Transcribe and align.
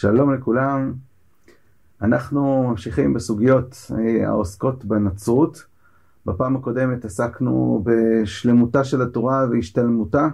שלום 0.00 0.34
לכולם. 0.34 0.92
אנחנו 2.02 2.68
ממשיכים 2.70 3.14
בסוגיות 3.14 3.76
אה, 3.98 4.28
העוסקות 4.28 4.84
בנצרות. 4.84 5.64
בפעם 6.26 6.56
הקודמת 6.56 7.04
עסקנו 7.04 7.84
בשלמותה 7.84 8.84
של 8.84 9.02
התורה 9.02 9.46
והשתלמותה. 9.50 10.28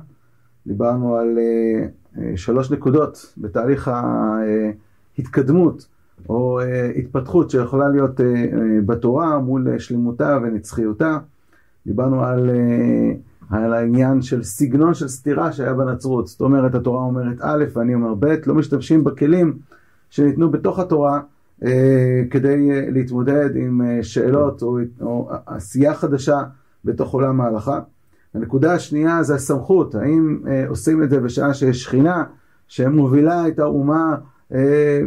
דיברנו 0.67 1.17
על 1.17 1.39
אה, 1.39 1.87
אה, 2.19 2.37
שלוש 2.37 2.71
נקודות 2.71 3.35
בתהליך 3.39 3.91
ההתקדמות 5.19 5.89
או 6.29 6.61
התפתחות 6.97 7.51
שיכולה 7.51 7.89
להיות 7.89 8.21
בתורה 8.87 9.39
מול 9.39 9.79
שלמותה 9.79 10.39
ונצחיותה. 10.43 11.19
דיברנו 11.87 12.25
על, 12.25 12.51
על 13.51 13.73
העניין 13.75 14.23
של 14.23 14.43
סגנון 14.43 14.95
של 14.95 15.09
סתירה 15.09 15.53
שהיה 15.53 15.75
בנצרות. 15.75 16.27
זאת 16.27 16.41
אומרת, 16.41 16.75
התורה 16.75 17.03
אומרת 17.03 17.37
א' 17.41 17.65
ואני 17.75 17.95
אומר 17.95 18.15
ב', 18.19 18.35
לא 18.47 18.55
משתמשים 18.55 19.05
בכלים 19.05 19.59
שניתנו 20.11 20.51
בתוך 20.51 20.79
התורה 20.79 21.21
אה, 21.65 22.23
כדי 22.31 22.71
אה, 22.71 22.87
להתמודד 22.91 23.57
עם 23.57 23.83
אה, 23.83 24.03
שאלות 24.03 24.63
או, 24.63 24.79
או 25.01 25.31
עשייה 25.47 25.95
חדשה 25.95 26.43
בתוך 26.85 27.13
עולם 27.13 27.41
ההלכה. 27.41 27.81
הנקודה 28.35 28.75
השנייה 28.75 29.23
זה 29.23 29.35
הסמכות, 29.35 29.95
האם 29.95 30.43
עושים 30.69 31.03
את 31.03 31.11
זה 31.11 31.21
בשעה 31.21 31.55
שיש 31.55 31.83
שכינה 31.83 32.25
שמובילה 32.69 33.49
את 33.49 33.59
האומה 33.59 34.17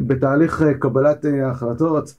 בתהליך 0.07 0.63
קבלת 0.79 1.25
ההחלטות 1.25 2.15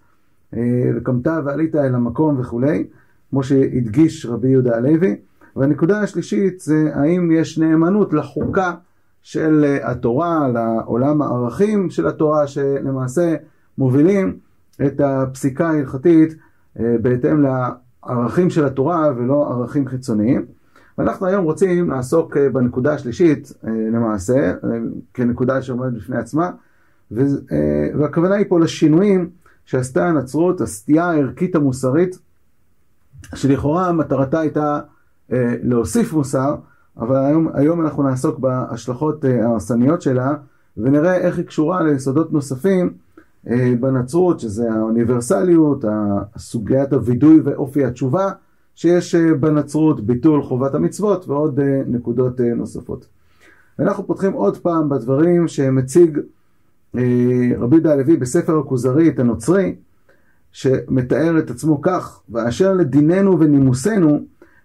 וקמת 0.97 1.27
ועלית 1.45 1.75
אל 1.75 1.95
המקום 1.95 2.41
וכולי, 2.41 2.87
כמו 3.31 3.43
שהדגיש 3.43 4.27
רבי 4.27 4.49
יהודה 4.49 4.77
הלוי. 4.77 5.17
והנקודה 5.57 6.01
השלישית 6.01 6.61
זה 6.61 6.91
האם 6.95 7.31
יש 7.33 7.59
נאמנות 7.59 8.13
לחוקה 8.13 8.75
של 9.23 9.79
התורה, 9.83 10.49
לעולם 10.49 11.23
הערכים 11.23 11.91
של 11.91 12.07
התורה, 12.07 12.47
שלמעשה 12.47 13.37
מובילים 13.79 14.37
את 14.87 15.01
הפסיקה 15.01 15.69
ההלכתית 15.69 16.35
אה, 16.81 16.97
בהתאם 17.03 17.43
לערכים 17.43 18.51
של 18.51 18.65
התורה 18.65 19.13
ולא 19.17 19.51
ערכים 19.51 19.89
חיצוניים. 19.89 20.47
ואנחנו 20.99 21.27
היום 21.27 21.45
רוצים 21.45 21.91
לעסוק 21.91 22.37
אה, 22.37 22.49
בנקודה 22.51 22.95
השלישית 22.95 23.53
אה, 23.67 23.71
למעשה, 23.93 24.55
כנקודה 25.15 25.63
שעומדת 25.63 25.93
בפני 25.93 26.17
עצמה, 26.17 26.51
והכוונה 27.11 28.35
היא 28.35 28.47
פה 28.49 28.61
לשינויים 28.61 29.31
שעשתה 29.65 30.09
הנצרות, 30.09 30.61
הסטייה 30.61 31.05
הערכית 31.05 31.57
המוסרית, 31.57 32.19
שלכאורה 33.35 33.93
מטרתה 33.93 34.41
הייתה 34.41 34.81
להוסיף 35.63 36.13
מוסר, 36.13 36.55
אבל 36.99 37.17
היום, 37.17 37.49
היום 37.55 37.81
אנחנו 37.81 38.03
נעסוק 38.03 38.39
בהשלכות 38.39 39.25
ההרסניות 39.25 40.03
שלה, 40.03 40.35
ונראה 40.77 41.17
איך 41.17 41.39
היא 41.39 41.45
קשורה 41.45 41.83
ליסודות 41.83 42.33
נוספים 42.33 42.93
אה, 43.51 43.73
בנצרות, 43.81 44.41
שזה 44.41 44.73
האוניברסליות, 44.73 45.85
סוגיית 46.39 46.93
הווידוי 46.93 47.41
ואופי 47.41 47.85
התשובה 47.85 48.31
שיש 48.75 49.15
אה, 49.15 49.35
בנצרות, 49.35 50.01
ביטול 50.01 50.43
חובת 50.43 50.75
המצוות 50.75 51.29
ועוד 51.29 51.61
אה, 51.61 51.83
נקודות 51.87 52.41
נוספות. 52.41 53.07
אנחנו 53.79 54.07
פותחים 54.07 54.33
עוד 54.33 54.59
פעם 54.59 54.89
בדברים 54.89 55.49
שמציג 55.49 56.19
רבי 57.59 57.77
יהודה 57.77 57.93
הלוי 57.93 58.17
בספר 58.17 58.59
הכוזרי, 58.59 59.13
הנוצרי, 59.19 59.75
שמתאר 60.53 61.39
את 61.39 61.51
עצמו 61.51 61.83
כך, 61.83 62.21
ואשר 62.31 62.73
לדיננו 62.73 63.41
ונימוסנו 63.41 64.21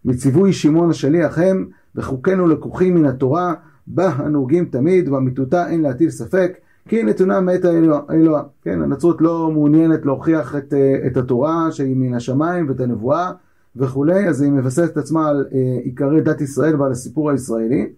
מציווי 0.05 0.53
שמעון 0.53 0.89
השליח 0.89 1.37
הם, 1.37 1.67
וחוקינו 1.95 2.47
לקוחים 2.47 2.95
מן 2.95 3.05
התורה, 3.05 3.53
בה 3.87 4.09
הנהוגים 4.09 4.65
תמיד, 4.65 5.09
ואמיתותה 5.09 5.69
אין 5.69 5.81
להטיל 5.81 6.09
ספק, 6.09 6.57
כי 6.87 7.03
נתונה 7.03 7.41
מאת 7.41 7.65
האלוה. 7.65 8.43
כן, 8.61 8.81
הנצרות 8.81 9.21
לא 9.21 9.51
מעוניינת 9.51 10.05
להוכיח 10.05 10.55
את, 10.55 10.73
אה, 10.73 11.07
את 11.07 11.17
התורה 11.17 11.71
שהיא 11.71 11.95
מן 11.95 12.13
השמיים 12.13 12.69
ואת 12.69 12.79
הנבואה 12.79 13.31
וכולי, 13.75 14.27
אז 14.27 14.41
היא 14.41 14.51
מבססת 14.51 14.97
עצמה 14.97 15.29
על 15.29 15.45
אה, 15.53 15.79
עיקרי 15.83 16.21
דת 16.21 16.41
ישראל 16.41 16.81
ועל 16.81 16.91
הסיפור 16.91 17.31
הישראלי. 17.31 17.89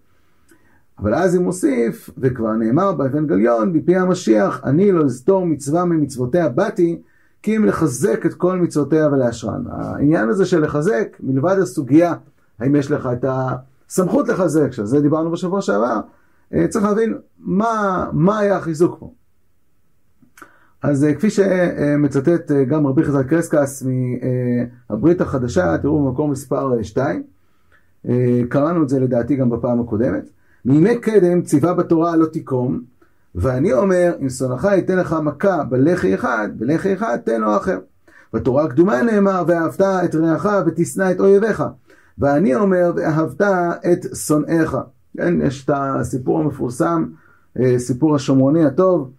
אבל 0.98 1.14
אז 1.14 1.34
היא 1.34 1.42
מוסיף, 1.42 2.10
וכבר 2.18 2.52
נאמר 2.52 2.92
באבנגליון, 2.92 3.72
מפי 3.72 3.96
המשיח, 3.96 4.60
אני 4.64 4.92
לא 4.92 5.06
אסתור 5.06 5.46
מצווה 5.46 5.84
ממצוותיה 5.84 6.48
באתי, 6.48 7.02
כי 7.42 7.56
אם 7.56 7.64
לחזק 7.64 8.26
את 8.26 8.34
כל 8.34 8.58
מצוותיה 8.58 9.08
ולאשרן. 9.08 9.62
העניין 9.70 10.28
הזה 10.28 10.46
של 10.46 10.64
לחזק, 10.64 11.16
מלבד 11.20 11.58
הסוגיה, 11.58 12.14
האם 12.58 12.76
יש 12.76 12.90
לך 12.90 13.08
את 13.12 13.24
הסמכות 13.28 14.28
לחזק, 14.28 14.72
שעל 14.72 14.86
זה 14.86 15.00
דיברנו 15.00 15.30
בשבוע 15.30 15.60
שעבר, 15.60 16.00
אה, 16.54 16.68
צריך 16.68 16.84
להבין 16.84 17.14
מה, 17.38 18.06
מה 18.12 18.38
היה 18.38 18.56
החיזוק 18.56 18.96
פה. 18.98 19.12
אז 20.82 21.04
אה, 21.04 21.14
כפי 21.14 21.30
שמצטט 21.30 22.50
אה, 22.50 22.64
גם 22.64 22.86
רבי 22.86 23.04
חזר 23.04 23.22
קרסקס 23.22 23.82
מהברית 24.90 25.20
החדשה, 25.20 25.78
תראו 25.78 26.04
במקום 26.04 26.30
מספר 26.30 26.82
2, 26.82 27.22
קראנו 28.48 28.82
את 28.82 28.88
זה 28.88 29.00
לדעתי 29.00 29.36
גם 29.36 29.50
בפעם 29.50 29.80
הקודמת, 29.80 30.30
מימי 30.64 30.98
קדם 30.98 31.42
ציווה 31.42 31.74
בתורה 31.74 32.16
לא 32.16 32.26
תיקום, 32.26 32.82
ואני 33.36 33.72
אומר, 33.72 34.12
אם 34.22 34.28
שונאך 34.28 34.64
ייתן 34.64 34.98
לך 34.98 35.16
מכה 35.22 35.64
בלחי 35.64 36.14
אחד, 36.14 36.48
בלחי 36.56 36.94
אחד 36.94 37.16
תן 37.24 37.40
לו 37.40 37.56
אחר. 37.56 37.78
בתורה 38.32 38.64
הקדומה 38.64 39.02
נאמר, 39.02 39.44
ואהבת 39.46 39.80
את 39.80 40.14
רעך 40.14 40.46
ותשנא 40.66 41.10
את 41.10 41.20
אויביך. 41.20 41.64
ואני 42.18 42.54
אומר, 42.54 42.92
ואהבת 42.96 43.40
את 43.92 44.14
שונאיך. 44.14 44.76
כן, 45.16 45.42
יש 45.42 45.64
את 45.64 45.70
הסיפור 45.74 46.40
המפורסם, 46.40 47.04
אה, 47.60 47.78
סיפור 47.78 48.14
השומרוני 48.14 48.64
הטוב, 48.64 49.10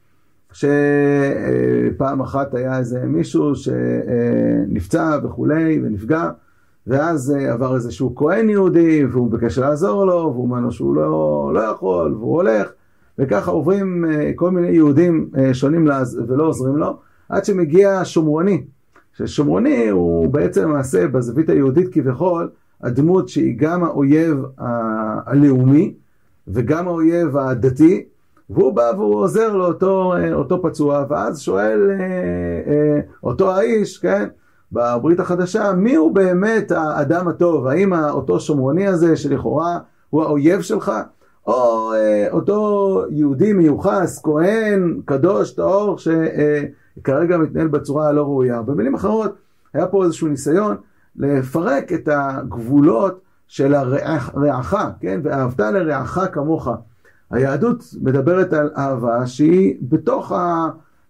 שפעם 0.54 2.22
אחת 2.22 2.54
היה 2.54 2.78
איזה 2.78 3.00
מישהו 3.06 3.52
שנפצע 3.56 5.18
וכולי 5.24 5.82
ונפגע, 5.84 6.30
ואז 6.88 7.36
אה, 7.36 7.54
עבר 7.54 7.76
איזשהו 7.76 8.16
כהן 8.16 8.50
יהודי 8.50 9.06
והוא 9.06 9.32
ביקש 9.32 9.58
לעזור 9.58 10.06
לו, 10.06 10.32
והוא 10.34 10.44
אומר 10.44 10.60
לו 10.60 10.72
שהוא 10.72 10.96
לא, 10.96 11.52
לא 11.54 11.60
יכול, 11.60 12.14
והוא 12.14 12.36
הולך, 12.36 12.68
וככה 13.20 13.52
עוברים 13.52 14.06
אה, 14.06 14.32
כל 14.36 14.52
מיני 14.52 14.68
יהודים 14.68 15.30
שונים 15.54 15.88
ולא 16.28 16.44
עוזרים 16.44 16.78
לו, 16.78 16.98
עד 17.30 17.46
שמגיע 17.46 18.02
שומרוני. 18.04 18.64
ששומרוני 19.14 19.90
הוא 19.90 20.28
בעצם 20.28 20.62
למעשה 20.62 21.08
בזווית 21.08 21.50
היהודית 21.50 21.94
כביכול, 21.94 22.50
הדמות 22.84 23.30
שהיא 23.30 23.56
גם 23.58 23.84
האויב 23.84 24.38
הלאומי 25.26 25.94
וגם 26.48 26.88
האויב 26.88 27.38
הדתי, 27.38 28.06
והוא 28.50 28.74
בא 28.74 28.92
והוא 28.98 29.16
עוזר 29.16 29.56
לאותו 29.56 30.14
אותו 30.34 30.62
פצוע, 30.62 31.06
ואז 31.10 31.40
שואל 31.40 31.90
אה, 31.92 31.96
אה, 32.74 33.00
אותו 33.24 33.52
האיש, 33.52 33.98
כן, 33.98 34.28
בברית 34.72 35.20
החדשה, 35.20 35.74
מי 35.74 35.96
הוא 35.96 36.16
באמת 36.16 36.72
האדם 36.72 37.28
הטוב? 37.28 37.68
האם 37.68 37.94
אותו 37.94 38.40
שומרוני 38.40 38.88
הזה 38.88 39.16
שלכאורה 39.16 39.80
הוא 40.10 40.24
האויב 40.24 40.62
שלך? 40.62 40.92
או 41.48 41.94
אה, 41.94 42.28
אותו 42.32 43.04
יהודי 43.10 43.54
מיוחס, 43.54 44.22
כהן, 44.24 45.02
קדוש, 45.06 45.52
טהור, 45.52 45.98
שכרגע 45.98 47.38
מתנהל 47.38 47.68
בצורה 47.68 48.08
הלא 48.08 48.22
ראויה. 48.22 48.62
במילים 48.62 48.96
אחרות, 48.96 49.36
היה 49.74 49.88
פה 49.88 50.06
איזשהו 50.06 50.28
ניסיון 50.28 50.78
לפרק 51.16 51.94
את 51.94 52.10
הגבולות 52.12 53.22
של 53.48 53.74
הרעך, 53.74 54.32
כן? 55.00 55.20
ואהבת 55.24 55.60
לרעך 55.60 56.20
כמוך. 56.34 56.68
היהדות 57.32 57.84
מדברת 58.02 58.54
על 58.54 58.72
אהבה 58.78 59.28
שהיא 59.28 59.76
בתוך 59.82 60.32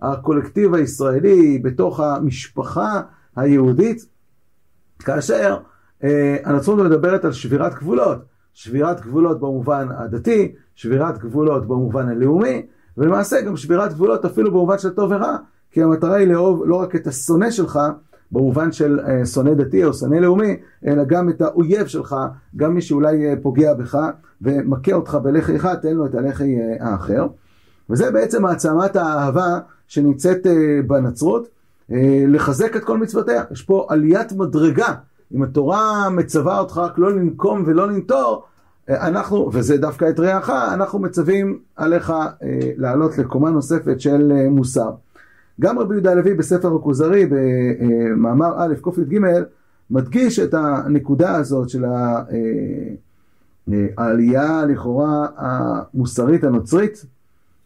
הקולקטיב 0.02 0.74
הישראלי, 0.74 1.60
בתוך 1.60 2.00
המשפחה 2.00 3.02
היהודית, 3.36 4.06
כאשר 5.00 5.58
אה, 6.04 6.38
הנצרות 6.44 6.80
מדברת 6.80 7.26
על 7.26 7.32
שבירת 7.32 7.74
גבולות. 7.74 8.37
שבירת 8.58 9.02
גבולות 9.02 9.40
במובן 9.40 9.88
הדתי, 9.98 10.52
שבירת 10.76 11.18
גבולות 11.18 11.68
במובן 11.68 12.10
הלאומי, 12.10 12.66
ולמעשה 12.98 13.42
גם 13.42 13.58
שבירת 13.58 13.94
גבולות 13.94 14.26
אפילו 14.26 14.52
במובן 14.52 14.78
של 14.78 14.90
טוב 14.90 15.12
ורע, 15.12 15.38
כי 15.72 15.84
המטרה 15.84 16.16
היא 16.16 16.28
לאהוב 16.28 16.64
לא 16.66 16.76
רק 16.76 16.96
את 16.96 17.08
השונא 17.08 17.52
שלך, 17.52 17.80
במובן 18.32 18.72
של 18.72 19.00
אה, 19.00 19.26
שונא 19.26 19.54
דתי 19.54 19.86
או 19.86 19.94
שונא 19.94 20.16
לאומי, 20.16 20.58
אלא 20.88 21.04
גם 21.04 21.30
את 21.30 21.42
האויב 21.42 21.88
שלך, 21.88 22.16
גם 22.56 22.74
מי 22.74 22.82
שאולי 22.82 23.30
אה, 23.30 23.34
פוגע 23.42 23.74
בך 23.74 23.98
ומכה 24.42 24.94
אותך 24.94 25.18
בלחי 25.24 25.56
אחד, 25.56 25.76
תן 25.76 25.94
לו 25.94 26.06
את 26.06 26.16
הלחי 26.16 26.56
אה, 26.56 26.92
האחר. 26.92 27.28
וזה 27.90 28.12
בעצם 28.12 28.46
העצמת 28.46 28.96
האהבה 28.96 29.60
שנמצאת 29.88 30.48
בנצרות, 30.88 31.48
לחזק 32.28 32.76
את 32.76 32.84
כל 32.84 32.98
מצוותיה. 32.98 33.44
יש 33.52 33.62
פה 33.62 33.86
עליית 33.90 34.32
מדרגה. 34.32 34.94
אם 35.36 35.44
התורה 35.44 36.10
מצווה 36.10 36.60
אותך 36.60 36.78
רק 36.78 36.98
לא 36.98 37.16
לנקום 37.16 37.64
ולא 37.66 37.88
לנטור, 37.88 38.44
אנחנו, 38.90 39.50
וזה 39.54 39.78
דווקא 39.78 40.10
את 40.10 40.20
רעך, 40.20 40.50
אנחנו 40.50 41.00
מצווים 41.00 41.60
עליך 41.76 42.14
לעלות 42.78 43.18
לקומה 43.18 43.50
נוספת 43.50 44.02
של 44.02 44.48
מוסר. 44.50 44.92
גם 45.62 45.80
רבי 45.80 45.94
יהודה 45.94 46.12
הלוי 46.12 46.34
בספר 46.34 46.76
הכוזרי 46.76 47.26
במאמר 47.30 48.54
א' 48.58 48.74
קי"ג 48.84 49.20
מדגיש 49.92 50.40
את 50.40 50.54
הנקודה 50.54 51.36
הזאת 51.36 51.70
של 51.70 51.86
אה, 51.86 52.22
העלייה 53.98 54.66
לכאורה 54.66 55.28
המוסרית 55.38 56.44
הנוצרית. 56.44 57.06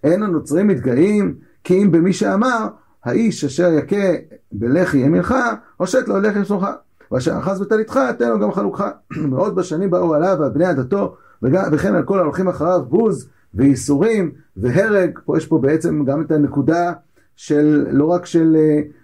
אין 0.03 0.23
הנוצרים 0.23 0.67
מתגאים 0.67 1.35
כי 1.63 1.83
אם 1.83 1.91
במי 1.91 2.13
שאמר, 2.13 2.67
האיש 3.03 3.43
אשר 3.43 3.73
יכה 3.73 4.11
בלחי 4.51 4.97
ימינך, 4.97 5.35
הושט 5.77 6.07
לו 6.07 6.19
לחי 6.19 6.45
שמאלך. 6.45 6.67
ואשר 7.11 7.37
אחז 7.37 7.61
בטליתך, 7.61 7.99
תן 8.17 8.29
לו 8.29 8.39
גם 8.39 8.51
חלוקך. 8.51 8.83
ועוד 9.31 9.55
בשנים 9.55 9.89
באו 9.89 10.13
עליו 10.13 10.37
ועל 10.39 10.49
בני 10.49 10.65
עדתו, 10.65 11.15
וכן 11.43 11.95
על 11.95 12.03
כל 12.03 12.19
ההולכים 12.19 12.47
אחריו, 12.47 12.81
בוז 12.89 13.29
וייסורים 13.53 14.31
והרג. 14.57 15.19
פה 15.25 15.37
יש 15.37 15.45
פה 15.45 15.57
בעצם 15.57 16.05
גם 16.05 16.21
את 16.21 16.31
הנקודה 16.31 16.93
של, 17.35 17.85
לא 17.91 18.05
רק 18.05 18.25
של, 18.25 18.57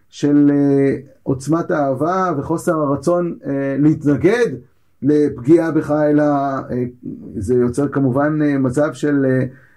של 0.09 0.51
עוצמת 1.23 1.71
האהבה 1.71 2.31
וחוסר 2.37 2.75
הרצון 2.75 3.37
להתנגד 3.79 4.47
לפגיעה 5.01 5.71
בך, 5.71 5.91
אלא 5.91 6.23
זה 7.37 7.53
יוצר 7.53 7.87
כמובן 7.87 8.39
מצב 8.59 8.93
של, 8.93 9.25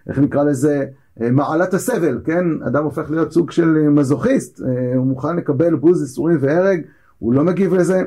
איך 0.09 0.19
נקרא 0.19 0.44
לזה, 0.44 0.85
מעלת 1.21 1.75
הסבל, 1.75 2.21
כן? 2.25 2.44
אדם 2.67 2.85
הופך 2.85 3.11
להיות 3.11 3.32
סוג 3.32 3.50
של 3.50 3.88
מזוכיסט, 3.88 4.61
הוא 4.97 5.06
מוכן 5.06 5.37
לקבל 5.37 5.75
בוז, 5.75 6.03
ייסורים 6.03 6.38
והרג, 6.41 6.81
הוא 7.19 7.35
לא 7.35 7.44
מגיב 7.44 7.75
לזה. 7.75 8.03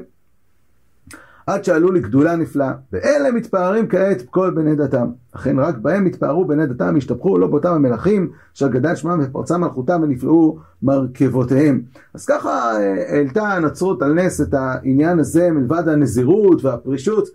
עד 1.48 1.64
שעלו 1.64 1.92
לגדולה 1.92 2.36
נפלאה, 2.36 2.74
ואלה 2.94 3.32
מתפארים 3.32 3.88
כעת 3.88 4.22
כל 4.30 4.52
בני 4.52 4.76
דתם. 4.76 5.08
אכן 5.32 5.60
רק 5.60 5.78
בהם 5.78 6.06
התפארו 6.06 6.46
בני 6.46 6.68
דתם, 6.68 6.96
השתפכו 6.98 7.38
לא 7.38 7.48
באותם 7.48 7.74
המלכים, 7.74 8.30
אשר 8.56 8.68
גדל 8.68 8.96
שמם 8.96 9.20
ופרצה 9.24 9.58
מלכותם 9.58 10.00
ונפלאו 10.04 10.58
מרכבותיהם. 10.84 11.82
אז 12.14 12.26
ככה 12.26 12.72
העלתה 13.08 13.44
הנצרות 13.44 14.02
על 14.02 14.14
נס 14.14 14.42
את 14.42 14.54
העניין 14.54 15.20
הזה, 15.20 15.52
מלבד 15.52 15.88
הנזירות 15.88 16.66
והפרישות, 16.66 17.28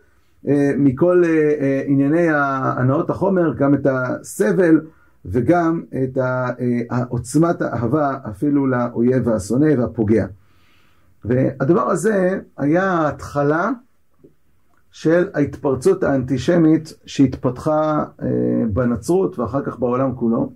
מכל 0.77 1.23
ענייני 1.87 2.27
הנאות 2.31 3.11
החומר, 3.11 3.55
גם 3.55 3.75
את 3.75 3.87
הסבל 3.91 4.81
וגם 5.25 5.83
את 6.03 6.19
עוצמת 7.09 7.63
האהבה 7.63 8.17
אפילו 8.31 8.67
לאויב 8.67 9.27
והשונא 9.27 9.81
והפוגע. 9.81 10.27
והדבר 11.25 11.91
הזה 11.91 12.41
היה 12.59 13.09
התחלה 13.09 13.71
של 14.91 15.29
ההתפרצות 15.35 16.03
האנטישמית 16.03 16.93
שהתפתחה 17.07 18.05
בנצרות 18.73 19.39
ואחר 19.39 19.63
כך 19.63 19.79
בעולם 19.79 20.15
כולו. 20.15 20.53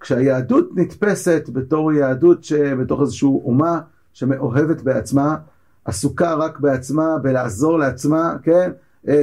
כשהיהדות 0.00 0.70
נתפסת 0.74 1.50
בתור 1.52 1.92
יהדות 1.92 2.44
שבתוך 2.44 3.00
איזושהי 3.00 3.28
אומה 3.28 3.80
שמאוהבת 4.12 4.82
בעצמה, 4.82 5.36
עסוקה 5.84 6.34
רק 6.34 6.60
בעצמה, 6.60 7.18
בלעזור 7.22 7.78
לעצמה, 7.78 8.34
כן? 8.42 8.70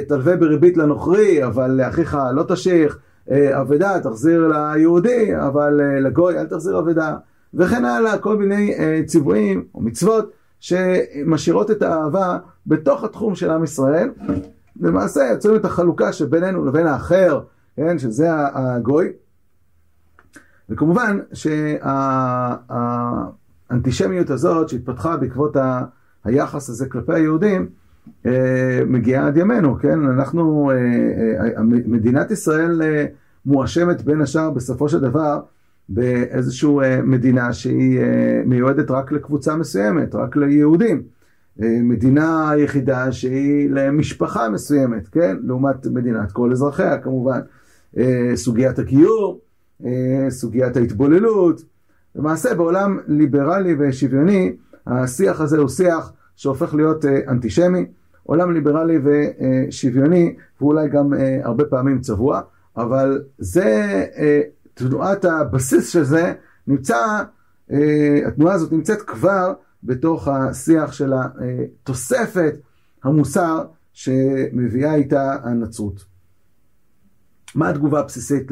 תלווה 0.08 0.36
בריבית 0.36 0.78
לנוכרי, 0.78 1.46
אבל 1.46 1.72
לאחיך 1.72 2.18
לא 2.34 2.44
תשיך, 2.48 3.00
אבדה 3.32 4.00
תחזיר 4.00 4.48
ליהודי, 4.48 5.38
אבל 5.38 5.82
לגוי 6.02 6.40
אל 6.40 6.46
תחזיר 6.46 6.80
אבדה, 6.80 7.16
וכן 7.54 7.86
הלאה, 7.86 8.18
כל 8.18 8.38
מיני 8.38 8.74
ציוויים 9.06 9.66
או 9.76 9.82
מצוות 9.82 10.32
שמשאירות 10.60 11.72
את 11.72 11.82
האהבה 11.82 12.38
בתוך 12.68 13.04
התחום 13.04 13.36
של 13.36 13.52
עם 13.52 13.64
ישראל. 13.64 14.10
למעשה 14.82 15.22
יוצאים 15.32 15.56
את 15.56 15.66
החלוקה 15.66 16.14
שבינינו 16.14 16.66
לבין 16.66 16.88
האחר, 16.88 17.42
כן, 17.76 18.00
שזה 18.00 18.28
הגוי. 18.54 19.10
וכמובן 20.70 21.20
שהאנטישמיות 23.70 24.30
הזאת 24.30 24.70
שהתפתחה 24.70 25.18
בעקבות 25.18 25.58
היחס 26.24 26.70
הזה 26.70 26.90
כלפי 26.90 27.14
היהודים, 27.14 27.70
מגיעה 28.86 29.28
עד 29.28 29.38
ימינו, 29.38 29.78
כן? 29.80 30.00
אנחנו, 30.10 30.72
מדינת 31.64 32.32
ישראל 32.32 32.82
מואשמת 33.46 34.02
בין 34.02 34.22
השאר 34.22 34.50
בסופו 34.50 34.90
של 34.90 35.00
דבר 35.00 35.40
באיזושהי 35.90 36.70
מדינה 37.04 37.54
שהיא 37.54 38.00
מיועדת 38.46 38.92
רק 38.92 39.12
לקבוצה 39.12 39.56
מסוימת, 39.56 40.16
רק 40.16 40.36
ליהודים. 40.36 41.02
מדינה 41.60 42.52
יחידה 42.58 43.12
שהיא 43.12 43.70
למשפחה 43.70 44.50
מסוימת, 44.50 45.08
כן? 45.08 45.38
לעומת 45.44 45.86
מדינת 45.86 46.32
כל 46.32 46.52
אזרחיה 46.52 46.98
כמובן. 46.98 47.40
סוגיית 48.36 48.80
הגיור, 48.80 49.40
סוגיית 50.30 50.78
ההתבוללות. 50.78 51.62
למעשה 52.16 52.56
בעולם 52.56 53.00
ליברלי 53.08 53.76
ושוויוני, 53.80 54.56
השיח 54.88 55.42
הזה 55.42 55.58
הוא 55.58 55.70
שיח 55.70 56.14
שהופך 56.36 56.74
להיות 56.74 57.06
אנטישמי. 57.06 57.86
עולם 58.24 58.52
ליברלי 58.54 59.00
ושוויוני, 59.04 60.36
ואולי 60.62 60.90
גם 60.90 61.14
הרבה 61.44 61.66
פעמים 61.66 62.02
צבוע, 62.02 62.42
אבל 62.78 63.22
זה, 63.38 64.06
תנועת 64.78 65.26
הבסיס 65.26 65.90
של 65.90 66.04
זה 66.04 66.34
נמצא, 66.68 67.24
התנועה 68.28 68.54
הזאת 68.54 68.72
נמצאת 68.72 69.02
כבר 69.02 69.54
בתוך 69.84 70.28
השיח 70.28 70.92
של 70.92 71.14
התוספת 71.14 72.56
המוסר 73.04 73.66
שמביאה 73.94 74.96
איתה 74.96 75.36
הנצרות. 75.44 76.06
מה 77.56 77.70
התגובה 77.70 78.00
הבסיסית 78.00 78.52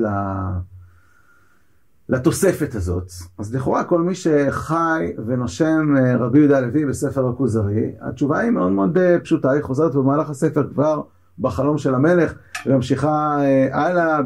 לתוספת 2.09 2.75
הזאת? 2.75 3.11
אז 3.37 3.55
לכאורה 3.55 3.83
כל 3.83 4.01
מי 4.01 4.15
שחי 4.15 5.13
ונושם 5.27 5.95
רבי 6.19 6.39
יהודה 6.39 6.57
הלוי 6.57 6.85
בספר 6.85 7.29
הכוזרי, 7.29 7.91
התשובה 8.01 8.39
היא 8.39 8.51
מאוד 8.51 8.71
מאוד 8.71 8.97
פשוטה, 9.23 9.51
היא 9.51 9.61
חוזרת 9.61 9.95
במהלך 9.95 10.29
הספר 10.29 10.69
כבר 10.73 11.01
בחלום 11.39 11.77
של 11.77 11.95
המלך, 11.95 12.33
וממשיכה 12.65 13.37
הלאה 13.71 14.19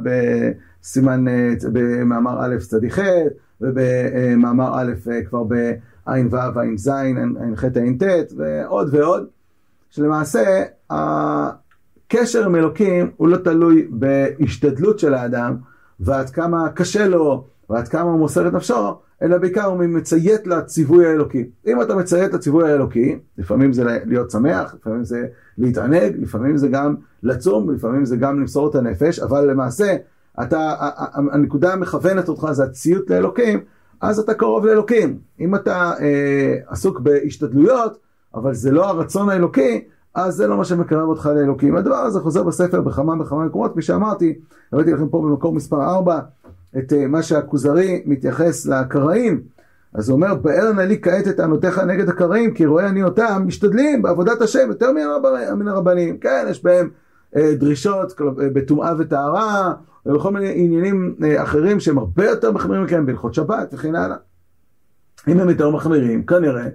בסימן, 0.82 1.26
במאמר 1.74 2.38
א' 2.40 2.56
צדיק 2.60 2.94
ח' 2.94 3.02
ובמאמר 3.62 4.72
א' 4.74 4.92
כבר 5.30 5.44
בעין 5.44 6.28
ו', 6.32 6.60
עין 6.60 6.78
ז', 6.78 6.88
עין 6.88 7.56
ח', 7.56 7.64
עין 7.76 7.98
ט', 7.98 8.34
ועוד 8.38 8.94
ועוד, 8.94 9.28
שלמעשה 9.90 10.64
הקשר 10.90 12.46
עם 12.46 12.56
אלוקים 12.56 13.12
הוא 13.18 13.28
לא 13.28 13.38
תלוי 13.38 13.88
בהשתדלות 13.90 15.00
של 15.00 15.14
האדם, 15.14 15.56
ועד 16.00 16.30
כמה 16.30 16.70
קשה 16.70 17.08
לו, 17.08 17.46
ועד 17.70 17.88
כמה 17.88 18.10
הוא 18.10 18.20
מוסר 18.20 18.48
את 18.48 18.54
נפשו, 18.54 18.98
אלא 19.22 19.38
בעיקר 19.38 19.66
הוא 19.66 19.78
מציית 19.78 20.48
לציווי 20.48 21.08
האלוקי. 21.08 21.50
אם 21.68 21.82
אתה 21.82 21.96
מציית 21.96 22.34
לציווי 22.34 22.72
האלוקי, 22.72 23.20
לפעמים 23.38 23.74
זה 23.74 23.84
להיות 24.06 24.32
שמח, 24.32 24.76
לפעמים 24.80 25.04
זה 25.04 25.28
להתענג, 25.58 26.16
לפעמים 26.20 26.58
זה 26.58 26.68
גם 26.68 26.96
לצום, 27.24 27.74
לפעמים 27.74 28.06
זה 28.06 28.16
גם 28.18 28.40
למסור 28.40 28.70
את 28.70 28.76
הנפש, 28.76 29.20
אבל 29.20 29.52
למעשה, 29.52 29.96
אתה, 30.42 30.76
הנקודה 31.14 31.74
המכוונת 31.74 32.30
אותך 32.30 32.48
זה 32.52 32.64
הציות 32.64 33.10
לאלוקים, 33.10 33.60
אז 34.02 34.20
אתה 34.20 34.34
קרוב 34.34 34.66
לאלוקים. 34.66 35.18
אם 35.40 35.56
אתה 35.56 35.94
אה, 36.00 36.56
עסוק 36.68 37.00
בהשתדלויות, 37.00 37.98
אבל 38.36 38.54
זה 38.54 38.72
לא 38.72 38.90
הרצון 38.90 39.30
האלוקי, 39.30 39.84
אז 40.16 40.36
זה 40.36 40.48
לא 40.48 40.58
מה 40.58 40.66
שמקרב 40.66 41.10
אותך 41.10 41.26
לאלוקים. 41.36 41.76
הדבר 41.76 41.96
הזה 41.96 42.20
חוזר 42.20 42.44
בספר 42.44 42.82
בכמה 42.82 43.22
וכמה 43.22 43.46
מקומות, 43.46 43.72
כפי 43.72 43.82
שאמרתי, 43.82 44.40
הבאתי 44.74 44.92
לכם 44.92 45.10
פה 45.10 45.22
במקור 45.22 45.54
מספר 45.54 45.84
4, 45.84 46.20
את 46.78 46.94
מה 47.08 47.24
שהכוזרי 47.24 48.04
מתייחס 48.06 48.66
לקראים. 48.66 49.42
אז 49.94 50.10
הוא 50.10 50.16
אומר, 50.16 50.36
באר 50.36 50.72
נא 50.72 50.82
לי 50.82 51.02
כעת 51.02 51.28
את 51.28 51.38
טענותיך 51.38 51.80
נגד 51.80 52.10
הקראים, 52.10 52.54
כי 52.54 52.66
רואה 52.66 52.88
אני 52.88 53.04
אותם 53.04 53.44
משתדלים 53.46 54.02
בעבודת 54.02 54.42
השם 54.42 54.68
יותר 54.68 54.92
מן 55.56 55.68
הרבנים. 55.68 56.18
כן, 56.18 56.46
יש 56.50 56.64
בהם 56.64 56.86
אה, 56.86 57.09
דרישות 57.38 58.22
בטומאה 58.38 58.94
וטהרה, 58.98 59.74
ובכל 60.06 60.32
מיני 60.32 60.54
עניינים 60.56 61.16
אה, 61.24 61.44
אחרים 61.44 61.80
שהם 61.80 61.98
הרבה 61.98 62.26
יותר 62.26 62.52
מחמירים 62.52 62.84
מכם, 62.84 63.06
בהלכות 63.06 63.34
שבת 63.34 63.74
וכן 63.74 63.96
הלאה. 63.96 64.18
אם 65.28 65.40
הם 65.40 65.50
יותר 65.50 65.70
מחמירים, 65.70 66.26
כנראה 66.26 66.68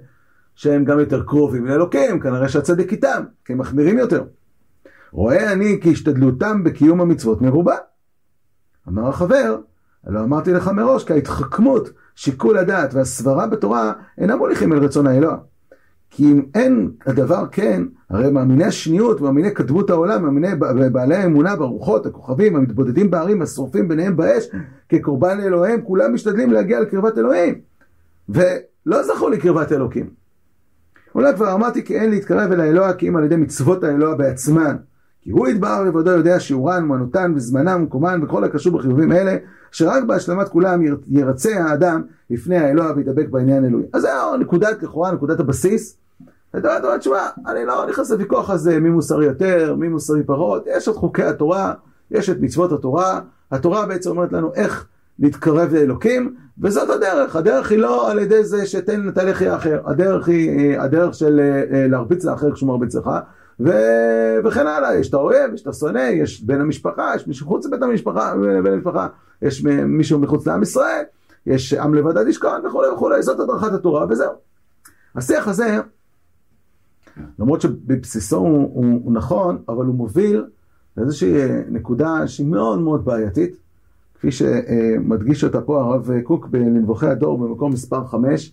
שהם 0.54 0.84
גם 0.84 1.00
יותר 1.00 1.22
קרובים 1.22 1.66
לאלוקים, 1.66 2.20
כנראה 2.20 2.48
שהצדק 2.48 2.92
איתם, 2.92 3.24
כי 3.44 3.52
הם 3.52 3.58
מחמירים 3.58 3.98
יותר. 3.98 4.24
רואה 5.12 5.52
אני 5.52 5.78
כי 5.82 5.92
השתדלותם 5.92 6.64
בקיום 6.64 7.00
המצוות 7.00 7.42
מרובה. 7.42 7.76
אמר 8.88 9.08
החבר, 9.08 9.58
הלא 10.06 10.20
אמרתי 10.20 10.52
לך 10.52 10.68
מראש 10.68 11.04
כי 11.04 11.12
ההתחכמות, 11.12 11.90
שיקול 12.14 12.58
הדעת 12.58 12.94
והסברה 12.94 13.46
בתורה 13.46 13.92
אינם 14.18 14.38
מוליכים 14.38 14.72
אל 14.72 14.78
רצון 14.78 15.06
האלוה. 15.06 15.36
כי 16.10 16.24
אם 16.32 16.42
אין 16.54 16.90
הדבר 17.06 17.46
כן, 17.52 17.82
הרי 18.14 18.30
מאמיני 18.30 18.64
השניות 18.64 19.20
ומאמיני 19.20 19.50
קדמות 19.50 19.90
העולם, 19.90 20.22
מאמיני 20.22 20.48
בעלי 20.92 21.14
האמונה 21.14 21.56
ברוחות, 21.56 22.06
הכוכבים, 22.06 22.56
המתבודדים 22.56 23.10
בערים, 23.10 23.42
השורפים 23.42 23.88
ביניהם 23.88 24.16
באש, 24.16 24.48
כקורבן 24.88 25.38
לאלוהים, 25.38 25.82
כולם 25.82 26.14
משתדלים 26.14 26.50
להגיע 26.50 26.80
לקרבת 26.80 27.18
אלוהים. 27.18 27.60
ולא 28.28 29.02
זכו 29.02 29.28
לקרבת 29.28 29.72
אלוקים. 29.72 30.10
אולי 31.14 31.34
כבר 31.34 31.54
אמרתי 31.54 31.84
כי 31.84 31.94
אין 31.94 32.10
להתקרב 32.10 32.52
אל 32.52 32.60
האלוה 32.60 32.92
כי 32.92 33.08
אם 33.08 33.16
על 33.16 33.24
ידי 33.24 33.36
מצוות 33.36 33.84
האלוה 33.84 34.14
בעצמן. 34.14 34.76
כי 35.20 35.30
הוא 35.30 35.48
יתבהר 35.48 35.84
לבדו 35.84 36.10
יודע 36.10 36.40
שיעורן, 36.40 36.84
מנותן 36.84 37.32
וזמנם 37.36 37.80
ומקומן 37.80 38.20
בכל 38.20 38.44
הקשור 38.44 38.78
בחיובים 38.78 39.12
אלה, 39.12 39.36
שרק 39.72 40.04
בהשלמת 40.04 40.48
כולם 40.48 40.82
ירצה 41.06 41.64
האדם 41.64 42.02
לפני 42.30 42.56
האלוה 42.56 42.92
וידבק 42.96 43.28
בעניין 43.28 43.64
אלוהי. 43.64 43.84
אז 43.92 44.02
זה 44.02 44.08
נקודת, 44.40 44.82
לכאורה, 44.82 45.12
נקודת 45.12 45.40
הבסיס. 45.40 46.03
אתה 46.58 46.78
אומר, 46.82 46.98
תשמע, 46.98 47.28
אני 47.46 47.64
לא 47.64 47.86
נכנס 47.86 48.10
לוויכוח 48.10 48.50
הזה 48.50 48.80
מי 48.80 48.90
מוסרי 48.90 49.26
יותר, 49.26 49.74
מי 49.78 49.88
מוסרי 49.88 50.22
פחות, 50.22 50.64
יש 50.66 50.88
את 50.88 50.94
חוקי 50.94 51.22
התורה, 51.22 51.74
יש 52.10 52.30
את 52.30 52.36
מצוות 52.40 52.72
התורה, 52.72 53.20
התורה 53.50 53.86
בעצם 53.86 54.10
אומרת 54.10 54.32
לנו 54.32 54.54
איך 54.54 54.86
להתקרב 55.18 55.74
לאלוקים, 55.74 56.34
וזאת 56.62 56.90
הדרך. 56.90 57.36
הדרך 57.36 57.70
היא 57.70 57.78
לא 57.78 58.10
על 58.10 58.18
ידי 58.18 58.44
זה 58.44 58.66
שתן 58.66 59.10
תהליכי 59.10 59.54
אחר, 59.54 59.80
הדרך 59.86 60.28
היא 60.28 60.78
הדרך 60.80 61.14
של 61.14 61.40
להרביץ 61.72 62.24
לאחר 62.24 62.52
כשהוא 62.52 62.68
מרביץ 62.68 62.94
לך, 62.94 63.10
ו... 63.60 63.70
וכן 64.44 64.66
הלאה, 64.66 64.94
יש 64.94 65.08
את 65.08 65.14
האוהב, 65.14 65.54
יש 65.54 65.62
את 65.62 65.66
השונא, 65.66 65.98
יש 65.98 66.42
בן 66.42 66.60
המשפחה, 66.60 67.12
יש 67.16 67.26
מישהו 67.26 67.46
חוץ 67.46 67.66
מבית 67.66 67.82
המשפחה, 67.82 68.34
בן 68.64 68.72
המשפחה, 68.72 69.08
יש 69.42 69.64
מישהו 69.86 70.18
מחוץ 70.18 70.46
לעם 70.46 70.62
ישראל, 70.62 71.02
יש 71.46 71.74
עם 71.74 71.94
לבדד 71.94 72.28
ישכון 72.28 72.66
וכולי 72.66 72.88
וכולי, 72.88 73.22
זאת 73.22 73.40
הדרכת 73.40 73.72
התורה 73.72 74.06
וזהו. 74.10 74.32
השיח 75.16 75.48
הזה, 75.48 75.80
למרות 77.44 77.60
שבבסיסו 77.60 78.36
הוא, 78.36 78.70
הוא, 78.74 79.00
הוא 79.04 79.12
נכון, 79.12 79.58
אבל 79.68 79.84
הוא 79.86 79.94
מוביל 79.94 80.44
לאיזושהי 80.96 81.32
נקודה 81.68 82.28
שהיא 82.28 82.46
מאוד 82.46 82.78
מאוד 82.78 83.04
בעייתית, 83.04 83.56
כפי 84.14 84.32
שמדגיש 84.32 85.44
אותה 85.44 85.60
פה 85.60 85.80
הרב 85.82 86.10
קוק 86.22 86.46
בנבוכי 86.46 87.06
הדור 87.06 87.38
במקום 87.38 87.72
מספר 87.72 88.04
5, 88.04 88.52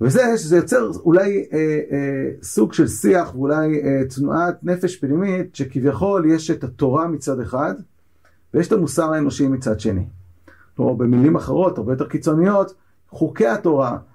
וזה 0.00 0.22
שזה 0.36 0.56
יוצר 0.56 0.90
אולי 1.04 1.46
אה, 1.52 1.80
אה, 1.90 2.30
סוג 2.42 2.72
של 2.72 2.86
שיח 2.86 3.34
ואולי 3.34 3.82
אה, 3.82 4.02
תנועת 4.16 4.64
נפש 4.64 4.96
פנימית 4.96 5.56
שכביכול 5.56 6.30
יש 6.30 6.50
את 6.50 6.64
התורה 6.64 7.08
מצד 7.08 7.40
אחד 7.40 7.74
ויש 8.54 8.68
את 8.68 8.72
המוסר 8.72 9.12
האנושי 9.12 9.48
מצד 9.48 9.80
שני. 9.80 10.04
כלומר 10.76 10.92
במילים 10.92 11.36
אחרות, 11.36 11.78
הרבה 11.78 11.92
יותר 11.92 12.08
קיצוניות, 12.08 12.74
חוקי 13.10 13.46
התורה, 13.46 13.90
אה, 13.90 13.94
אה, 13.94 14.11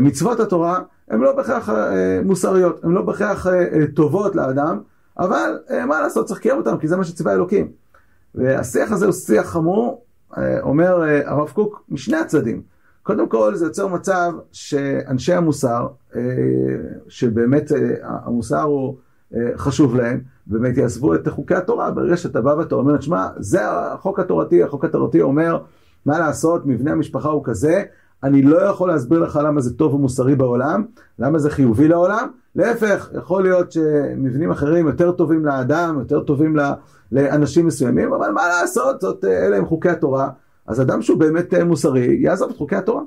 מצוות 0.00 0.40
התורה, 0.40 0.80
הן 1.10 1.20
לא 1.20 1.32
בהכרח 1.32 1.68
אה, 1.68 2.20
מוסריות, 2.24 2.84
הן 2.84 2.90
לא 2.90 3.02
בהכרח 3.02 3.46
אה, 3.46 3.52
אה, 3.52 3.86
טובות 3.94 4.36
לאדם, 4.36 4.80
אבל 5.18 5.58
אה, 5.70 5.86
מה 5.86 6.00
לעשות, 6.00 6.26
צריך 6.26 6.40
לקיים 6.40 6.56
אותן 6.56 6.78
כי 6.78 6.88
זה 6.88 6.96
מה 6.96 7.04
שציווה 7.04 7.32
אלוקים. 7.32 7.68
והשיח 8.34 8.92
הזה 8.92 9.04
הוא 9.04 9.12
שיח 9.12 9.46
חמור, 9.46 10.04
אה, 10.38 10.60
אומר 10.60 11.02
אה, 11.04 11.30
הרב 11.30 11.48
קוק, 11.48 11.84
משני 11.88 12.16
הצדדים. 12.16 12.62
קודם 13.02 13.28
כל 13.28 13.54
זה 13.54 13.66
יוצר 13.66 13.86
מצב 13.86 14.32
שאנשי 14.52 15.32
המוסר, 15.32 15.86
אה, 16.16 16.20
שבאמת 17.08 17.72
אה, 17.72 17.78
המוסר 18.02 18.62
הוא 18.62 18.96
אה, 19.34 19.50
חשוב 19.56 19.96
להם, 19.96 20.20
באמת 20.46 20.76
יעזבו 20.76 21.14
את 21.14 21.28
חוקי 21.28 21.54
התורה, 21.54 21.90
ברגע 21.90 22.16
שאתה 22.16 22.40
בא 22.40 22.50
ואתה 22.50 22.74
אומר, 22.74 23.00
שמע, 23.00 23.28
זה 23.36 23.70
החוק 23.70 24.20
התורתי, 24.20 24.62
החוק 24.62 24.84
התורתי 24.84 25.20
אומר, 25.20 25.62
מה 26.06 26.18
לעשות, 26.18 26.66
מבנה 26.66 26.92
המשפחה 26.92 27.28
הוא 27.28 27.44
כזה, 27.44 27.82
אני 28.24 28.42
לא 28.42 28.62
יכול 28.62 28.88
להסביר 28.88 29.18
לך 29.18 29.40
למה 29.44 29.60
זה 29.60 29.74
טוב 29.74 29.94
ומוסרי 29.94 30.36
בעולם, 30.36 30.84
למה 31.18 31.38
זה 31.38 31.50
חיובי 31.50 31.88
לעולם, 31.88 32.28
להפך, 32.56 33.10
יכול 33.14 33.42
להיות 33.42 33.72
שמבנים 33.72 34.50
אחרים 34.50 34.86
יותר 34.86 35.12
טובים 35.12 35.44
לאדם, 35.44 35.96
יותר 35.98 36.20
טובים 36.20 36.56
לאנשים 37.12 37.66
מסוימים, 37.66 38.12
אבל 38.12 38.30
מה 38.30 38.48
לעשות, 38.48 39.00
זאת, 39.00 39.24
אלה 39.24 39.56
הם 39.56 39.66
חוקי 39.66 39.88
התורה. 39.88 40.30
אז 40.66 40.80
אדם 40.80 41.02
שהוא 41.02 41.18
באמת 41.18 41.54
אה, 41.54 41.64
מוסרי, 41.64 42.18
יעזוב 42.20 42.50
את 42.50 42.56
חוקי 42.56 42.76
התורה. 42.76 43.02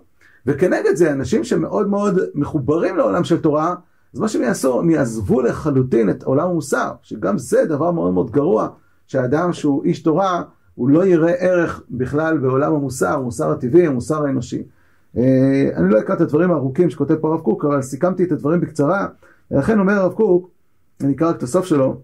וכנגד 0.46 0.96
זה, 0.96 1.12
אנשים 1.12 1.44
שמאוד 1.44 1.88
מאוד 1.88 2.20
מחוברים 2.36 2.98
לעולם 2.98 3.24
של 3.24 3.38
תורה, 3.42 3.76
אז 4.14 4.20
מה 4.20 4.28
שהם 4.28 4.42
יעשו, 4.42 4.80
הם 4.80 4.90
יעזבו 4.90 5.42
לחלוטין 5.42 6.10
את 6.10 6.24
עולם 6.24 6.48
המוסר, 6.48 6.92
שגם 7.02 7.38
זה 7.38 7.66
דבר 7.66 7.92
מאוד 7.92 8.14
מאוד 8.14 8.32
גרוע, 8.32 8.68
שאדם 9.08 9.54
שהוא 9.54 9.84
איש 9.84 10.04
תורה, 10.04 10.44
הוא 10.76 10.90
לא 10.90 11.06
יראה 11.06 11.32
ערך 11.32 11.84
בכלל 11.90 12.38
בעולם 12.38 12.74
המוסר, 12.74 13.14
המוסר 13.14 13.52
הטבעי, 13.52 13.88
המוסר 13.88 14.26
האנושי. 14.26 14.64
אה, 15.18 15.70
אני 15.76 15.90
לא 15.90 16.00
אקרא 16.00 16.16
את 16.16 16.22
הדברים 16.22 16.52
הארוכים 16.52 16.90
שכותב 16.90 17.16
פה 17.16 17.28
הרב 17.28 17.42
קוק, 17.42 17.66
אבל 17.66 17.82
סיכמתי 17.82 18.24
את 18.24 18.32
הדברים 18.32 18.62
בקצרה, 18.62 19.08
ולכן 19.52 19.80
אומר 19.80 19.94
הרב 19.94 20.14
קוק, 20.14 20.50
אני 21.02 21.14
אקרא 21.14 21.30
רק 21.30 21.36
את 21.36 21.44
הסוף 21.44 21.66
שלו, 21.66 22.02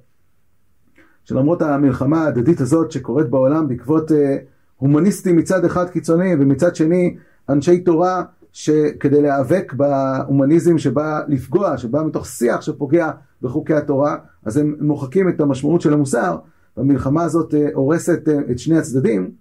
שלמרות 1.25 1.61
המלחמה 1.61 2.23
ההדדית 2.23 2.61
הזאת 2.61 2.91
שקורית 2.91 3.29
בעולם 3.29 3.67
בעקבות 3.67 4.11
אה, 4.11 4.37
הומניסטים 4.77 5.37
מצד 5.37 5.65
אחד 5.65 5.89
קיצוני 5.89 6.35
ומצד 6.39 6.75
שני 6.75 7.15
אנשי 7.49 7.79
תורה 7.79 8.23
שכדי 8.53 9.21
להיאבק 9.21 9.73
בהומניזם 9.73 10.77
שבא 10.77 11.21
לפגוע, 11.27 11.77
שבא 11.77 12.03
מתוך 12.03 12.25
שיח 12.25 12.61
שפוגע 12.61 13.11
בחוקי 13.41 13.73
התורה, 13.73 14.17
אז 14.45 14.57
הם 14.57 14.75
מוחקים 14.79 15.29
את 15.29 15.41
המשמעות 15.41 15.81
של 15.81 15.93
המוסר, 15.93 16.37
והמלחמה 16.77 17.23
הזאת 17.23 17.53
אה, 17.53 17.67
הורסת 17.73 18.27
אה, 18.27 18.39
את 18.51 18.59
שני 18.59 18.77
הצדדים, 18.77 19.31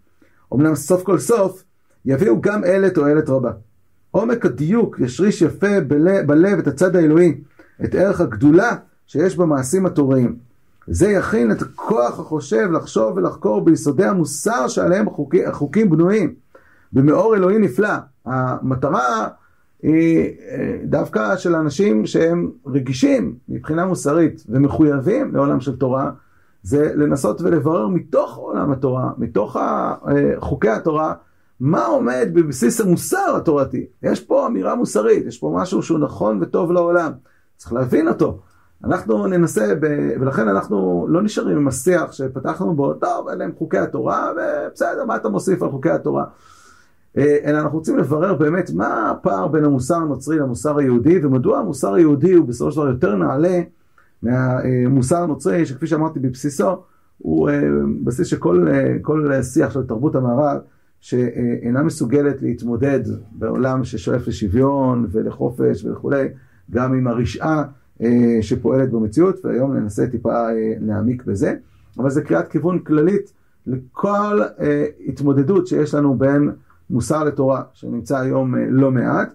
אמנם 0.54 0.74
סוף 0.74 1.02
כל 1.02 1.18
סוף 1.18 1.64
יביאו 2.06 2.40
גם 2.40 2.64
אלה 2.64 2.90
תועלת 2.90 3.28
רבה. 3.28 3.52
עומק 4.10 4.46
הדיוק 4.46 5.00
ישריש 5.00 5.42
יפה 5.42 5.80
בלב, 5.80 6.26
בלב 6.26 6.58
את 6.58 6.66
הצד 6.66 6.96
האלוהי, 6.96 7.40
את 7.84 7.94
ערך 7.94 8.20
הגדולה 8.20 8.76
שיש 9.06 9.36
במעשים 9.36 9.86
התוריים. 9.86 10.36
זה 10.86 11.10
יכין 11.10 11.52
את 11.52 11.62
הכוח 11.62 12.20
החושב 12.20 12.70
לחשוב 12.72 13.16
ולחקור 13.16 13.64
ביסודי 13.64 14.04
המוסר 14.04 14.68
שעליהם 14.68 15.08
החוקים, 15.08 15.48
החוקים 15.48 15.90
בנויים, 15.90 16.34
במאור 16.92 17.36
אלוהי 17.36 17.58
נפלא. 17.58 17.94
המטרה 18.24 19.28
היא 19.82 20.30
אה, 20.50 20.78
דווקא 20.84 21.36
של 21.36 21.54
אנשים 21.54 22.06
שהם 22.06 22.50
רגישים 22.66 23.34
מבחינה 23.48 23.86
מוסרית 23.86 24.44
ומחויבים 24.48 25.34
לעולם 25.34 25.60
של 25.60 25.76
תורה, 25.76 26.10
זה 26.62 26.92
לנסות 26.94 27.40
ולברר 27.40 27.88
מתוך 27.88 28.36
עולם 28.36 28.72
התורה, 28.72 29.10
מתוך 29.18 29.56
אה, 29.56 29.94
חוקי 30.38 30.68
התורה, 30.68 31.14
מה 31.60 31.86
עומד 31.86 32.28
בבסיס 32.32 32.80
המוסר 32.80 33.36
התורתי. 33.36 33.86
יש 34.02 34.20
פה 34.20 34.46
אמירה 34.46 34.74
מוסרית, 34.74 35.26
יש 35.26 35.38
פה 35.38 35.52
משהו 35.56 35.82
שהוא 35.82 35.98
נכון 35.98 36.38
וטוב 36.42 36.72
לעולם. 36.72 37.12
צריך 37.56 37.72
להבין 37.72 38.08
אותו. 38.08 38.38
אנחנו 38.84 39.26
ננסה, 39.26 39.74
ב... 39.80 39.86
ולכן 40.20 40.48
אנחנו 40.48 41.06
לא 41.08 41.22
נשארים 41.22 41.56
עם 41.56 41.68
השיח 41.68 42.12
שפתחנו 42.12 42.74
בו, 42.74 42.94
טוב, 42.94 43.28
אלה 43.28 43.44
הם 43.44 43.52
חוקי 43.58 43.78
התורה, 43.78 44.32
ובסדר, 44.32 45.04
מה 45.04 45.16
אתה 45.16 45.28
מוסיף 45.28 45.62
על 45.62 45.70
חוקי 45.70 45.90
התורה? 45.90 46.24
אה, 47.18 47.36
אלא 47.44 47.58
אנחנו 47.58 47.78
רוצים 47.78 47.98
לברר 47.98 48.34
באמת 48.34 48.70
מה 48.74 49.10
הפער 49.10 49.48
בין 49.48 49.64
המוסר 49.64 49.94
הנוצרי 49.94 50.38
למוסר 50.38 50.78
היהודי, 50.78 51.24
ומדוע 51.24 51.58
המוסר 51.58 51.94
היהודי 51.94 52.32
הוא 52.32 52.46
בסופו 52.46 52.72
של 52.72 52.76
דבר 52.80 52.88
יותר 52.88 53.14
נעלה 53.14 53.60
מהמוסר 54.22 55.16
הנוצרי, 55.22 55.66
שכפי 55.66 55.86
שאמרתי 55.86 56.20
בבסיסו, 56.20 56.76
הוא 57.18 57.50
אה, 57.50 57.62
בסיס 58.04 58.26
שכל 58.26 58.66
אה, 59.32 59.42
שיח 59.42 59.70
של 59.70 59.82
תרבות 59.82 60.14
המערב, 60.14 60.58
שאינה 61.06 61.82
מסוגלת 61.82 62.42
להתמודד 62.42 63.00
בעולם 63.32 63.84
ששואף 63.84 64.28
לשוויון 64.28 65.06
ולחופש 65.10 65.84
וכולי, 65.84 66.28
גם 66.70 66.94
עם 66.94 67.06
הרשעה 67.06 67.64
אה, 68.02 68.38
שפועלת 68.40 68.90
במציאות, 68.90 69.44
והיום 69.44 69.76
ננסה 69.76 70.06
טיפה 70.06 70.50
אה, 70.50 70.72
להעמיק 70.80 71.24
בזה. 71.24 71.54
אבל 71.98 72.10
זה 72.10 72.22
קריאת 72.22 72.48
כיוון 72.48 72.78
כללית 72.78 73.32
לכל 73.66 74.40
אה, 74.60 74.86
התמודדות 75.06 75.66
שיש 75.66 75.94
לנו 75.94 76.14
בין 76.14 76.50
מוסר 76.90 77.24
לתורה, 77.24 77.62
שנמצא 77.72 78.18
היום 78.18 78.54
לא 78.54 78.90
מעט. 78.90 79.32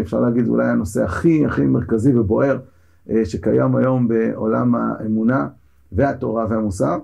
אפשר 0.00 0.20
להגיד 0.20 0.48
אולי 0.48 0.68
הנושא 0.68 1.04
הכי 1.04 1.46
הכי 1.46 1.62
מרכזי 1.62 2.14
ובוער 2.14 2.58
שקיים 3.24 3.76
היום 3.76 4.08
בעולם 4.08 4.74
האמונה 4.74 5.48
והתורה 5.92 6.46
והמוסר. 6.50 6.98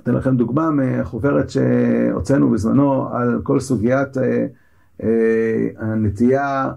אתן 0.00 0.14
לכם 0.14 0.36
דוגמה 0.36 0.70
מהחוברת 0.70 1.50
שהוצאנו 1.50 2.50
בזמנו 2.50 3.08
על 3.12 3.40
כל 3.42 3.60
סוגיית 3.60 4.16
הנטייה 5.78 6.72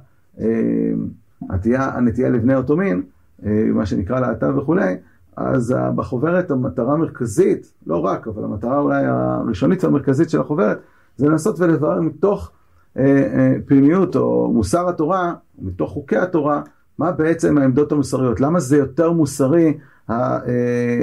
הנטייה, 1.49 1.89
הנטייה 1.97 2.29
לבני 2.29 2.55
אותו 2.55 2.77
מין, 2.77 3.01
אה, 3.45 3.65
מה 3.73 3.85
שנקרא 3.85 4.19
להט"ב 4.19 4.57
וכולי, 4.57 4.95
אז 5.35 5.75
בחוברת 5.95 6.51
המטרה 6.51 6.93
המרכזית, 6.93 7.73
לא 7.87 8.05
רק, 8.05 8.27
אבל 8.27 8.43
המטרה 8.43 8.79
אולי 8.79 9.03
הראשונית 9.05 9.83
והמרכזית 9.83 10.29
של 10.29 10.39
החוברת, 10.41 10.79
זה 11.17 11.29
לנסות 11.29 11.59
ולברר 11.59 12.01
מתוך 12.01 12.51
אה, 12.97 13.03
אה, 13.03 13.55
פנימיות 13.65 14.15
או 14.15 14.51
מוסר 14.53 14.89
התורה, 14.89 15.33
מתוך 15.61 15.91
חוקי 15.91 16.17
התורה, 16.17 16.61
מה 16.99 17.11
בעצם 17.11 17.57
העמדות 17.57 17.91
המוסריות, 17.91 18.41
למה 18.41 18.59
זה 18.59 18.77
יותר 18.77 19.11
מוסרי 19.11 19.77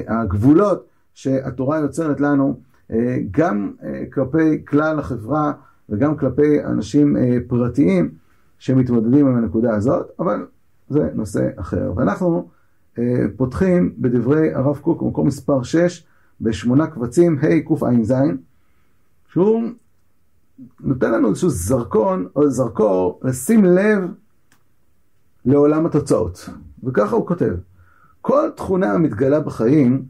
הגבולות 0.09 0.87
שהתורה 1.14 1.78
יוצרת 1.78 2.21
לנו, 2.21 2.61
גם 3.31 3.73
כלפי 4.12 4.64
כלל 4.64 4.99
החברה 4.99 5.52
וגם 5.88 6.16
כלפי 6.16 6.64
אנשים 6.64 7.16
פרטיים. 7.49 8.23
שמתמודדים 8.62 9.26
עם 9.26 9.37
הנקודה 9.37 9.75
הזאת, 9.75 10.11
אבל 10.19 10.47
זה 10.88 11.09
נושא 11.14 11.49
אחר. 11.57 11.92
ואנחנו 11.97 12.49
אה, 12.99 13.25
פותחים 13.37 13.95
בדברי 13.99 14.54
הרב 14.54 14.78
קוק, 14.78 15.02
במקום 15.02 15.26
מספר 15.26 15.62
6, 15.62 16.04
בשמונה 16.40 16.87
קבצים, 16.87 17.38
ה' 17.38 17.61
קע"ז, 17.69 18.14
שהוא 19.33 19.62
נותן 20.81 21.12
לנו 21.12 21.28
איזשהו 21.28 21.50
זרקון 21.50 22.26
או 22.37 22.50
זרקור 22.50 23.21
לשים 23.23 23.64
לב 23.64 24.00
לעולם 25.45 25.87
התוצאות. 25.87 26.49
וככה 26.85 27.16
הוא 27.16 27.26
כותב: 27.26 27.54
כל 28.21 28.50
תכונה 28.57 28.92
המתגלה 28.92 29.40
בחיים 29.40 30.04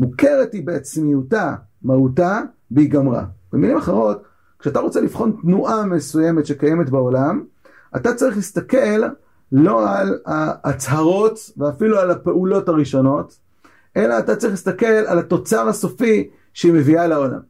מוכרת 0.00 0.52
היא 0.52 0.66
בעצמיותה, 0.66 1.54
מהותה, 1.82 2.40
והיא 2.70 2.90
גמרה. 2.90 3.24
במילים 3.52 3.76
אחרות, 3.76 4.22
כשאתה 4.58 4.80
רוצה 4.80 5.00
לבחון 5.00 5.36
תנועה 5.42 5.86
מסוימת 5.86 6.46
שקיימת 6.46 6.90
בעולם, 6.90 7.44
אתה 7.96 8.14
צריך 8.14 8.36
להסתכל 8.36 9.02
לא 9.52 9.90
על 9.90 10.18
ההצהרות 10.26 11.38
ואפילו 11.56 11.98
על 11.98 12.10
הפעולות 12.10 12.68
הראשונות, 12.68 13.38
אלא 13.96 14.18
אתה 14.18 14.36
צריך 14.36 14.52
להסתכל 14.52 14.86
על 14.86 15.18
התוצר 15.18 15.68
הסופי 15.68 16.30
שהיא 16.54 16.72
מביאה 16.72 17.06
לעולם. 17.06 17.40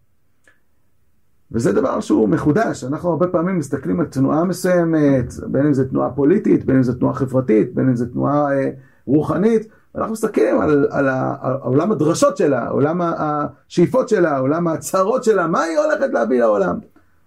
וזה 1.52 1.72
דבר 1.72 2.00
שהוא 2.00 2.28
מחודש, 2.28 2.84
אנחנו 2.84 3.10
הרבה 3.10 3.26
פעמים 3.26 3.58
מסתכלים 3.58 4.00
על 4.00 4.06
תנועה 4.06 4.44
מסוימת, 4.44 5.34
בין 5.46 5.66
אם 5.66 5.74
זו 5.74 5.84
תנועה 5.84 6.10
פוליטית, 6.10 6.64
בין 6.64 6.76
אם 6.76 6.82
זו 6.82 6.92
תנועה 6.92 7.14
חברתית, 7.14 7.74
בין 7.74 7.88
אם 7.88 7.96
זו 7.96 8.06
תנועה 8.06 8.52
אה, 8.52 8.70
רוחנית, 9.06 9.68
ואנחנו 9.94 10.12
מסתכלים 10.12 10.60
על, 10.60 10.86
על, 10.90 11.08
על 11.40 11.52
עולם 11.62 11.92
הדרשות 11.92 12.36
שלה, 12.36 12.68
עולם 12.68 13.00
השאיפות 13.02 14.08
שלה, 14.08 14.38
עולם 14.38 14.68
ההצהרות 14.68 15.24
שלה, 15.24 15.46
מה 15.46 15.62
היא 15.62 15.78
הולכת 15.78 16.12
להביא 16.12 16.40
לעולם. 16.40 16.78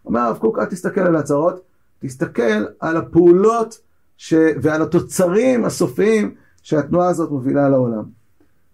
אומר 0.06 0.20
הרב 0.20 0.38
קוק, 0.38 0.60
אל 0.60 0.66
תסתכל 0.66 1.02
על 1.02 1.16
ההצהרות, 1.16 1.62
תסתכל 2.00 2.66
על 2.80 2.98
הפעולות 2.98 3.80
ש... 4.18 4.34
ועל 4.62 4.82
התוצרים 4.82 5.66
הסופיים 5.66 6.36
שהתנועה 6.62 7.10
הזאת 7.10 7.32
מובילה 7.32 7.70
לעולם. 7.70 8.04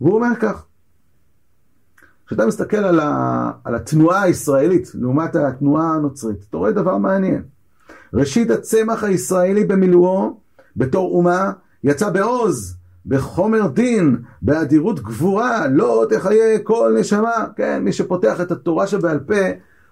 והוא 0.02 0.16
אומר 0.16 0.36
כך, 0.40 0.66
כשאתה 2.28 2.46
מסתכל 2.46 2.78
על, 2.78 3.00
ה... 3.00 3.52
על 3.64 3.76
התנועה 3.76 4.22
הישראלית 4.22 4.92
לעומת 4.94 5.36
התנועה 5.36 5.94
הנוצרית, 5.94 6.46
אתה 6.50 6.58
רואה 6.58 6.72
דבר 6.72 6.98
מעניין. 6.98 7.44
ראשית 8.14 8.52
הצמח 8.52 9.04
הישראלי 9.04 9.64
במילואו, 9.64 10.40
בתור 10.76 11.18
אומה, 11.18 11.52
יצא 11.84 12.10
בעוז, 12.10 12.79
בחומר 13.06 13.68
דין, 13.68 14.18
באדירות 14.42 15.00
גבורה, 15.00 15.68
לא 15.68 16.06
תחיה 16.10 16.60
כל 16.64 16.96
נשמה. 17.00 17.46
כן, 17.56 17.84
מי 17.84 17.94
שפותח 17.94 18.42
את 18.42 18.52
התורה 18.52 18.88
שבעל 18.88 19.20
פה, 19.20 19.36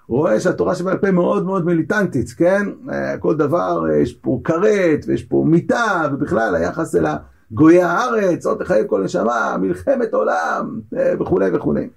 רואה 0.07 0.39
שהתורה 0.39 0.75
שבעל 0.75 0.97
פה 0.97 1.11
מאוד 1.11 1.45
מאוד 1.45 1.65
מיליטנטית, 1.65 2.29
כן? 2.37 2.67
אה, 2.91 3.17
כל 3.17 3.35
דבר, 3.37 3.89
אה, 3.89 3.95
יש 3.95 4.13
פה 4.13 4.41
כרת, 4.43 5.05
ויש 5.07 5.23
פה 5.23 5.43
מיטה, 5.47 6.07
ובכלל 6.13 6.55
היחס 6.55 6.95
אל 6.95 7.05
גויי 7.51 7.83
הארץ, 7.83 8.45
עוד 8.45 8.63
תחיה 8.63 8.83
כל 8.83 9.03
נשמה, 9.03 9.55
מלחמת 9.59 10.13
עולם, 10.13 10.79
אה, 10.97 11.13
וכולי 11.19 11.49
וכולי. 11.53 11.89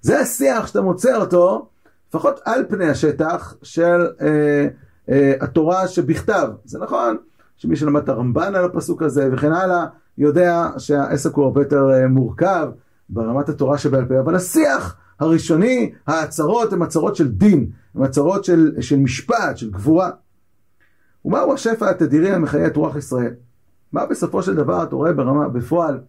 זה 0.00 0.20
השיח 0.20 0.66
שאתה 0.66 0.80
מוצא 0.80 1.16
אותו, 1.16 1.68
לפחות 2.08 2.40
על 2.44 2.64
פני 2.68 2.88
השטח, 2.88 3.54
של 3.62 4.06
אה, 4.20 4.66
אה, 5.08 5.32
התורה 5.40 5.88
שבכתב. 5.88 6.48
זה 6.64 6.78
נכון 6.78 7.16
שמי 7.56 7.76
שלמד 7.76 8.02
את 8.02 8.08
הרמב"ן 8.08 8.54
על 8.54 8.64
הפסוק 8.64 9.02
הזה 9.02 9.28
וכן 9.32 9.52
הלאה, 9.52 9.86
יודע 10.18 10.70
שהעסק 10.78 11.34
הוא 11.34 11.44
הרבה 11.44 11.60
יותר 11.60 11.90
אה, 11.92 12.08
מורכב 12.08 12.68
ברמת 13.08 13.48
התורה 13.48 13.78
שבעל 13.78 14.04
פה, 14.04 14.20
אבל 14.20 14.34
השיח 14.34 14.96
הראשוני, 15.20 15.92
ההצהרות 16.06 16.72
הן 16.72 16.82
הצהרות 16.82 17.16
של 17.16 17.28
דין, 17.28 17.66
הן 17.94 18.02
הצהרות 18.02 18.44
של, 18.44 18.72
של 18.80 18.96
משפט, 18.96 19.56
של 19.56 19.70
גבורה. 19.70 20.10
ומהו 21.24 21.54
השפע 21.54 21.90
התדירי 21.90 22.30
המחיה 22.30 22.66
את 22.66 22.76
רוח 22.76 22.96
ישראל? 22.96 23.34
מה 23.92 24.06
בסופו 24.06 24.42
של 24.42 24.54
דבר 24.54 24.82
אתה 24.82 24.96
רואה 24.96 25.12
ברמה, 25.12 25.48
בפועל, 25.48 26.00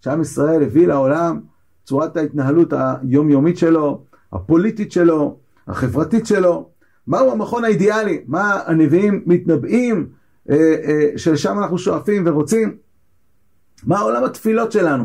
שעם 0.00 0.20
ישראל 0.20 0.62
הביא 0.62 0.86
לעולם 0.86 1.40
צורת 1.84 2.16
ההתנהלות 2.16 2.72
היומיומית 2.72 3.58
שלו, 3.58 4.04
הפוליטית 4.32 4.92
שלו, 4.92 5.36
החברתית 5.68 6.26
שלו, 6.26 6.68
מהו 7.06 7.32
המכון 7.32 7.64
האידיאלי, 7.64 8.24
מה 8.26 8.60
הנביאים 8.66 9.22
מתנבאים 9.26 10.06
אה, 10.50 10.56
אה, 10.84 11.10
שלשם 11.16 11.58
אנחנו 11.58 11.78
שואפים 11.78 12.22
ורוצים, 12.26 12.76
מה 13.84 14.00
עולם 14.00 14.24
התפילות 14.24 14.72
שלנו. 14.72 15.04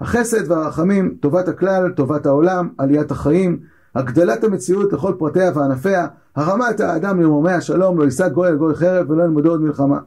החסד 0.00 0.50
והרחמים, 0.50 1.16
טובת 1.20 1.48
הכלל, 1.48 1.92
טובת 1.96 2.26
העולם, 2.26 2.68
עליית 2.78 3.10
החיים, 3.10 3.60
הגדלת 3.94 4.44
המציאות 4.44 4.92
לכל 4.92 5.14
פרטיה 5.18 5.50
וענפיה, 5.54 6.06
הרמת 6.36 6.80
האדם 6.80 7.20
למרומי 7.20 7.52
השלום, 7.52 7.98
לא 7.98 8.04
יישא 8.04 8.28
גוי 8.28 8.48
על 8.48 8.56
גוי 8.56 8.74
חרב 8.74 9.10
ולא 9.10 9.22
ילמדו 9.22 9.50
עוד 9.50 9.60
מלחמה. 9.60 9.98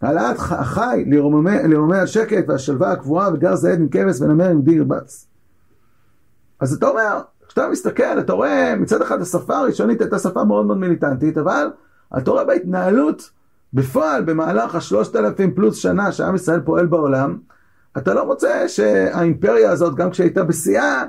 העלאת 0.00 0.36
החי 0.38 1.04
לרומי 1.66 1.98
השקט 1.98 2.44
והשלווה 2.48 2.92
הקבועה 2.92 3.34
וגר 3.34 3.54
זהד 3.54 3.80
עם 3.80 3.88
כבש 3.88 4.20
ונמר 4.20 4.48
עם 4.48 4.62
דיר 4.62 4.84
בץ. 4.84 5.26
אז 6.60 6.74
אתה 6.74 6.88
אומר, 6.88 7.20
כשאתה 7.46 7.68
מסתכל, 7.68 8.18
אתה 8.18 8.32
רואה 8.32 8.74
מצד 8.76 9.02
אחד 9.02 9.20
השפה 9.20 9.56
הראשונית 9.56 10.00
הייתה 10.00 10.18
שפה 10.18 10.44
מאוד 10.44 10.66
מאוד 10.66 10.78
מיליטנטית, 10.78 11.38
אבל 11.38 11.70
אתה 12.18 12.30
רואה 12.30 12.44
בהתנהלות, 12.44 13.30
בפועל, 13.74 14.22
במהלך 14.24 14.74
השלושת 14.74 15.16
אלפים 15.16 15.54
פלוס 15.54 15.76
שנה 15.76 16.12
שעם 16.12 16.34
ישראל 16.34 16.60
פועל 16.60 16.86
בעולם, 16.86 17.38
אתה 17.98 18.14
לא 18.14 18.26
מוצא 18.26 18.68
שהאימפריה 18.68 19.70
הזאת, 19.70 19.94
גם 19.94 20.10
כשהייתה 20.10 20.44
בשיאה, 20.44 21.04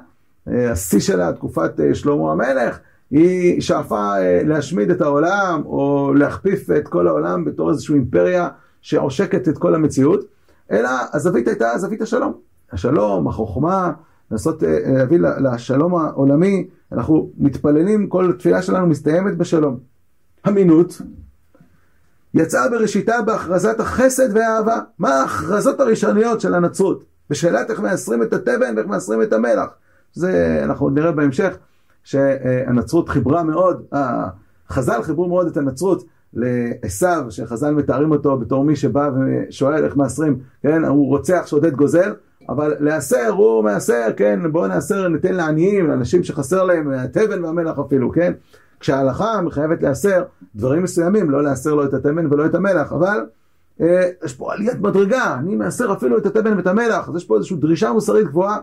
אה, 0.48 0.72
השיא 0.72 1.00
שלה, 1.00 1.34
תקופת 1.34 1.80
אה, 1.80 1.96
שלמה 1.96 2.32
המלך, 2.32 2.80
היא 3.12 3.62
שאפה 3.62 4.18
אה, 4.18 4.42
להשמיד 4.46 4.92
את 4.92 5.02
העולם, 5.02 5.62
או 5.66 6.14
להכפיף 6.14 6.72
את 6.72 6.88
כל 6.88 7.08
העולם 7.08 7.46
בתור 7.46 7.70
איזושהי 7.70 7.96
אימפריה 7.96 8.48
שעושקת 8.82 9.48
את 9.48 9.58
כל 9.58 9.76
המציאות, 9.76 10.26
אלא 10.72 10.90
הזווית 11.14 11.48
הייתה 11.48 11.78
זווית 11.78 12.02
השלום. 12.02 12.34
השלום, 12.72 13.28
החוכמה, 13.28 13.92
לנסות 14.32 14.64
להביא 14.86 15.20
לשלום 15.20 15.96
העולמי, 15.96 16.68
אנחנו 16.92 17.30
מתפללים, 17.38 18.08
כל 18.08 18.34
תפילה 18.40 18.62
שלנו 18.62 18.88
מסתיימת 18.88 19.38
בשלום. 19.38 19.78
אמינות, 20.48 21.02
יצאה 22.36 22.70
בראשיתה 22.70 23.22
בהכרזת 23.22 23.80
החסד 23.80 24.38
והאהבה. 24.38 24.80
מה 25.00 25.10
ההכרזות 25.10 25.80
הראשוניות 25.80 26.42
של 26.42 26.56
הנצרות? 26.56 27.04
בשאלת 27.30 27.72
איך 27.72 27.80
מעשרים 27.80 28.24
את 28.24 28.34
התבן 28.34 28.74
ואיך 28.76 28.88
מעשרים 28.88 29.22
את 29.22 29.34
המלח. 29.34 29.70
זה 30.14 30.62
אנחנו 30.64 30.86
עוד 30.86 31.00
נראה 31.00 31.12
בהמשך, 31.12 31.58
שהנצרות 32.04 33.10
חיברה 33.10 33.44
מאוד, 33.44 33.86
חז"ל 34.70 35.02
חיברו 35.04 35.28
מאוד 35.28 35.48
את 35.48 35.58
הנצרות 35.58 36.06
לעשו, 36.34 37.32
שחז"ל 37.32 37.72
מתארים 37.72 38.12
אותו 38.12 38.38
בתור 38.38 38.66
מי 38.66 38.76
שבא 38.76 39.10
ושואל 39.16 39.86
איך 39.86 39.98
מעשרים, 39.98 40.40
כן, 40.64 40.86
הוא 40.86 41.08
רוצח, 41.08 41.44
שודד, 41.46 41.74
גוזל, 41.74 42.14
אבל 42.50 42.74
להסר, 42.80 43.30
הוא 43.30 43.64
מעשר, 43.64 44.08
כן, 44.18 44.40
בואו 44.52 44.68
נעשר, 44.68 45.08
ניתן 45.08 45.34
לעניים, 45.34 45.88
לאנשים 45.88 46.24
שחסר 46.24 46.64
להם, 46.64 46.92
התבן 46.92 47.46
והמלח 47.46 47.80
אפילו, 47.80 48.12
כן? 48.12 48.34
כשההלכה 48.86 49.42
מחייבת 49.42 49.84
להסר 49.84 50.24
דברים 50.56 50.84
מסוימים, 50.84 51.30
לא 51.30 51.44
להסר 51.44 51.74
לא 51.74 51.86
את 51.86 51.94
התבן 51.94 52.34
ולא 52.34 52.46
את 52.46 52.56
המלח, 52.56 52.94
אבל 52.94 53.26
אה, 53.82 54.10
יש 54.26 54.34
פה 54.34 54.54
עליית 54.54 54.80
מדרגה, 54.80 55.36
אני 55.40 55.56
מאסר 55.56 55.94
אפילו 55.94 56.18
את 56.18 56.26
התבן 56.26 56.58
ואת 56.58 56.68
המלח, 56.68 57.10
אז 57.10 57.16
יש 57.16 57.26
פה 57.26 57.36
איזושהי 57.36 57.56
דרישה 57.56 57.92
מוסרית 57.92 58.28
גבוהה. 58.28 58.58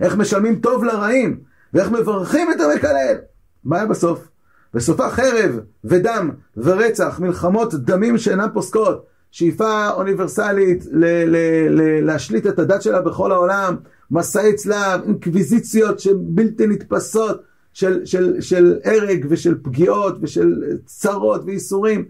איך 0.00 0.16
משלמים 0.16 0.60
טוב 0.60 0.84
לרעים, 0.84 1.40
ואיך 1.74 1.90
מברכים 1.90 2.52
את 2.52 2.60
המקלל. 2.60 3.16
מה 3.64 3.76
היה 3.76 3.86
בסוף? 3.86 4.28
בסופה 4.74 5.10
חרב 5.10 5.60
ודם 5.84 6.30
ורצח, 6.56 7.20
מלחמות 7.20 7.74
דמים 7.74 8.18
שאינן 8.18 8.48
פוסקות, 8.54 9.06
שאיפה 9.30 9.90
אוניברסלית 9.90 10.84
ל- 10.92 11.04
ל- 11.04 11.68
ל- 11.68 12.06
להשליט 12.06 12.46
את 12.46 12.58
הדת 12.58 12.82
שלה 12.82 13.02
בכל 13.02 13.32
העולם, 13.32 13.76
מסעי 14.10 14.54
צלב, 14.54 15.00
אינקוויזיציות 15.06 16.00
שבלתי 16.00 16.66
נתפסות, 16.66 17.51
של, 17.72 18.06
של, 18.06 18.40
של 18.40 18.78
הרג 18.84 19.26
ושל 19.28 19.54
פגיעות 19.62 20.16
ושל 20.20 20.62
צרות 20.84 21.42
וייסורים, 21.44 22.08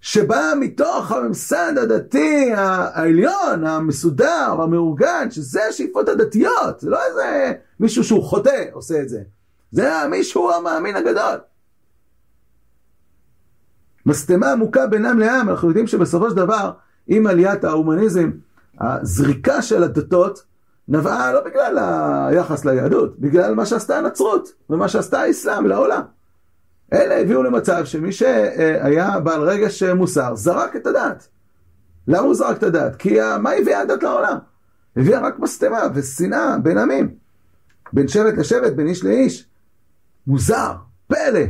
שבאה 0.00 0.54
מתוך 0.54 1.12
הממסד 1.12 1.72
הדתי 1.82 2.52
העליון, 2.52 3.64
המסודר, 3.66 4.56
המאורגן, 4.62 5.30
שזה 5.30 5.60
השאיפות 5.64 6.08
הדתיות, 6.08 6.80
זה 6.80 6.90
לא 6.90 6.98
איזה 7.08 7.52
מישהו 7.80 8.04
שהוא 8.04 8.24
חוטא 8.24 8.64
עושה 8.72 9.02
את 9.02 9.08
זה, 9.08 9.22
זה 9.70 9.90
מישהו 10.10 10.52
המאמין 10.52 10.96
הגדול. 10.96 11.38
משטמה 14.06 14.52
עמוקה 14.52 14.86
בינם 14.86 15.18
לעם, 15.18 15.50
אנחנו 15.50 15.68
יודעים 15.68 15.86
שבסופו 15.86 16.30
של 16.30 16.36
דבר, 16.36 16.70
עם 17.06 17.26
עליית 17.26 17.64
ההומניזם, 17.64 18.30
הזריקה 18.80 19.62
של 19.62 19.82
הדתות 19.82 20.42
נבעה 20.88 21.32
לא 21.32 21.40
בגלל 21.44 21.78
היחס 22.28 22.64
ליהדות, 22.64 23.18
בגלל 23.18 23.54
מה 23.54 23.66
שעשתה 23.66 23.98
הנצרות 23.98 24.52
ומה 24.70 24.88
שעשתה 24.88 25.20
האסלאם 25.20 25.66
לעולם. 25.66 26.02
אלה 26.92 27.20
הביאו 27.20 27.42
למצב 27.42 27.84
שמי 27.84 28.12
שהיה 28.12 29.20
בעל 29.20 29.40
רגש 29.40 29.82
מוסר 29.82 30.34
זרק 30.34 30.76
את 30.76 30.86
הדת. 30.86 31.28
למה 32.08 32.18
הוא 32.26 32.34
זרק 32.34 32.56
את 32.58 32.62
הדת? 32.62 32.96
כי 32.96 33.18
מה 33.40 33.50
הביאה 33.50 33.80
הדת 33.80 34.02
לעולם? 34.02 34.36
הביאה 34.96 35.20
רק 35.20 35.38
משטמה 35.38 35.82
ושנאה 35.94 36.58
בין 36.62 36.78
עמים. 36.78 37.14
בין 37.92 38.08
שבט 38.08 38.38
לשבט, 38.38 38.72
בין 38.72 38.88
איש 38.88 39.04
לאיש. 39.04 39.48
מוזר, 40.26 40.72
פלא. 41.06 41.40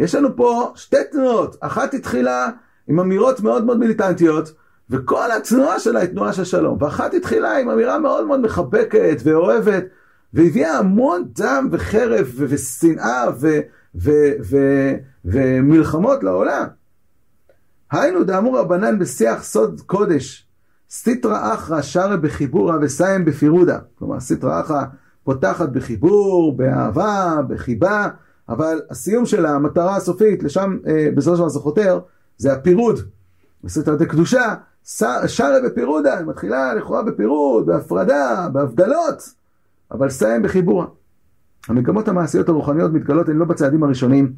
יש 0.00 0.14
לנו 0.14 0.36
פה 0.36 0.72
שתי 0.76 0.96
תנועות, 1.12 1.56
אחת 1.60 1.94
התחילה 1.94 2.48
עם 2.88 3.00
אמירות 3.00 3.40
מאוד 3.40 3.64
מאוד 3.64 3.78
מיליטנטיות, 3.78 4.52
וכל 4.90 5.30
התנועה 5.30 5.80
שלה 5.80 6.00
היא 6.00 6.08
תנועה 6.08 6.32
של 6.32 6.44
שלום. 6.44 6.82
ואחת 6.82 7.14
התחילה 7.14 7.58
עם 7.58 7.70
אמירה 7.70 7.98
מאוד 7.98 8.26
מאוד 8.26 8.40
מחבקת 8.40 9.16
ואוהבת, 9.24 9.84
והביאה 10.32 10.78
המון 10.78 11.24
דם 11.38 11.68
וחרב 11.72 12.26
ושנאה 12.36 13.24
ומלחמות 15.24 16.24
לעולם. 16.24 16.66
היינו 17.90 18.24
דאמור 18.24 18.58
רבנן 18.58 18.98
בשיח 18.98 19.42
סוד 19.42 19.80
קודש, 19.86 20.46
סטרא 20.90 21.54
אחרא 21.54 21.82
שרה 21.82 22.16
בחיבורא 22.16 22.76
וסיים 22.82 23.24
בפירודה. 23.24 23.78
כלומר, 23.98 24.20
סטרא 24.20 24.60
אחרא 24.60 24.84
פותחת 25.24 25.68
בחיבור, 25.68 26.56
באהבה, 26.56 27.40
בחיבה, 27.48 28.08
אבל 28.48 28.80
הסיום 28.90 29.26
של 29.26 29.46
המטרה 29.46 29.96
הסופית, 29.96 30.42
לשם 30.42 30.78
אה, 30.86 31.08
בסופו 31.14 31.36
של 31.36 31.40
דבר 31.40 31.48
זה 31.48 31.58
חותר, 31.58 32.00
זה 32.36 32.52
הפירוד. 32.52 33.00
בסטרא 33.64 33.96
דקדושה, 33.96 34.54
שרה 34.84 35.60
בפירודה, 35.64 36.18
היא 36.18 36.26
מתחילה 36.26 36.74
לכאורה 36.74 37.02
בפירוד, 37.02 37.66
בהפרדה, 37.66 38.48
בהבדלות, 38.52 39.34
אבל 39.90 40.10
סיים 40.10 40.42
בחיבורה. 40.42 40.86
המגמות 41.68 42.08
המעשיות 42.08 42.48
הרוחניות 42.48 42.92
מתגלות 42.92 43.28
הן 43.28 43.36
לא 43.36 43.44
בצעדים 43.44 43.82
הראשונים, 43.82 44.32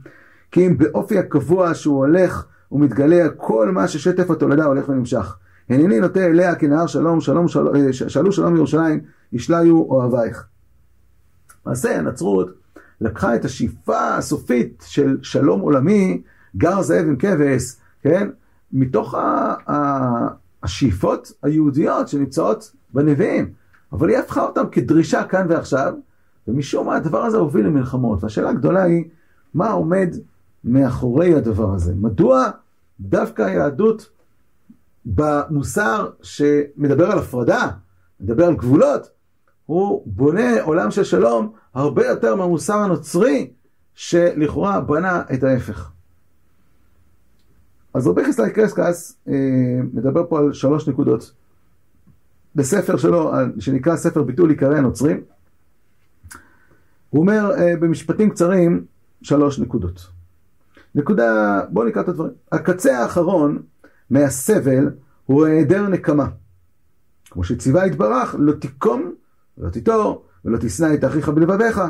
כי 0.51 0.67
אם 0.67 0.79
באופי 0.79 1.19
הקבוע 1.19 1.75
שהוא 1.75 1.97
הולך 1.97 2.47
ומתגלה 2.73 3.29
כל 3.37 3.71
מה 3.71 3.89
ששטף 3.89 4.31
התולדה 4.31 4.65
הולך 4.65 4.89
ונמשך. 4.89 5.37
הנני 5.69 6.01
נוטה 6.01 6.27
אליה 6.27 6.55
כנהר 6.55 6.87
שלום, 6.87 7.21
שלום, 7.21 7.49
שלום, 7.49 7.77
אה, 7.77 7.93
שאלו 7.93 8.33
שלום 8.33 8.57
ירושלים, 8.57 9.01
ישליו 9.33 9.77
אוהבייך. 9.77 10.47
למעשה 11.67 11.99
הנצרות 11.99 12.51
לקחה 13.01 13.35
את 13.35 13.45
השאיפה 13.45 14.17
הסופית 14.17 14.85
של 14.87 15.19
שלום 15.23 15.61
עולמי, 15.61 16.23
גר 16.57 16.83
זאב 16.83 17.07
עם 17.07 17.17
כבש, 17.17 17.77
כן? 18.03 18.29
מתוך 18.73 19.15
ה- 19.15 19.55
ה- 19.71 20.29
השאיפות 20.63 21.33
היהודיות 21.43 22.09
שנמצאות 22.09 22.73
בנביאים, 22.95 23.53
אבל 23.93 24.09
היא 24.09 24.19
הפכה 24.19 24.43
אותם 24.43 24.65
כדרישה 24.73 25.25
כאן 25.25 25.47
ועכשיו, 25.51 25.95
ומשום 26.49 26.87
מה 26.87 26.97
הדבר 26.97 27.25
הזה 27.25 27.37
הוביל 27.37 27.67
למלחמות. 27.67 28.25
והשאלה 28.25 28.51
הגדולה 28.51 28.83
היא, 28.83 29.05
מה 29.55 29.71
עומד 29.71 30.15
מאחורי 30.65 31.35
הדבר 31.35 31.75
הזה? 31.75 31.95
מדוע 31.95 32.51
דווקא 33.01 33.43
היהדות 33.43 34.09
במוסר 35.07 36.11
שמדבר 36.23 37.11
על 37.11 37.19
הפרדה, 37.19 37.69
מדבר 38.21 38.45
על 38.45 38.57
גבולות, 38.57 39.11
הוא 39.67 40.03
בונה 40.07 40.63
עולם 40.63 40.91
של 40.91 41.05
שלום 41.05 41.53
הרבה 41.75 42.07
יותר 42.07 42.35
מהמוסר 42.35 42.79
הנוצרי 42.79 43.51
שלכאורה 43.95 44.81
בנה 44.81 45.23
את 45.35 45.43
ההפך. 45.43 45.91
אז 47.97 48.07
רבי 48.07 48.25
חסלאי 48.25 48.51
קרסקס 48.51 49.19
אה, 49.29 49.35
מדבר 49.93 50.27
פה 50.29 50.39
על 50.39 50.53
שלוש 50.53 50.89
נקודות. 50.89 51.33
בספר 52.55 52.97
שלו, 52.97 53.33
שנקרא 53.59 53.97
ספר 53.97 54.23
ביטול 54.23 54.51
עיקרי 54.51 54.79
הנוצרים, 54.79 55.21
הוא 57.11 57.21
אומר 57.21 57.51
אה, 57.59 57.77
במשפטים 57.81 58.31
קצרים 58.31 58.85
שלוש 59.23 59.59
נקודות. 59.59 60.07
נקודה, 60.95 61.61
בואו 61.71 61.87
נקרא 61.87 62.03
את 62.03 62.09
הדברים. 62.09 62.33
הקצה 62.53 62.99
האחרון 62.99 63.63
מהסבל 64.11 64.91
הוא 65.27 65.47
היעדר 65.47 65.89
נקמה. 65.89 66.29
כמו 67.31 67.45
שציווה 67.45 67.87
יתברך, 67.87 68.35
לא 68.39 68.53
תיקום 68.53 69.13
ולא 69.59 69.71
תיטור 69.71 70.25
ולא 70.45 70.59
תשנא 70.61 70.95
את 70.95 71.05
אחיך 71.05 71.29
בלבביך. 71.29 71.81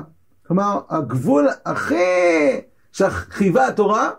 כלומר, 0.47 0.81
הגבול 0.89 1.49
הכי 1.65 1.95
שחייבה 2.93 3.67
התורה, 3.67 4.11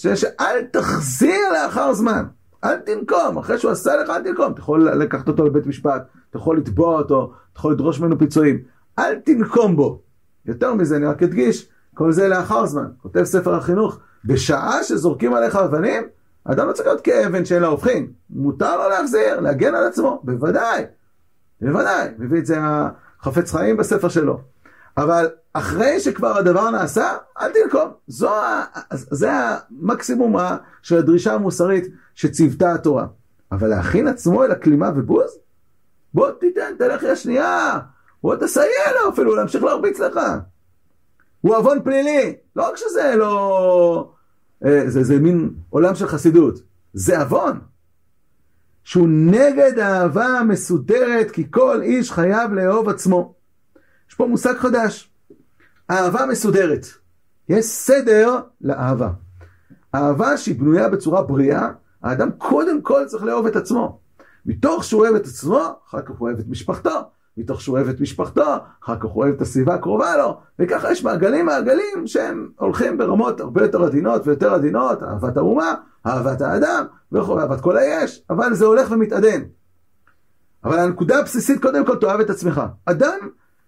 שאל 0.00 0.62
תחזיר 0.70 1.52
לאחר 1.52 1.92
זמן. 1.92 2.24
אל 2.64 2.76
תנקום, 2.76 3.38
אחרי 3.38 3.58
שהוא 3.58 3.70
עשה 3.70 3.96
לך 3.96 4.10
אל 4.10 4.22
תנקום. 4.22 4.52
אתה 4.52 4.60
יכול 4.60 4.90
לקחת 4.90 5.28
אותו 5.28 5.44
לבית 5.44 5.66
משפט, 5.66 6.02
אתה 6.30 6.38
יכול 6.38 6.58
לתבוע 6.58 6.98
אותו, 6.98 7.32
אתה 7.52 7.58
יכול 7.58 7.72
לדרוש 7.72 8.00
ממנו 8.00 8.18
פיצויים. 8.18 8.62
אל 8.98 9.14
תנקום 9.14 9.76
בו. 9.76 10.02
יותר 10.46 10.74
מזה, 10.74 10.96
אני 10.96 11.06
רק 11.06 11.22
אדגיש, 11.22 11.68
כל 11.94 12.12
זה 12.12 12.28
לאחר 12.28 12.66
זמן. 12.66 12.86
כותב 13.02 13.24
ספר 13.24 13.54
החינוך, 13.54 13.98
בשעה 14.24 14.84
שזורקים 14.84 15.34
עליך 15.34 15.56
אבנים, 15.56 16.02
אדם 16.44 16.68
לא 16.68 16.72
צריך 16.72 16.86
להיות 16.88 17.00
כאבן 17.00 17.44
שאין 17.44 17.62
לה 17.62 17.68
הופכין. 17.68 18.06
מותר 18.30 18.76
לו 18.76 18.88
להחזיר, 18.88 19.40
להגן 19.40 19.74
על 19.74 19.86
עצמו, 19.86 20.20
בוודאי. 20.24 20.84
בוודאי, 21.60 22.08
מביא 22.18 22.38
את 22.38 22.46
זה 22.46 22.58
החפץ 22.60 23.52
חיים 23.52 23.76
בספר 23.76 24.08
שלו. 24.08 24.40
אבל 24.96 25.28
אחרי 25.52 26.00
שכבר 26.00 26.38
הדבר 26.38 26.70
נעשה, 26.70 27.16
אל 27.40 27.52
תנקום. 27.52 27.90
זו, 28.06 28.30
זה 28.92 29.30
המקסימום 29.32 30.36
של 30.82 30.96
הדרישה 30.96 31.34
המוסרית 31.34 31.84
שציוותה 32.14 32.72
התורה. 32.72 33.06
אבל 33.52 33.68
להכין 33.68 34.08
עצמו 34.08 34.44
אל 34.44 34.50
הכלימה 34.50 34.90
ובוז? 34.96 35.38
בוא 36.14 36.30
תיתן, 36.30 36.72
תלך 36.78 37.02
לשנייה, 37.02 37.78
בוא 38.22 38.36
תסייע 38.36 38.92
לו 38.94 39.08
אפילו 39.12 39.34
להמשיך 39.34 39.64
להרביץ 39.64 39.98
לך. 39.98 40.20
הוא 41.40 41.56
עוון 41.56 41.82
פלילי, 41.82 42.36
לא 42.56 42.68
רק 42.68 42.76
שזה 42.76 43.14
לא... 43.16 44.12
אה, 44.64 44.82
זה, 44.86 45.04
זה 45.04 45.18
מין 45.18 45.50
עולם 45.70 45.94
של 45.94 46.06
חסידות, 46.06 46.54
זה 46.92 47.20
עוון. 47.20 47.58
שהוא 48.84 49.08
נגד 49.08 49.78
האהבה 49.78 50.26
המסודרת, 50.26 51.30
כי 51.30 51.46
כל 51.50 51.80
איש 51.82 52.12
חייב 52.12 52.52
לאהוב 52.52 52.88
עצמו. 52.88 53.34
פה 54.20 54.26
מושג 54.26 54.56
חדש, 54.56 55.10
אהבה 55.90 56.26
מסודרת. 56.26 56.86
יש 57.48 57.64
סדר 57.64 58.38
לאהבה. 58.60 59.08
אהבה 59.94 60.36
שהיא 60.36 60.58
בנויה 60.60 60.88
בצורה 60.88 61.22
בריאה, 61.22 61.68
האדם 62.02 62.30
קודם 62.38 62.82
כל 62.82 63.04
צריך 63.06 63.24
לאהוב 63.24 63.46
את 63.46 63.56
עצמו. 63.56 64.00
מתוך 64.46 64.84
שהוא 64.84 65.00
אוהב 65.00 65.14
את 65.14 65.26
עצמו, 65.26 65.60
אחר 65.88 66.02
כך 66.02 66.10
הוא 66.10 66.28
אוהב 66.28 66.38
את 66.38 66.48
משפחתו. 66.48 67.00
מתוך 67.36 67.60
שהוא 67.60 67.76
אוהב 67.76 67.88
את 67.88 68.00
משפחתו, 68.00 68.56
אחר 68.84 68.96
כך 68.96 69.04
הוא 69.04 69.22
אוהב 69.22 69.34
את 69.34 69.40
הסביבה 69.40 69.74
הקרובה 69.74 70.16
לו, 70.16 70.40
וככה 70.58 70.92
יש 70.92 71.04
מעגלים 71.04 71.46
מעגלים 71.46 72.06
שהם 72.06 72.48
הולכים 72.58 72.98
ברמות 72.98 73.40
הרבה 73.40 73.62
יותר 73.62 73.84
עדינות 73.84 74.26
ויותר 74.26 74.54
עדינות, 74.54 75.02
אהבת 75.02 75.36
האומה, 75.36 75.74
אהבת 76.06 76.40
האדם, 76.40 76.84
וכו', 77.12 77.40
אהבת 77.40 77.60
כל 77.60 77.76
היש, 77.76 78.22
אבל 78.30 78.54
זה 78.54 78.64
הולך 78.66 78.90
ומתעדן. 78.90 79.42
אבל 80.64 80.78
הנקודה 80.78 81.18
הבסיסית, 81.18 81.62
קודם 81.62 81.86
כל 81.86 81.96
תאהב 81.96 82.20
את 82.20 82.30
עצמך. 82.30 82.62
אדם 82.84 83.18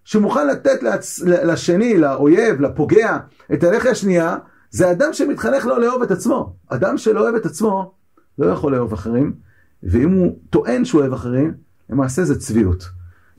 שמוכן 0.05 0.47
לתת 0.47 0.83
לעצ... 0.83 1.21
לשני, 1.25 1.99
לאויב, 1.99 2.61
לפוגע, 2.61 3.19
את 3.53 3.65
הלחי 3.65 3.89
השנייה, 3.89 4.37
זה 4.71 4.91
אדם 4.91 5.13
שמתחנך 5.13 5.67
לא 5.67 5.81
לאהוב 5.81 6.03
את 6.03 6.11
עצמו. 6.11 6.57
אדם 6.69 6.99
שלא 6.99 7.21
אוהב 7.21 7.35
את 7.35 7.47
עצמו, 7.47 7.95
לא 8.39 8.47
יכול 8.47 8.73
לאהוב 8.73 8.93
אחרים, 8.93 9.33
ואם 9.83 10.11
הוא 10.11 10.39
טוען 10.51 10.85
שהוא 10.85 11.01
אוהב 11.01 11.13
אחרים, 11.13 11.55
למעשה 11.91 12.25
זה 12.25 12.41
צביעות. 12.41 12.85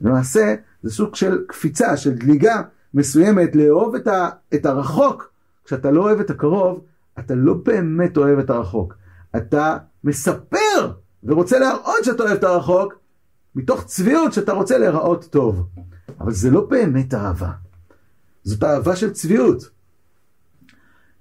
למעשה 0.00 0.54
זה 0.82 0.90
סוג 0.90 1.14
של 1.14 1.44
קפיצה, 1.48 1.96
של 1.96 2.14
דליגה 2.14 2.62
מסוימת, 2.94 3.56
לאהוב 3.56 3.94
את, 3.94 4.06
ה, 4.06 4.28
את 4.54 4.66
הרחוק. 4.66 5.30
כשאתה 5.64 5.90
לא 5.90 6.02
אוהב 6.02 6.20
את 6.20 6.30
הקרוב, 6.30 6.84
אתה 7.18 7.34
לא 7.34 7.54
באמת 7.54 8.16
אוהב 8.16 8.38
את 8.38 8.50
הרחוק. 8.50 8.94
אתה 9.36 9.76
מספר 10.04 10.92
ורוצה 11.24 11.58
להראות 11.58 12.04
שאתה 12.04 12.22
אוהב 12.22 12.36
את 12.36 12.44
הרחוק, 12.44 12.94
מתוך 13.54 13.84
צביעות 13.84 14.32
שאתה 14.32 14.52
רוצה 14.52 14.78
להיראות 14.78 15.24
טוב. 15.24 15.66
אבל 16.20 16.32
זה 16.32 16.50
לא 16.50 16.60
באמת 16.60 17.14
אהבה. 17.14 17.50
זאת 18.42 18.64
אהבה 18.64 18.96
של 18.96 19.10
צביעות. 19.10 19.70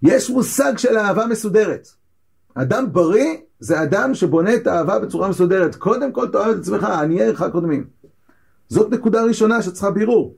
יש 0.03 0.29
מושג 0.29 0.77
של 0.77 0.97
אהבה 0.97 1.25
מסודרת. 1.25 1.87
אדם 2.55 2.93
בריא 2.93 3.37
זה 3.59 3.83
אדם 3.83 4.15
שבונה 4.15 4.55
את 4.55 4.67
האהבה 4.67 4.99
בצורה 4.99 5.29
מסודרת. 5.29 5.75
קודם 5.75 6.11
כל 6.11 6.27
תאהב 6.27 6.55
את 6.55 6.59
עצמך, 6.59 6.83
עניי 6.83 7.21
עירך 7.21 7.43
קודמים. 7.51 7.85
זאת 8.69 8.91
נקודה 8.91 9.23
ראשונה 9.23 9.61
שצריכה 9.61 9.91
בירור. 9.91 10.35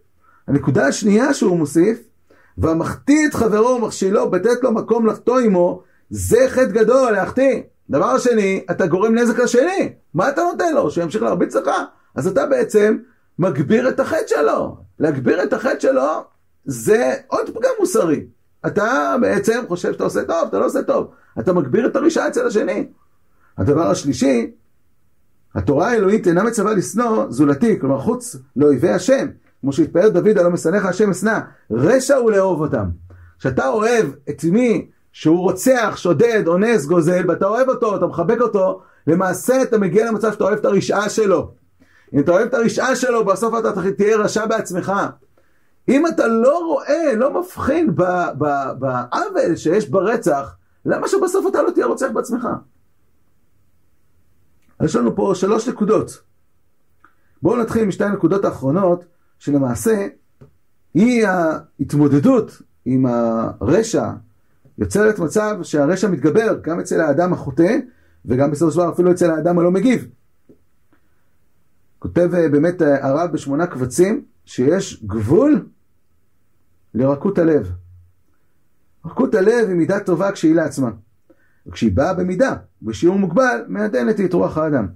הנקודה 0.47 0.87
השנייה 0.87 1.33
שהוא 1.33 1.57
מוסיף, 1.57 1.99
והמחטיא 2.57 3.27
את 3.27 3.33
חברו 3.33 3.69
ומכשילו, 3.69 4.31
בתת 4.31 4.63
לו 4.63 4.71
מקום 4.71 5.07
לחטוא 5.07 5.39
עמו, 5.39 5.83
זה 6.09 6.37
חטא 6.49 6.65
גדול, 6.71 7.11
להחטיא. 7.11 7.61
דבר 7.89 8.17
שני, 8.17 8.65
אתה 8.71 8.87
גורם 8.87 9.15
נזק 9.15 9.39
לשני. 9.39 9.93
מה 10.13 10.29
אתה 10.29 10.41
נותן 10.41 10.73
לו? 10.73 10.91
שימשיך 10.91 11.23
להרביץ 11.23 11.55
לך? 11.55 11.69
אז 12.15 12.27
אתה 12.27 12.45
בעצם 12.45 12.97
מגביר 13.39 13.89
את 13.89 13.99
החטא 13.99 14.27
שלו. 14.27 14.77
להגביר 14.99 15.43
את 15.43 15.53
החטא 15.53 15.79
שלו 15.79 16.23
זה 16.65 17.13
עוד 17.27 17.49
פגם 17.49 17.69
מוסרי. 17.79 18.25
אתה 18.67 19.15
בעצם 19.21 19.63
חושב 19.67 19.93
שאתה 19.93 20.03
עושה 20.03 20.23
טוב, 20.23 20.47
אתה 20.47 20.59
לא 20.59 20.65
עושה 20.65 20.83
טוב. 20.83 21.07
אתה 21.39 21.53
מגביר 21.53 21.87
את 21.87 21.95
הרשעה 21.95 22.27
אצל 22.27 22.47
השני. 22.47 22.87
הדבר 23.57 23.87
השלישי, 23.87 24.51
התורה 25.55 25.91
האלוהית 25.91 26.27
אינה 26.27 26.43
מצווה 26.43 26.73
לשנוא 26.73 27.25
זולתי, 27.29 27.79
כלומר 27.79 27.99
חוץ 27.99 28.35
לאויבי 28.55 28.89
השם, 28.89 29.27
כמו 29.61 29.73
שהתפאר 29.73 30.09
דוד 30.09 30.37
הלא 30.37 30.49
משנאיך 30.49 30.85
השם 30.85 31.09
אשנא, 31.09 31.39
רשע 31.71 32.15
הוא 32.15 32.31
לאהוב 32.31 32.61
אותם. 32.61 32.85
כשאתה 33.39 33.67
אוהב 33.67 34.05
את 34.29 34.43
מי 34.43 34.87
שהוא 35.11 35.39
רוצח, 35.39 35.93
שודד, 35.97 36.43
אונס, 36.47 36.85
גוזל, 36.85 37.25
ואתה 37.27 37.45
אוהב 37.45 37.69
אותו, 37.69 37.95
אתה 37.95 38.05
מחבק 38.05 38.41
אותו, 38.41 38.81
למעשה 39.07 39.61
אתה 39.61 39.77
מגיע 39.77 40.11
למצב 40.11 40.31
שאתה 40.31 40.43
אוהב 40.43 40.57
את 40.57 40.65
הרשעה 40.65 41.09
שלו. 41.09 41.51
אם 42.13 42.19
אתה 42.19 42.31
אוהב 42.31 42.47
את 42.47 42.53
הרשעה 42.53 42.95
שלו, 42.95 43.25
בסוף 43.25 43.53
אתה 43.59 43.91
תהיה 43.91 44.17
רשע 44.17 44.45
בעצמך. 44.45 44.93
אם 45.89 46.07
אתה 46.07 46.27
לא 46.27 46.57
רואה, 46.65 47.15
לא 47.15 47.41
מבחין 47.41 47.95
בעוול 48.79 49.55
שיש 49.55 49.89
ברצח, 49.89 50.55
למה 50.85 51.07
שבסוף 51.07 51.47
אתה 51.47 51.61
לא 51.61 51.71
תהיה 51.71 51.85
רוצח 51.85 52.07
בעצמך? 52.13 52.47
יש 54.83 54.95
לנו 54.95 55.15
פה 55.15 55.31
שלוש 55.35 55.67
נקודות. 55.67 56.21
בואו 57.41 57.61
נתחיל 57.61 57.83
עם 57.83 57.91
שתי 57.91 58.03
הנקודות 58.03 58.45
האחרונות, 58.45 59.05
שלמעשה 59.39 60.07
היא 60.93 61.27
ההתמודדות 61.27 62.61
עם 62.85 63.05
הרשע, 63.05 64.09
יוצרת 64.77 65.19
מצב 65.19 65.57
שהרשע 65.61 66.07
מתגבר 66.07 66.59
גם 66.61 66.79
אצל 66.79 67.01
האדם 67.01 67.33
החוטא, 67.33 67.77
וגם 68.25 68.51
בסופו 68.51 68.71
של 68.71 68.77
דבר 68.77 68.89
אפילו 68.93 69.11
אצל 69.11 69.31
האדם 69.31 69.59
הלא 69.59 69.71
מגיב. 69.71 70.07
כותב 72.05 72.29
אה, 72.33 72.49
באמת 72.49 72.81
אה, 72.81 73.07
הרב 73.07 73.31
בשמונה 73.31 73.67
קבצים, 73.67 74.25
שיש 74.45 75.03
גבול 75.05 75.65
לרכות 76.93 77.37
הלב. 77.37 77.71
רכות 79.05 79.35
הלב 79.35 79.67
היא 79.67 79.75
מידה 79.75 79.99
טובה 79.99 80.31
כשהיא 80.31 80.55
לעצמה. 80.55 80.91
וכשהיא 81.67 81.91
באה 81.91 82.13
במידה, 82.13 82.55
בשיעור 82.81 83.19
מוגבל, 83.19 83.63
מעדנת 83.67 84.19
את 84.19 84.33
רוח 84.33 84.57
האדם. 84.57 84.87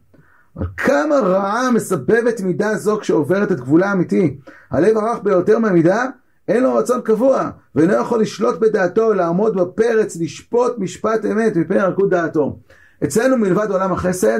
אבל 0.57 0.65
כמה 0.77 1.15
רעה 1.15 1.71
מסבבת 1.71 2.41
מידה 2.41 2.77
זו 2.77 2.99
כשעוברת 2.99 3.51
את 3.51 3.59
גבולה 3.59 3.89
האמיתי. 3.89 4.37
הלב 4.71 4.97
הרך 4.97 5.19
ביותר 5.23 5.59
מהמידה, 5.59 6.05
אין 6.47 6.63
לו 6.63 6.75
רצון 6.75 7.01
קבוע, 7.01 7.49
ואינו 7.75 7.93
יכול 7.93 8.21
לשלוט 8.21 8.59
בדעתו, 8.59 9.13
לעמוד 9.13 9.55
בפרץ, 9.55 10.15
לשפוט 10.15 10.77
משפט 10.77 11.25
אמת 11.25 11.55
מפני 11.55 11.79
ערכות 11.79 12.09
דעתו. 12.09 12.59
אצלנו 13.03 13.37
מלבד 13.37 13.71
עולם 13.71 13.93
החסד, 13.93 14.39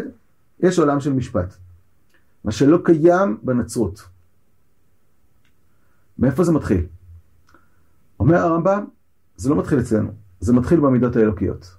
יש 0.59 0.79
עולם 0.79 0.99
של 0.99 1.13
משפט. 1.13 1.68
מה 2.43 2.51
שלא 2.51 2.79
קיים 2.83 3.37
בנצרות. 3.43 4.01
מאיפה 6.19 6.43
זה 6.43 6.51
מתחיל? 6.51 6.85
אומר 8.19 8.37
הרמב"ם, 8.37 8.85
זה 9.37 9.49
לא 9.49 9.55
מתחיל 9.55 9.79
אצלנו, 9.79 10.11
זה 10.39 10.53
מתחיל 10.53 10.79
במידות 10.79 11.15
האלוקיות. 11.15 11.75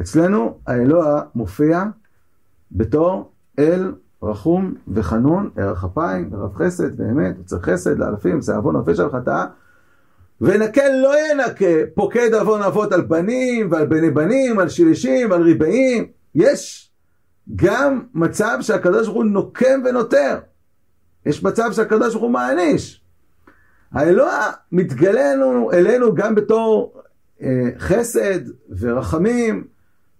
אצלנו 0.00 0.58
האלוה 0.66 1.22
מופיע 1.34 1.84
בתור 2.72 3.32
אל 3.58 3.92
רחום 4.22 4.74
וחנון, 4.88 5.50
ערך 5.56 5.84
אפיים, 5.84 6.32
ורב 6.32 6.54
חסד, 6.54 7.00
ואמת, 7.00 7.36
וצריך 7.40 7.64
חסד 7.64 7.98
לאלפים, 7.98 8.40
זה 8.40 8.56
עוון 8.56 8.76
נופש 8.76 9.00
על 9.00 9.10
חטאה. 9.12 9.46
ונקה 10.40 10.82
לא 11.02 11.12
ינקה, 11.30 11.90
פוקד 11.94 12.34
עוון 12.34 12.62
אבות 12.62 12.92
על 12.92 13.00
בנים 13.00 13.72
ועל 13.72 13.86
בני 13.86 14.10
בנים, 14.10 14.58
על 14.58 14.68
שלישים 14.68 15.30
ועל 15.30 15.42
ריבעים. 15.42 16.06
יש 16.34 16.89
גם 17.56 18.02
מצב 18.14 18.58
שהקדוש 18.60 19.06
ברוך 19.06 19.16
הוא 19.16 19.24
נוקם 19.24 19.80
ונותר. 19.84 20.38
יש 21.26 21.42
מצב 21.42 21.72
שהקדוש 21.72 22.12
ברוך 22.12 22.22
הוא 22.22 22.30
מעניש. 22.30 23.04
האלוה 23.92 24.50
מתגלה 24.72 25.34
לנו, 25.34 25.72
אלינו 25.72 26.14
גם 26.14 26.34
בתור 26.34 27.00
אה, 27.42 27.68
חסד 27.78 28.40
ורחמים 28.78 29.64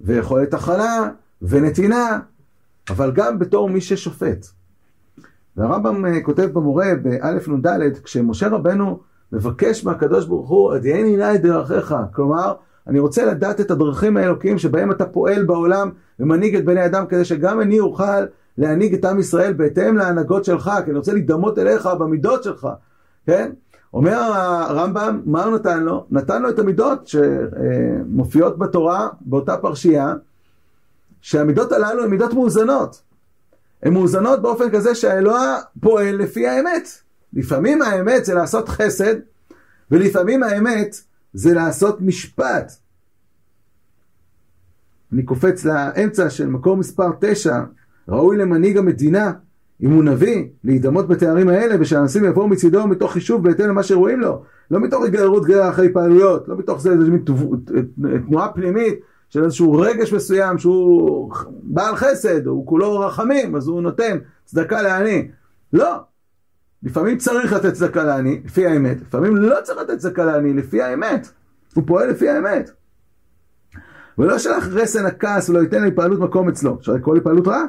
ויכולת 0.01 0.55
הכלה 0.55 1.11
ונתינה, 1.43 2.19
אבל 2.91 3.13
גם 3.13 3.39
בתור 3.39 3.69
מי 3.69 3.81
ששופט. 3.81 4.47
והרמב"ם 5.57 6.07
אה, 6.07 6.21
כותב 6.23 6.49
במורה 6.53 6.87
באלף 7.03 7.49
נ"ד, 7.49 7.99
כשמשה 8.05 8.49
רבנו 8.49 9.01
מבקש 9.33 9.85
מהקדוש 9.85 10.27
ברוך 10.27 10.49
הוא, 10.49 10.75
עדייני 10.75 11.17
נא 11.17 11.35
את 11.35 11.43
דרכיך, 11.43 11.95
כלומר, 12.15 12.55
אני 12.91 12.99
רוצה 12.99 13.25
לדעת 13.25 13.61
את 13.61 13.71
הדרכים 13.71 14.17
האלוקיים 14.17 14.59
שבהם 14.59 14.91
אתה 14.91 15.07
פועל 15.07 15.45
בעולם 15.45 15.91
ומנהיג 16.21 16.57
את 16.57 16.65
בני 16.65 16.85
אדם 16.85 17.07
כדי 17.07 17.25
שגם 17.25 17.61
אני 17.61 17.81
אוכל 17.81 18.27
להנהיג 18.59 18.95
את 18.95 19.05
עם 19.05 19.19
ישראל 19.19 19.53
בהתאם 19.53 19.97
להנהגות 19.97 20.45
שלך, 20.45 20.71
כי 20.85 20.91
אני 20.91 20.99
רוצה 20.99 21.13
להידמות 21.13 21.59
אליך 21.59 21.87
במידות 21.87 22.43
שלך, 22.43 22.69
כן? 23.27 23.51
אומר 23.95 24.17
הרמב"ם, 24.17 25.21
מה 25.25 25.45
הוא 25.45 25.55
נתן 25.55 25.83
לו? 25.83 26.07
נתן 26.11 26.43
לו 26.43 26.49
את 26.49 26.59
המידות 26.59 27.07
שמופיעות 27.07 28.59
בתורה, 28.59 29.09
באותה 29.21 29.57
פרשייה, 29.57 30.15
שהמידות 31.21 31.73
הללו 31.73 32.05
הן 32.05 32.11
מידות 32.11 32.33
מאוזנות. 32.35 33.03
הן 33.83 33.93
מאוזנות 33.93 34.43
באופן 34.43 34.71
כזה 34.71 34.95
שהאלוה 34.95 35.59
פועל 35.81 36.17
לפי 36.17 36.49
האמת. 36.49 36.89
לפעמים 37.33 37.83
האמת 37.83 38.25
זה 38.25 38.35
לעשות 38.35 38.69
חסד, 38.69 39.15
ולפעמים 39.91 40.43
האמת 40.43 40.97
זה 41.33 41.55
לעשות 41.55 42.01
משפט. 42.01 42.73
אני 45.13 45.23
קופץ 45.23 45.65
לאמצע 45.65 46.31
של 46.31 46.47
מקור 46.47 46.77
מספר 46.77 47.11
9, 47.21 47.61
ראוי 48.09 48.37
למנהיג 48.37 48.79
המדינה, 48.79 49.33
אם 49.83 49.91
הוא 49.91 50.05
נביא, 50.05 50.45
להידמות 50.65 51.09
בתארים 51.09 51.49
האלה, 51.49 51.75
ושהאנשים 51.81 52.25
יבואו 52.25 52.49
מצידו 52.49 52.87
מתוך 52.87 53.13
חישוב 53.13 53.43
בהתאם 53.45 53.69
למה 53.69 53.83
שרואים 53.83 54.21
לו. 54.21 54.43
לא 54.71 54.81
מתוך 54.81 55.05
התגררות 55.05 55.45
גרר 55.45 55.71
אחרי 55.71 55.93
פעלויות, 55.93 56.49
לא 56.49 56.57
מתוך 56.57 56.81
זה 56.81 56.93
איזושהי 56.93 57.19
תנועה 58.27 58.53
פנימית 58.53 58.95
של 59.29 59.45
איזשהו 59.45 59.73
רגש 59.73 60.13
מסוים 60.13 60.59
שהוא 60.59 61.33
בעל 61.63 61.97
חסד, 61.97 62.47
הוא 62.47 62.67
כולו 62.67 63.01
רחמים, 63.01 63.57
אז 63.57 63.69
הוא 63.69 63.83
נותן 63.83 64.19
צדקה 64.45 64.83
לעני. 64.83 65.29
לא. 65.73 66.10
לפעמים 66.83 67.19
צריך 67.19 67.53
לתת 67.53 67.73
צדקה 67.73 68.05
לעני, 68.05 68.41
לפי 68.45 68.67
האמת, 68.67 68.97
לפעמים 69.01 69.37
לא 69.37 69.57
צריך 69.63 69.79
לתת 69.79 69.99
צדקה 69.99 70.25
לעני, 70.25 70.53
לפי 70.53 70.83
האמת. 70.83 71.29
הוא 71.75 71.85
פועל 71.87 72.11
לפי 72.11 72.29
האמת. 72.29 72.71
ולא 74.19 74.39
שלח 74.39 74.67
רסן 74.67 75.07
הכעס 75.07 75.49
ולא 75.49 75.59
ייתן 75.59 75.83
להתפעלות 75.83 76.21
מקום 76.21 76.49
אצלו, 76.49 76.77
אפשר 76.81 76.93
לקרוא 76.93 77.15
להתפעלות 77.15 77.49
רעה. 77.49 77.65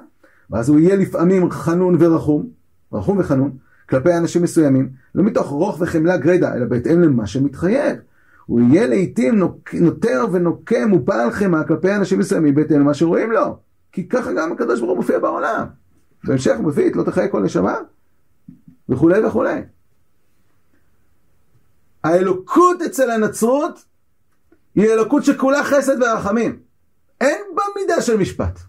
ואז 0.50 0.70
הוא 0.70 0.80
יהיה 0.80 0.96
לפעמים 0.96 1.52
חנון 1.52 1.96
ורחום, 2.00 2.50
רחום 2.94 3.18
וחנון, 3.20 3.52
כלפי 3.90 4.14
אנשים 4.14 4.44
מסוימים, 4.44 4.90
לא 5.16 5.24
מתוך 5.24 5.48
רוך 5.48 5.82
וחמלה 5.82 6.18
גרידא, 6.18 6.54
אלא 6.54 6.66
בהתאם 6.66 7.02
למה 7.02 7.28
שמתחייב. 7.28 7.98
הוא 8.46 8.62
יהיה 8.62 8.88
לעיתים 8.88 9.40
נותר 9.74 10.26
ונוקם 10.32 10.94
ופעל 10.94 11.32
חמאה 11.32 11.64
כלפי 11.64 11.96
אנשים 11.96 12.20
מסוימים 12.20 12.56
בהתאם 12.56 12.80
למה 12.80 12.94
שרואים 12.94 13.32
לו. 13.32 13.58
כי 13.92 14.10
ככה 14.10 14.34
גם 14.34 14.52
הקדוש 14.52 14.80
ברוך 14.80 14.92
הוא 14.92 14.98
מופיע 14.98 15.20
בעולם. 15.20 15.66
בהמשך 16.24 16.56
הוא 16.58 16.66
מביא 16.66 16.88
את 16.88 16.96
לא 16.96 17.04
תחיה 17.04 17.28
כל 17.28 17.44
נשמה, 17.44 17.76
וכולי 18.92 19.26
וכולי. 19.26 19.62
האלוקות 22.04 22.82
אצל 22.82 23.12
הנצרות 23.12 23.86
היא 24.76 24.86
אלוקות 24.86 25.24
שכולה 25.24 25.64
חסד 25.64 26.04
ורחמים. 26.04 26.60
אין 27.22 27.42
בה 27.56 27.64
מידה 27.76 28.02
של 28.02 28.18
משפט. 28.18 28.60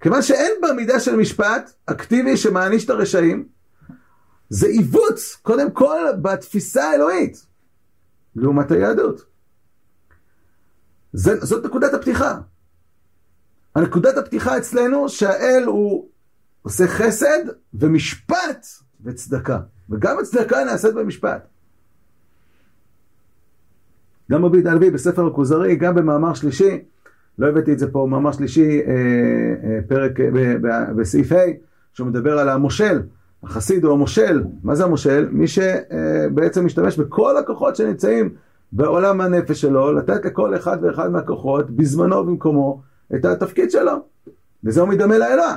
כיוון 0.00 0.22
שאין 0.22 0.52
בה 0.62 0.72
מידה 0.72 1.00
של 1.00 1.16
משפט 1.16 1.72
אקטיבי 1.86 2.36
שמעניש 2.36 2.84
את 2.84 2.90
הרשעים, 2.90 3.48
זה 4.48 4.66
עיוות, 4.66 5.20
קודם 5.42 5.70
כל, 5.70 6.00
בתפיסה 6.22 6.84
האלוהית, 6.84 7.46
לעומת 8.36 8.70
היהדות. 8.70 9.24
זה, 11.12 11.44
זאת 11.44 11.64
נקודת 11.66 11.94
הפתיחה. 11.94 12.38
הנקודת 13.74 14.16
הפתיחה 14.16 14.58
אצלנו 14.58 15.08
שהאל 15.08 15.64
הוא 15.66 16.08
עושה 16.62 16.86
חסד 16.86 17.44
ומשפט 17.74 18.66
וצדקה. 19.06 19.58
וגם 19.90 20.18
הצדקה 20.18 20.64
נעשית 20.64 20.94
במשפט. 20.94 21.46
גם 24.30 24.44
רבי 24.44 24.62
דלוי 24.62 24.90
בספר 24.90 25.26
הכוזרי, 25.26 25.76
גם 25.76 25.94
במאמר 25.94 26.34
שלישי, 26.34 26.78
לא 27.38 27.46
הבאתי 27.46 27.72
את 27.72 27.78
זה 27.78 27.90
פה, 27.92 28.06
מאמר 28.10 28.32
שלישי, 28.32 28.80
אה, 28.86 28.92
אה, 29.64 29.78
פרק 29.88 30.20
אה, 30.20 30.84
בסעיף 30.96 31.32
ה', 31.32 31.36
שהוא 31.92 32.06
מדבר 32.06 32.38
על 32.38 32.48
המושל, 32.48 33.02
החסיד 33.42 33.84
הוא 33.84 33.92
המושל, 33.92 34.44
מה 34.62 34.74
זה 34.74 34.84
המושל? 34.84 35.28
מי 35.32 35.46
שבעצם 35.46 36.64
משתמש 36.64 36.98
בכל 36.98 37.36
הכוחות 37.36 37.76
שנמצאים 37.76 38.30
בעולם 38.72 39.20
הנפש 39.20 39.60
שלו, 39.60 39.92
לתת 39.92 40.24
לכל 40.24 40.56
אחד 40.56 40.78
ואחד 40.82 41.10
מהכוחות, 41.10 41.70
בזמנו 41.70 42.16
ובמקומו, 42.16 42.80
את 43.14 43.24
התפקיד 43.24 43.70
שלו. 43.70 43.92
וזה 44.64 44.80
הוא 44.80 44.88
מדמה 44.88 45.18
לאלה. 45.18 45.56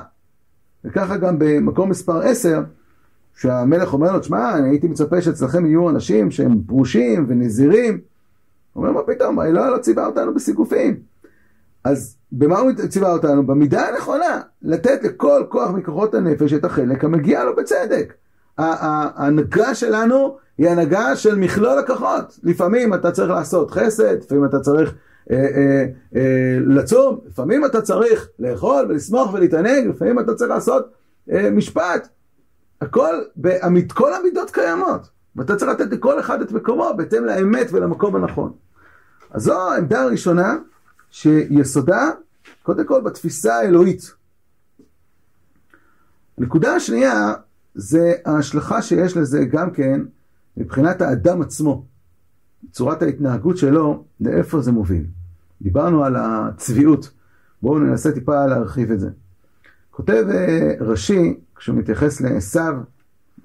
וככה 0.85 1.17
גם 1.17 1.35
במקום 1.39 1.89
מספר 1.89 2.17
10, 2.21 2.61
שהמלך 3.35 3.93
אומר 3.93 4.11
לו, 4.11 4.19
תשמע, 4.19 4.57
אני 4.57 4.69
הייתי 4.69 4.87
מצפה 4.87 5.21
שאצלכם 5.21 5.65
יהיו 5.65 5.89
אנשים 5.89 6.31
שהם 6.31 6.61
פרושים 6.67 7.25
ונזירים. 7.29 7.99
הוא 8.73 8.83
אומר, 8.83 8.93
מה 8.93 9.01
פתאום, 9.03 9.39
האלוה 9.39 9.69
לא 9.69 9.77
ציווה 9.77 10.05
אותנו 10.05 10.33
בסיגופים. 10.33 10.99
אז 11.83 12.15
במה 12.31 12.59
הוא 12.59 12.71
ציווה 12.89 13.11
אותנו? 13.11 13.47
במידה 13.47 13.87
הנכונה, 13.87 14.41
לתת 14.61 15.03
לכל 15.03 15.43
כוח 15.49 15.71
מכוחות 15.71 16.15
הנפש 16.15 16.53
את 16.53 16.65
החלק 16.65 17.03
המגיע 17.03 17.43
לו 17.43 17.55
בצדק. 17.55 18.13
ההנהגה 18.57 19.75
שלנו 19.75 20.37
היא 20.57 20.69
הנהגה 20.69 21.15
של 21.15 21.35
מכלול 21.35 21.79
הכוחות. 21.79 22.39
לפעמים 22.43 22.93
אתה 22.93 23.11
צריך 23.11 23.29
לעשות 23.29 23.71
חסד, 23.71 24.23
לפעמים 24.23 24.45
אתה 24.45 24.59
צריך 24.59 24.93
אה, 25.31 25.37
אה, 25.37 25.85
אה, 26.15 26.57
לצום, 26.67 27.19
לפעמים 27.27 27.65
אתה 27.65 27.81
צריך 27.81 28.29
לאכול 28.39 28.85
ולשמוח 28.89 29.33
ולהתענג, 29.33 29.87
לפעמים 29.87 30.19
אתה 30.19 30.33
צריך 30.33 30.49
לעשות 30.49 30.91
אה, 31.31 31.51
משפט. 31.51 32.07
הכל, 32.81 33.15
כל 33.93 34.13
המידות 34.13 34.51
קיימות, 34.51 35.09
ואתה 35.35 35.55
צריך 35.55 35.71
לתת 35.71 35.91
לכל 35.91 36.19
אחד 36.19 36.41
את 36.41 36.51
מקומו 36.51 36.91
בהתאם 36.97 37.25
לאמת 37.25 37.67
ולמקום 37.71 38.15
הנכון. 38.15 38.53
אז 39.31 39.43
זו 39.43 39.71
העמדה 39.71 40.01
הראשונה. 40.01 40.57
שיסודה 41.11 42.09
קודם 42.63 42.85
כל 42.85 43.01
בתפיסה 43.01 43.55
האלוהית. 43.55 44.13
הנקודה 46.37 46.75
השנייה 46.75 47.33
זה 47.75 48.13
ההשלכה 48.25 48.81
שיש 48.81 49.17
לזה 49.17 49.45
גם 49.45 49.71
כן 49.71 50.01
מבחינת 50.57 51.01
האדם 51.01 51.41
עצמו, 51.41 51.85
צורת 52.71 53.01
ההתנהגות 53.01 53.57
שלו, 53.57 54.03
לאיפה 54.21 54.61
זה 54.61 54.71
מוביל. 54.71 55.05
דיברנו 55.61 56.03
על 56.03 56.15
הצביעות, 56.15 57.11
בואו 57.61 57.79
ננסה 57.79 58.11
טיפה 58.11 58.45
להרחיב 58.45 58.91
את 58.91 58.99
זה. 58.99 59.09
כותב 59.99 60.25
אה, 60.31 60.71
רש"י, 60.79 61.39
כשהוא 61.55 61.75
מתייחס 61.75 62.21
לעשו 62.21 62.59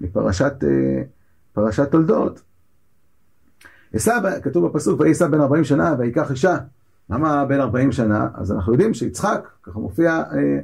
מפרשת 0.01 0.63
אה, 1.57 1.85
תולדות, 1.85 2.41
עשו, 3.93 4.11
כתוב 4.43 4.67
בפסוק, 4.67 4.99
ויהי 4.99 5.11
עשו 5.11 5.31
בן 5.31 5.41
40 5.41 5.63
שנה 5.63 5.95
ויקח 5.99 6.31
אישה 6.31 6.57
למה 7.09 7.45
בן 7.45 7.59
40 7.59 7.91
שנה? 7.91 8.27
אז 8.33 8.51
אנחנו 8.51 8.73
יודעים 8.73 8.93
שיצחק, 8.93 9.47
ככה 9.63 9.79
מופיע 9.79 10.11
אה, 10.11 10.59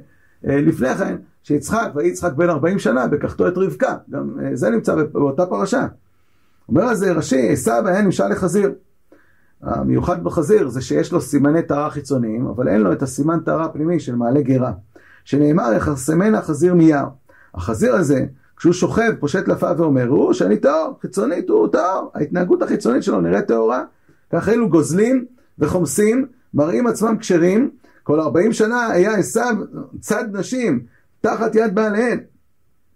אה, 0.48 0.62
לפני 0.62 0.96
כן, 0.96 1.16
שיצחק, 1.44 1.92
ויהי 1.96 2.10
יצחק 2.10 2.34
בן 2.34 2.50
40 2.50 2.80
שנה, 2.80 3.08
בקחתו 3.08 3.48
את 3.48 3.58
רבקה. 3.58 3.98
גם 4.10 4.40
אה, 4.44 4.56
זה 4.56 4.70
נמצא 4.70 4.96
באותה 4.96 5.46
פרשה. 5.46 5.88
אומר 6.70 6.84
על 6.84 6.96
זה 6.96 7.12
רש"י, 7.12 7.50
עשיו 7.50 7.88
היה 7.88 8.02
נמשל 8.02 8.28
לחזיר. 8.28 8.74
המיוחד 9.62 10.24
בחזיר 10.24 10.68
זה 10.68 10.82
שיש 10.82 11.12
לו 11.12 11.22
סימני 11.22 11.62
טהרה 11.62 11.90
חיצוניים, 11.90 12.48
אבל 12.48 12.68
אין 12.68 12.82
לו 12.82 12.94
את 12.94 13.02
הסימן 13.02 13.40
טהרה 13.40 13.66
הפנימי 13.66 14.00
של 14.00 14.16
מעלה 14.16 14.42
גרה. 14.42 14.72
שנאמר, 15.26 15.74
יחסמנה 15.74 16.42
חזיר 16.42 16.74
מיער. 16.74 17.08
החזיר 17.56 17.96
הזה, 17.96 18.26
כשהוא 18.58 18.74
שוכב, 18.74 19.12
פושט 19.20 19.48
לפאב 19.48 19.80
ואומר, 19.80 20.08
הוא 20.08 20.34
שאני 20.34 20.58
טהור, 20.58 20.98
חיצונית 21.02 21.50
הוא 21.50 21.68
טהור, 21.68 22.12
ההתנהגות 22.14 22.62
החיצונית 22.62 23.04
שלו 23.04 23.22
נראית 23.22 23.48
טהורה. 23.48 23.84
ככה 24.32 24.52
אלו 24.52 24.70
גוזלים 24.70 25.26
וחומסים, 25.60 26.28
מראים 26.54 26.88
עצמם 26.88 27.18
כשרים, 27.18 27.70
כל 28.04 28.20
40 28.20 28.54
שנה 28.54 28.88
היה 28.88 29.16
עשיו 29.16 29.56
צד 30.00 30.26
נשים, 30.32 30.84
תחת 31.22 31.56
יד 31.56 31.76
בעליהן, 31.76 32.20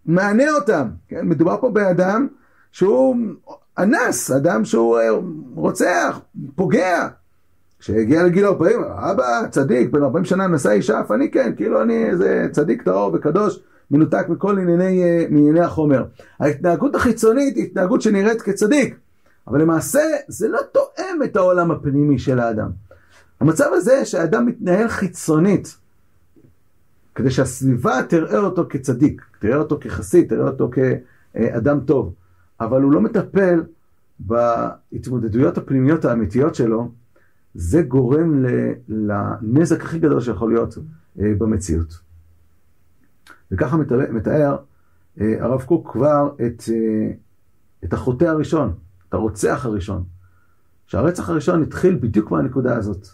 מענה 0.06 0.52
אותם, 0.52 0.88
כן? 1.08 1.22
מדובר 1.24 1.58
פה 1.62 1.70
באדם 1.70 2.28
שהוא 2.72 3.16
אנס, 3.78 4.32
אדם 4.32 4.66
שהוא 4.66 5.00
אה, 5.00 5.10
רוצח, 5.56 6.20
פוגע. 6.56 7.08
כשהגיע 7.86 8.24
לגיל 8.24 8.46
40, 8.46 8.84
אבא 8.84 9.48
צדיק, 9.52 9.90
בן 9.90 10.04
40 10.04 10.26
שנה 10.26 10.48
נשא 10.48 10.72
אישה, 10.72 11.02
אף 11.02 11.12
אני 11.12 11.32
כן, 11.32 11.54
כאילו 11.56 11.82
אני 11.82 12.06
איזה 12.06 12.48
צדיק 12.52 12.82
טהור 12.82 13.12
וקדוש, 13.14 13.60
מנותק 13.92 14.26
מכל 14.30 14.60
ענייני, 14.60 15.04
אה, 15.04 15.26
מענייני 15.30 15.60
החומר. 15.60 16.06
ההתנהגות 16.40 16.96
החיצונית 16.96 17.56
היא 17.56 17.64
התנהגות 17.64 18.02
שנראית 18.02 18.42
כצדיק, 18.42 18.96
אבל 19.48 19.62
למעשה 19.62 20.00
זה 20.28 20.48
לא 20.48 20.60
תואם 20.72 21.24
את 21.24 21.36
העולם 21.36 21.72
הפנימי 21.72 22.20
של 22.20 22.40
האדם. 22.40 22.70
המצב 23.40 23.70
הזה 23.74 24.06
שהאדם 24.06 24.46
מתנהל 24.46 24.88
חיצונית, 24.88 25.78
כדי 27.16 27.32
שהסביבה 27.32 28.04
תראה 28.10 28.40
אותו 28.40 28.66
כצדיק, 28.70 29.22
תראה 29.40 29.58
אותו 29.58 29.78
כחסיד, 29.82 30.30
תראה 30.30 30.48
אותו 30.48 30.70
כאדם 30.72 31.80
טוב, 31.80 32.14
אבל 32.60 32.82
הוא 32.82 32.92
לא 32.92 33.02
מטפל 33.02 33.64
בהתמודדויות 34.20 35.58
הפנימיות 35.58 36.06
האמיתיות 36.06 36.56
שלו, 36.56 37.05
זה 37.56 37.82
גורם 37.82 38.46
לנזק 38.88 39.82
הכי 39.82 40.00
גדול 40.00 40.22
שיכול 40.22 40.54
להיות 40.54 40.78
אה, 41.20 41.34
במציאות. 41.38 42.00
וככה 43.52 43.78
מתאר 44.12 44.58
אה, 45.22 45.36
הרב 45.40 45.62
קוק 45.62 45.92
כבר 45.92 46.30
את, 46.36 46.64
אה, 46.70 47.12
את 47.84 47.94
החוטא 47.94 48.26
הראשון, 48.26 48.74
את 49.10 49.14
הרוצח 49.14 49.66
הראשון. 49.66 50.04
שהרצח 50.88 51.30
הראשון 51.30 51.64
התחיל 51.64 52.00
בדיוק 52.02 52.32
מהנקודה 52.32 52.78
הזאת. 52.78 53.08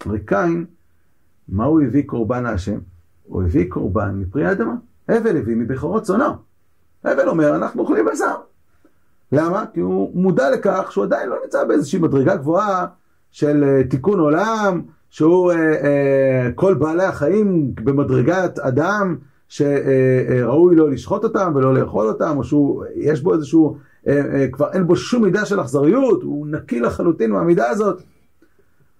הרי 0.00 0.20
קין, 0.24 0.66
מה 1.48 1.64
הוא 1.64 1.80
הביא 1.82 2.02
קורבן 2.06 2.42
להשם? 2.42 2.78
הוא 3.24 3.42
הביא 3.42 3.70
קורבן 3.70 4.14
מפרי 4.14 4.46
האדמה. 4.46 4.74
הבל 5.08 5.36
הביא 5.36 5.56
מבכורות 5.56 6.02
צונו. 6.02 6.34
הבל 7.04 7.28
אומר, 7.28 7.56
אנחנו 7.56 7.82
אוכלים 7.82 8.06
בשר. 8.12 8.36
למה? 9.32 9.64
כי 9.74 9.80
הוא 9.80 10.22
מודע 10.22 10.50
לכך 10.50 10.88
שהוא 10.92 11.04
עדיין 11.04 11.28
לא 11.28 11.36
נמצא 11.44 11.64
באיזושהי 11.64 11.98
מדרגה 11.98 12.36
גבוהה 12.36 12.86
של 13.30 13.64
uh, 13.64 13.90
תיקון 13.90 14.20
עולם, 14.20 14.82
שהוא 15.10 15.52
uh, 15.52 15.54
uh, 15.54 16.52
כל 16.54 16.74
בעלי 16.74 17.04
החיים 17.04 17.72
במדרגת 17.74 18.58
אדם 18.58 19.16
שראוי 19.48 20.76
לו 20.76 20.88
לשחוט 20.88 21.24
אותם 21.24 21.52
ולא 21.54 21.74
לאכול 21.74 22.06
אותם, 22.06 22.36
או 22.36 22.44
שיש 22.44 23.20
בו 23.20 23.34
איזשהו, 23.34 23.76
כבר 24.52 24.72
אין 24.72 24.86
בו 24.86 24.96
שום 24.96 25.24
מידה 25.24 25.44
של 25.44 25.60
אכזריות, 25.60 26.22
הוא 26.22 26.46
נקי 26.46 26.80
לחלוטין 26.80 27.30
מהמידה 27.30 27.68
הזאת. 27.70 28.02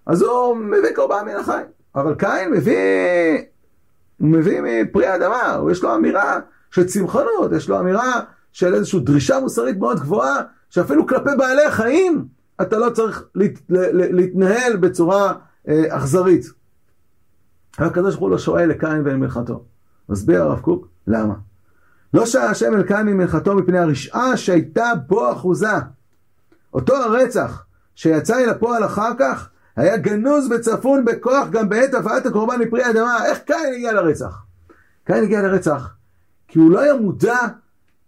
אז 0.05 0.21
הוא 0.21 0.57
מביא 0.57 0.95
קורבן 0.95 1.25
מן 1.25 1.35
החיים. 1.35 1.65
אבל 1.95 2.15
קין 2.15 2.51
מביא, 2.51 2.77
הוא 4.19 4.29
מביא 4.29 4.61
מפרי 4.61 5.05
האדמה, 5.05 5.59
יש 5.71 5.83
לו 5.83 5.95
אמירה 5.95 6.39
של 6.71 6.83
צמחונות, 6.87 7.51
יש 7.55 7.69
לו 7.69 7.79
אמירה 7.79 8.21
של 8.51 8.73
איזושהי 8.73 8.99
דרישה 8.99 9.39
מוסרית 9.39 9.77
מאוד 9.77 9.99
גבוהה, 9.99 10.41
שאפילו 10.69 11.07
כלפי 11.07 11.29
בעלי 11.37 11.65
החיים 11.65 12.25
אתה 12.61 12.77
לא 12.77 12.89
צריך 12.89 13.23
להת, 13.35 13.59
להתנהל 13.93 14.77
בצורה 14.77 15.33
אה, 15.67 15.83
אכזרית. 15.89 16.45
הקדוש 17.77 18.15
ברוך 18.15 18.21
הוא 18.21 18.29
לא 18.29 18.37
שואל 18.37 18.69
לקין 18.69 19.01
ואל 19.05 19.17
מלכתו. 19.17 19.63
מסביר 20.09 20.41
הרב 20.41 20.59
קוק, 20.59 20.87
למה? 21.07 21.33
לא 22.13 22.25
שעה 22.25 22.49
השם 22.49 22.73
אל 22.73 22.83
קין 22.83 23.07
ממלכתו 23.07 23.55
מפני 23.55 23.79
הרשעה 23.79 24.37
שהייתה 24.37 24.91
בו 25.07 25.31
אחוזה. 25.31 25.67
אותו 26.73 26.95
הרצח 26.95 27.65
שיצא 27.95 28.39
אל 28.39 28.49
הפועל 28.49 28.85
אחר 28.85 29.11
כך, 29.19 29.49
היה 29.75 29.97
גנוז 29.97 30.51
וצפון 30.51 31.05
בכוח 31.05 31.49
גם 31.49 31.69
בעת 31.69 31.93
הבאת 31.93 32.25
הקורבן 32.25 32.59
מפרי 32.59 32.83
האדמה. 32.83 33.25
איך 33.25 33.39
קין 33.39 33.73
הגיע 33.75 33.93
לרצח? 33.93 34.43
קין 35.05 35.23
הגיע 35.23 35.41
לרצח 35.41 35.93
כי 36.47 36.59
הוא 36.59 36.71
לא 36.71 36.79
היה 36.79 36.95
מודע 36.95 37.37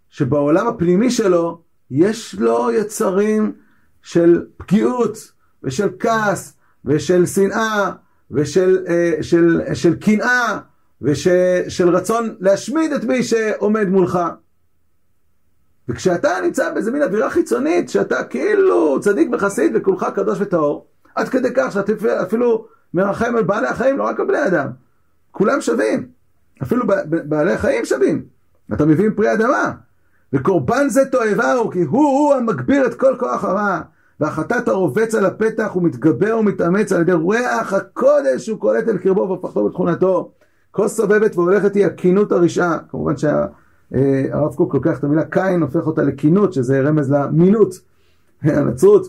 שבעולם 0.10 0.68
הפנימי 0.68 1.12
שלו 1.12 1.62
יש 1.92 2.36
לו 2.36 2.72
יצרים 2.72 3.54
של 4.04 4.46
פגיעות 4.58 5.32
ושל 5.64 5.90
כעס 6.00 6.58
ושל 6.86 7.26
שנאה 7.26 7.92
ושל 8.32 8.86
אה, 8.88 9.14
של, 9.22 9.62
של 9.74 9.96
קנאה 9.96 10.60
ושל 11.02 11.90
רצון 11.90 12.36
להשמיד 12.40 12.94
את 12.94 13.04
מי 13.04 13.24
שעומד 13.24 13.88
מולך. 13.88 14.20
וכשאתה 15.90 16.30
נמצא 16.44 16.74
באיזה 16.74 16.92
מין 16.92 17.04
אווירה 17.04 17.30
חיצונית, 17.30 17.90
שאתה 17.90 18.24
כאילו 18.24 19.00
צדיק 19.02 19.30
וחסיד 19.34 19.72
וכולך 19.76 20.06
קדוש 20.16 20.42
וטהור, 20.42 20.88
עד 21.16 21.30
כדי 21.30 21.50
כך 21.56 21.72
שאתה 21.72 21.94
אפילו 22.24 22.68
מרחם 22.94 23.36
על 23.36 23.44
בעלי 23.44 23.68
החיים, 23.68 23.98
לא 23.98 24.04
רק 24.04 24.20
על 24.20 24.26
בני 24.26 24.48
אדם. 24.48 24.68
כולם 25.32 25.62
שווים. 25.62 26.08
אפילו 26.64 26.86
בעלי 27.06 27.54
החיים 27.54 27.86
שווים. 27.86 28.26
אתה 28.74 28.86
מביא 28.86 29.06
עם 29.06 29.14
פרי 29.14 29.34
אדמה. 29.34 29.72
וקורבן 30.34 30.90
זה 30.90 31.06
תועבה 31.06 31.54
כי 31.72 31.82
הוא-הוא 31.82 32.34
המגביר 32.34 32.86
את 32.86 32.94
כל 32.94 33.16
כוח 33.20 33.44
הרע. 33.44 33.82
והחטאת 34.20 34.68
הרובץ 34.68 35.16
על 35.16 35.26
הפתח 35.26 35.76
ומתגבר 35.76 36.38
ומתאמץ 36.40 36.92
על 36.92 37.02
ידי 37.02 37.12
ריח 37.30 37.74
הקודש 37.74 38.46
שהוא 38.46 38.60
קולט 38.60 38.90
אל 38.90 38.98
קרבו 38.98 39.30
והפכתו 39.30 39.66
בתכונתו. 39.66 40.32
כל 40.72 40.88
סובבת 40.88 41.36
והולכת 41.36 41.76
היא 41.76 41.86
הקינות 41.86 42.32
הרשעה. 42.32 42.78
כמובן 42.90 43.14
שהרב 43.18 44.56
קוק 44.56 44.74
לוקח 44.74 45.00
את 45.00 45.04
המילה 45.04 45.26
קין, 45.26 45.62
הופך 45.62 45.88
אותה 45.88 46.04
לקינות, 46.04 46.54
שזה 46.54 46.82
רמז 46.82 47.12
למינות, 47.12 47.74
הנצרות. 48.42 49.08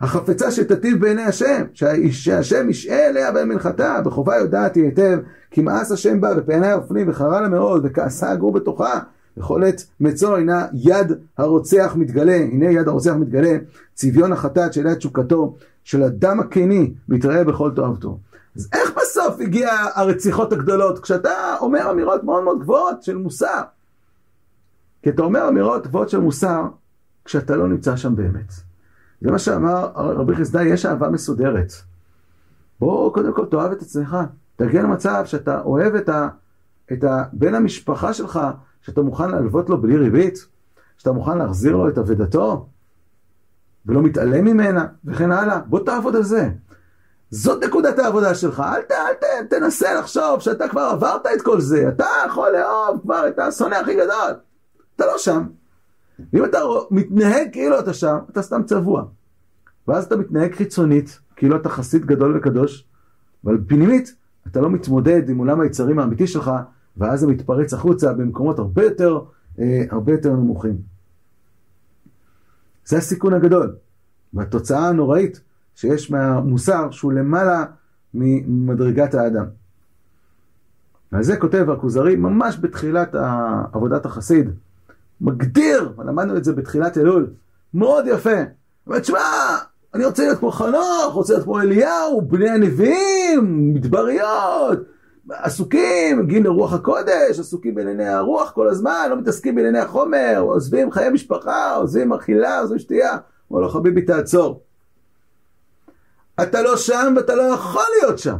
החפצה 0.00 0.50
שתטיב 0.50 1.00
בעיני 1.00 1.22
השם, 1.22 1.64
שהשם 2.10 2.70
ישעה 2.70 3.06
אליה 3.06 3.32
במנחתה, 3.32 4.00
בחובה 4.04 4.36
יודעת 4.36 4.74
היא 4.74 4.84
היטב, 4.84 5.18
כי 5.50 5.62
מאס 5.62 5.92
השם 5.92 6.20
בה, 6.20 6.32
ופעיני 6.36 6.72
אופנים, 6.72 7.08
וחרה 7.08 7.40
לה 7.40 7.48
מאוד, 7.48 7.82
וכעסה 7.84 8.32
אגור 8.32 8.52
בתוכה, 8.52 9.00
וכל 9.36 9.64
עת 9.64 9.86
מצוא 10.00 10.36
הנה 10.36 10.66
יד 10.72 11.12
הרוצח 11.38 11.92
מתגלה, 11.96 12.36
הנה 12.36 12.70
יד 12.70 12.88
הרוצח 12.88 13.12
מתגלה, 13.12 13.58
צביון 13.94 14.32
החטאת 14.32 14.72
שאליה 14.72 14.94
תשוקתו, 14.94 15.56
של 15.84 16.02
הדם 16.02 16.40
הכני, 16.40 16.94
מתראה 17.08 17.44
בכל 17.44 17.70
תועבתו. 17.74 18.18
אז 18.56 18.68
איך 18.72 18.92
בסוף 18.96 19.40
הגיע 19.40 19.70
הרציחות 19.94 20.52
הגדולות? 20.52 20.98
כשאתה 20.98 21.56
אומר 21.60 21.90
אמירות 21.90 22.24
מאוד 22.24 22.44
מאוד 22.44 22.60
גבוהות 22.60 23.02
של 23.02 23.16
מוסר. 23.16 23.62
כי 25.02 25.10
אתה 25.10 25.22
אומר 25.22 25.48
אמירות 25.48 25.86
גבוהות 25.86 26.08
של 26.10 26.20
מוסר, 26.20 26.62
כשאתה 27.24 27.56
לא 27.56 27.68
נמצא 27.68 27.96
שם 27.96 28.16
באמת. 28.16 28.52
זה 29.20 29.30
מה 29.30 29.38
שאמר 29.38 29.90
רבי 29.94 30.36
חסדאי, 30.36 30.64
יש 30.64 30.86
אהבה 30.86 31.08
מסודרת. 31.08 31.72
בוא 32.80 33.14
קודם 33.14 33.32
כל 33.32 33.46
תאהב 33.46 33.72
את 33.72 33.82
עצמך. 33.82 34.16
תגיע 34.56 34.82
למצב 34.82 35.22
שאתה 35.26 35.60
אוהב 35.60 35.94
את, 35.94 36.08
ה, 36.08 36.28
את 36.92 37.04
ה, 37.04 37.24
בן 37.32 37.54
המשפחה 37.54 38.12
שלך, 38.12 38.40
שאתה 38.82 39.02
מוכן 39.02 39.30
להלוות 39.30 39.70
לו 39.70 39.80
בלי 39.80 39.96
ריבית, 39.96 40.46
שאתה 40.98 41.12
מוכן 41.12 41.38
להחזיר 41.38 41.76
לו 41.76 41.88
את 41.88 41.98
אבדתו, 41.98 42.68
ולא 43.86 44.02
מתעלם 44.02 44.44
ממנה, 44.44 44.86
וכן 45.04 45.32
הלאה. 45.32 45.58
בוא 45.58 45.80
תעבוד 45.84 46.16
על 46.16 46.22
זה. 46.22 46.48
זאת 47.30 47.64
נקודת 47.64 47.98
העבודה 47.98 48.34
שלך, 48.34 48.60
אל, 48.60 48.82
ת, 48.82 48.92
אל 48.92 49.14
ת, 49.14 49.50
תנסה 49.50 49.94
לחשוב 49.94 50.40
שאתה 50.40 50.68
כבר 50.68 50.80
עברת 50.80 51.26
את 51.26 51.42
כל 51.42 51.60
זה, 51.60 51.88
אתה 51.88 52.06
יכול 52.26 52.50
לאהוב 52.50 53.00
כבר 53.02 53.28
את 53.28 53.38
השונא 53.38 53.74
הכי 53.74 53.94
גדול. 53.94 54.32
אתה 54.96 55.06
לא 55.06 55.18
שם. 55.18 55.46
ואם 56.32 56.44
אתה 56.44 56.58
מתנהג 56.90 57.48
כאילו 57.52 57.78
אתה 57.78 57.94
שם, 57.94 58.16
אתה 58.30 58.42
סתם 58.42 58.62
צבוע. 58.62 59.04
ואז 59.88 60.04
אתה 60.04 60.16
מתנהג 60.16 60.54
חיצונית, 60.54 61.18
כאילו 61.36 61.56
אתה 61.56 61.68
חסיד 61.68 62.06
גדול 62.06 62.36
וקדוש, 62.36 62.86
אבל 63.44 63.58
פנימית 63.66 64.14
אתה 64.46 64.60
לא 64.60 64.70
מתמודד 64.70 65.28
עם 65.28 65.38
עולם 65.38 65.60
היצרים 65.60 65.98
האמיתי 65.98 66.26
שלך, 66.26 66.50
ואז 66.96 67.20
זה 67.20 67.26
מתפרץ 67.26 67.72
החוצה 67.72 68.12
במקומות 68.12 68.58
הרבה 68.58 68.84
יותר, 68.84 69.20
אה, 69.58 69.82
הרבה 69.90 70.12
יותר 70.12 70.32
נמוכים. 70.32 70.76
זה 72.84 72.98
הסיכון 72.98 73.34
הגדול, 73.34 73.74
והתוצאה 74.34 74.88
הנוראית 74.88 75.40
שיש 75.74 76.10
מהמוסר 76.10 76.90
שהוא 76.90 77.12
למעלה 77.12 77.64
ממדרגת 78.14 79.14
האדם. 79.14 79.44
ועל 81.12 81.22
זה 81.22 81.36
כותב 81.36 81.70
הכוזרי 81.70 82.16
ממש 82.16 82.58
בתחילת 82.60 83.14
עבודת 83.72 84.06
החסיד. 84.06 84.50
מגדיר, 85.20 85.92
למדנו 85.98 86.36
את 86.36 86.44
זה 86.44 86.52
בתחילת 86.52 86.98
אלול, 86.98 87.30
מאוד 87.74 88.04
יפה. 88.06 88.30
אומר, 88.86 88.98
תשמע, 88.98 89.18
אני 89.94 90.04
רוצה 90.04 90.22
להיות 90.22 90.38
כמו 90.38 90.50
חנוך, 90.50 91.12
רוצה 91.12 91.32
להיות 91.32 91.44
כמו 91.44 91.60
אליהו, 91.60 92.22
בני 92.22 92.50
הנביאים, 92.50 93.74
מדבריות, 93.74 94.78
עסוקים, 95.30 96.18
מגיעים 96.18 96.44
לרוח 96.44 96.72
הקודש, 96.72 97.38
עסוקים 97.38 97.74
בענייני 97.74 98.08
הרוח 98.08 98.50
כל 98.50 98.68
הזמן, 98.68 99.06
לא 99.10 99.16
מתעסקים 99.16 99.54
בענייני 99.54 99.78
החומר, 99.78 100.38
עוזבים 100.38 100.90
חיי 100.90 101.10
משפחה, 101.10 101.74
עוזבים 101.74 102.12
אכילה, 102.12 102.60
עוזבים 102.60 102.78
שתייה. 102.78 103.18
אומר 103.50 103.62
לו, 103.62 103.68
חביבי, 103.68 104.02
תעצור. 104.02 104.62
אתה 106.42 106.62
לא 106.62 106.76
שם 106.76 107.14
ואתה 107.16 107.34
לא 107.34 107.42
יכול 107.42 107.84
להיות 108.00 108.18
שם. 108.18 108.36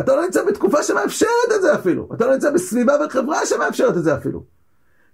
אתה 0.00 0.16
לא 0.16 0.24
נמצא 0.24 0.44
בתקופה 0.44 0.82
שמאפשרת 0.82 1.52
את 1.56 1.62
זה 1.62 1.74
אפילו. 1.74 2.08
אתה 2.14 2.26
לא 2.26 2.32
נמצא 2.32 2.50
בסביבה 2.50 2.92
וחברה 3.06 3.46
שמאפשרת 3.46 3.96
את 3.96 4.04
זה 4.04 4.14
אפילו. 4.14 4.44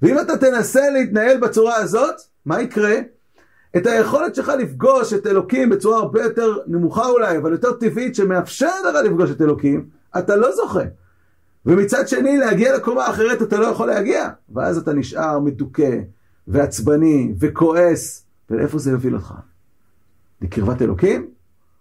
ואם 0.03 0.19
אתה 0.19 0.37
תנסה 0.37 0.91
להתנהל 0.91 1.37
בצורה 1.41 1.77
הזאת, 1.77 2.15
מה 2.47 2.63
יקרה? 2.63 2.95
את 3.77 3.87
היכולת 3.87 4.35
שלך 4.35 4.49
לפגוש 4.59 5.13
את 5.13 5.27
אלוקים 5.27 5.71
בצורה 5.71 5.99
הרבה 5.99 6.23
יותר 6.23 6.59
נמוכה 6.67 7.07
אולי, 7.07 7.37
אבל 7.39 7.53
יותר 7.53 7.73
טבעית, 7.73 8.15
שמאפשרת 8.15 8.85
לך 8.85 8.95
לפגוש 9.05 9.31
את 9.31 9.41
אלוקים, 9.41 9.89
אתה 10.19 10.37
לא 10.37 10.53
זוכה. 10.53 10.83
ומצד 11.67 12.09
שני, 12.09 12.39
להגיע 12.39 12.77
לקומה 12.77 13.11
אחרת 13.11 13.43
אתה 13.43 13.59
לא 13.59 13.67
יכול 13.67 13.87
להגיע. 13.87 14.29
ואז 14.55 14.79
אתה 14.79 14.93
נשאר 14.93 15.39
מדוכא, 15.39 15.99
ועצבני, 16.49 17.35
וכועס, 17.41 18.27
ולאיפה 18.51 18.79
זה 18.79 18.91
יוביל 18.91 19.15
אותך? 19.15 19.35
לקרבת 20.43 20.83
אלוקים? 20.83 21.27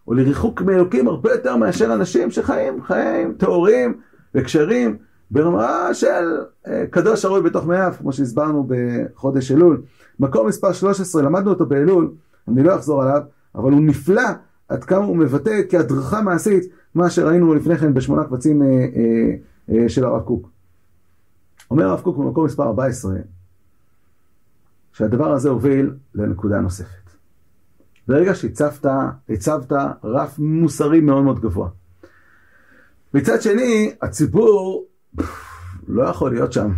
או 0.08 0.14
לריחוק 0.14 0.62
מאלוקים 0.62 1.08
הרבה 1.08 1.32
יותר 1.32 1.56
מאשר 1.56 1.94
אנשים 1.94 2.32
שחיים 2.32 2.84
חיים 2.84 3.34
טהורים 3.38 3.98
וכשרים 4.36 4.98
ברמה 5.32 5.94
של 5.94 6.38
אה, 6.68 6.84
קדוש 6.90 7.26
הרוי 7.26 7.42
בתוך 7.42 7.66
מאיו, 7.66 7.94
כמו 7.98 8.14
שהסברנו 8.14 8.68
בחודש 8.68 9.52
אלול. 9.52 9.82
מקור 10.20 10.48
מספר 10.48 10.74
13, 10.74 11.22
למדנו 11.22 11.50
אותו 11.50 11.66
באלול, 11.66 12.12
אני 12.48 12.64
לא 12.64 12.76
אחזור 12.76 13.04
עליו, 13.04 13.22
אבל 13.56 13.72
הוא 13.72 13.82
נפלא 13.82 14.24
עד 14.70 14.84
כמה 14.84 15.06
הוא 15.06 15.18
מבטא 15.18 15.62
כהדרכה 15.70 16.22
מעשית 16.22 16.64
מה 16.96 17.10
שראינו 17.10 17.54
לפני 17.54 17.78
כן 17.78 17.94
בשמונה 17.94 18.24
קבצים 18.24 18.62
אה, 18.62 18.68
אה, 18.68 19.36
של 19.88 20.06
הרב 20.06 20.22
קוק. 20.22 20.50
אומר 21.72 21.86
הרב 21.86 22.02
קוק 22.02 22.18
במקור 22.18 22.46
מספר 22.46 22.64
14, 22.64 23.16
שהדבר 24.94 25.32
הזה 25.32 25.50
הוביל 25.50 25.94
לנקודה 26.16 26.60
נוספת. 26.60 27.06
ברגע 28.08 28.36
שהצבת, 28.36 28.86
הצבת 29.30 29.72
רף 30.04 30.40
מוסרי 30.40 31.02
מאוד 31.02 31.24
מאוד 31.24 31.40
גבוה. 31.40 31.70
מצד 33.14 33.42
שני, 33.42 33.96
הציבור 34.02 34.86
לא 35.88 36.04
יכול 36.04 36.32
להיות 36.32 36.54
שם. 36.54 36.72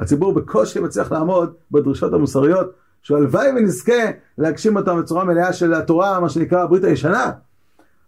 הציבור 0.00 0.34
בקושי 0.34 0.80
מצליח 0.80 1.12
לעמוד 1.12 1.54
בדרישות 1.70 2.12
המוסריות, 2.12 2.70
שהלוואי 3.02 3.48
ונזכה 3.50 4.02
להגשים 4.38 4.76
אותם 4.76 4.98
בצורה 5.00 5.24
מלאה 5.24 5.52
של 5.52 5.74
התורה, 5.74 6.20
מה 6.20 6.28
שנקרא 6.28 6.62
הברית 6.62 6.84
הישנה. 6.84 7.32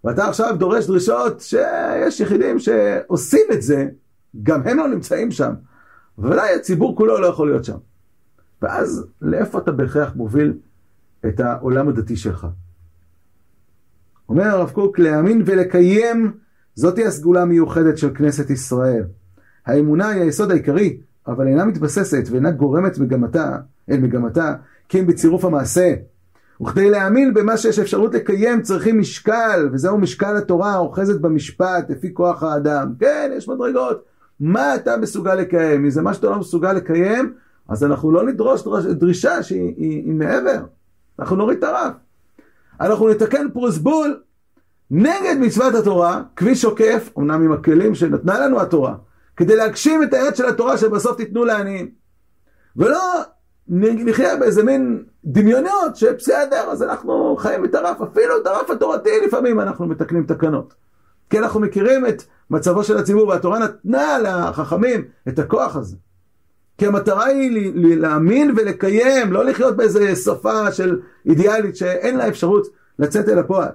ואתה 0.05 0.29
עכשיו 0.29 0.57
דורש 0.59 0.87
דרישות 0.87 1.41
שיש 1.41 2.21
יחידים 2.21 2.59
שעושים 2.59 3.47
את 3.53 3.63
זה, 3.63 3.89
גם 4.43 4.63
הם 4.69 4.77
לא 4.77 4.89
נמצאים 4.89 5.31
שם. 5.31 5.53
וודאי 6.19 6.55
הציבור 6.55 6.97
כולו 6.97 7.21
לא 7.21 7.27
יכול 7.27 7.49
להיות 7.49 7.65
שם. 7.65 7.77
ואז 8.63 9.07
לאיפה 9.23 9.59
אתה 9.59 9.73
בהכרח 9.73 10.13
מוביל 10.17 10.53
את 11.27 11.41
העולם 11.41 11.89
הדתי 11.89 12.17
שלך? 12.17 12.47
אומר 14.29 14.45
הרב 14.45 14.71
קוק, 14.71 14.99
להאמין 14.99 15.43
ולקיים, 15.47 16.33
זאתי 16.75 17.07
הסגולה 17.07 17.43
המיוחדת 17.43 17.99
של 17.99 18.15
כנסת 18.15 18.51
ישראל. 18.51 19.05
האמונה 19.67 20.09
היא 20.09 20.23
היסוד 20.23 20.51
העיקרי, 20.51 21.01
אבל 21.27 21.47
אינה 21.47 21.65
מתבססת 21.65 22.23
ואינה 22.31 22.51
גורמת 22.51 22.99
מגמתה, 22.99 23.59
אל 23.91 24.01
מגמתה, 24.01 24.55
כי 24.89 25.01
אם 25.01 25.07
בצירוף 25.07 25.45
המעשה. 25.45 25.95
וכדי 26.61 26.91
להאמין 26.91 27.35
במה 27.35 27.57
שיש 27.57 27.79
אפשרות 27.79 28.15
לקיים 28.15 28.63
צריכים 28.63 28.99
משקל, 28.99 29.69
וזהו 29.73 29.99
משקל 29.99 30.37
התורה 30.37 30.73
האוחזת 30.73 31.21
במשפט 31.21 31.91
לפי 31.91 32.15
כוח 32.15 32.43
האדם. 32.43 32.93
כן, 32.99 33.31
יש 33.37 33.49
מדרגות. 33.49 34.05
מה 34.41 34.75
אתה 34.75 34.97
מסוגל 34.97 35.35
לקיים? 35.35 35.85
אם 35.85 35.91
זה 35.91 36.03
מה 36.03 36.15
שאתה 36.15 36.27
לא 36.27 36.39
מסוגל 36.39 36.73
לקיים, 36.73 37.33
אז 37.69 37.85
אנחנו 37.85 38.13
לא 38.13 38.27
נדרוש 38.27 38.63
דרישה 38.91 39.43
שהיא 39.43 39.75
היא, 39.77 40.05
היא 40.05 40.15
מעבר. 40.15 40.59
אנחנו 41.19 41.37
נוריד 41.37 41.59
את 41.59 41.65
הרף. 41.65 41.93
אנחנו 42.81 43.09
נתקן 43.09 43.51
פרוסבול 43.53 44.21
נגד 44.91 45.37
מצוות 45.41 45.75
התורה, 45.75 46.23
כביש 46.37 46.65
עוקף, 46.65 47.11
אמנם 47.19 47.43
עם 47.43 47.53
הכלים 47.53 47.95
שנתנה 47.95 48.41
לנו 48.41 48.61
התורה, 48.61 48.95
כדי 49.37 49.57
להגשים 49.57 50.03
את 50.03 50.15
העט 50.15 50.37
של 50.37 50.47
התורה 50.47 50.79
שבסוף 50.79 51.17
תיתנו 51.17 51.45
לעניים. 51.45 51.91
ולא 52.77 53.23
נחיה 53.71 54.37
באיזה 54.37 54.62
מין 54.62 55.05
דמיונות 55.25 55.97
שבסדר, 55.97 56.71
אז 56.71 56.83
אנחנו 56.83 57.37
חיים 57.37 57.64
את 57.64 57.75
הרף, 57.75 58.01
אפילו 58.01 58.37
את 58.43 58.47
הרף 58.47 58.71
התורתי 58.71 59.11
לפעמים 59.27 59.61
אנחנו 59.61 59.87
מתקנים 59.87 60.27
תקנות. 60.27 60.75
כי 61.31 61.39
אנחנו 61.39 61.61
מכירים 61.61 62.07
את 62.07 62.23
מצבו 62.51 62.85
של 62.85 62.99
הציבור, 62.99 63.29
והתורה 63.29 63.59
נתנה 63.59 64.18
לחכמים 64.18 65.05
את 65.29 65.39
הכוח 65.39 65.77
הזה. 65.77 65.97
כי 66.79 66.87
המטרה 66.87 67.25
היא 67.25 67.73
להאמין 67.97 68.55
ולקיים, 68.57 69.33
לא 69.33 69.45
לחיות 69.45 69.77
באיזה 69.77 70.16
שפה 70.16 70.73
של 70.73 71.01
אידיאלית 71.27 71.77
שאין 71.77 72.16
לה 72.16 72.29
אפשרות 72.29 72.66
לצאת 72.99 73.29
אל 73.29 73.39
הפועל. 73.39 73.73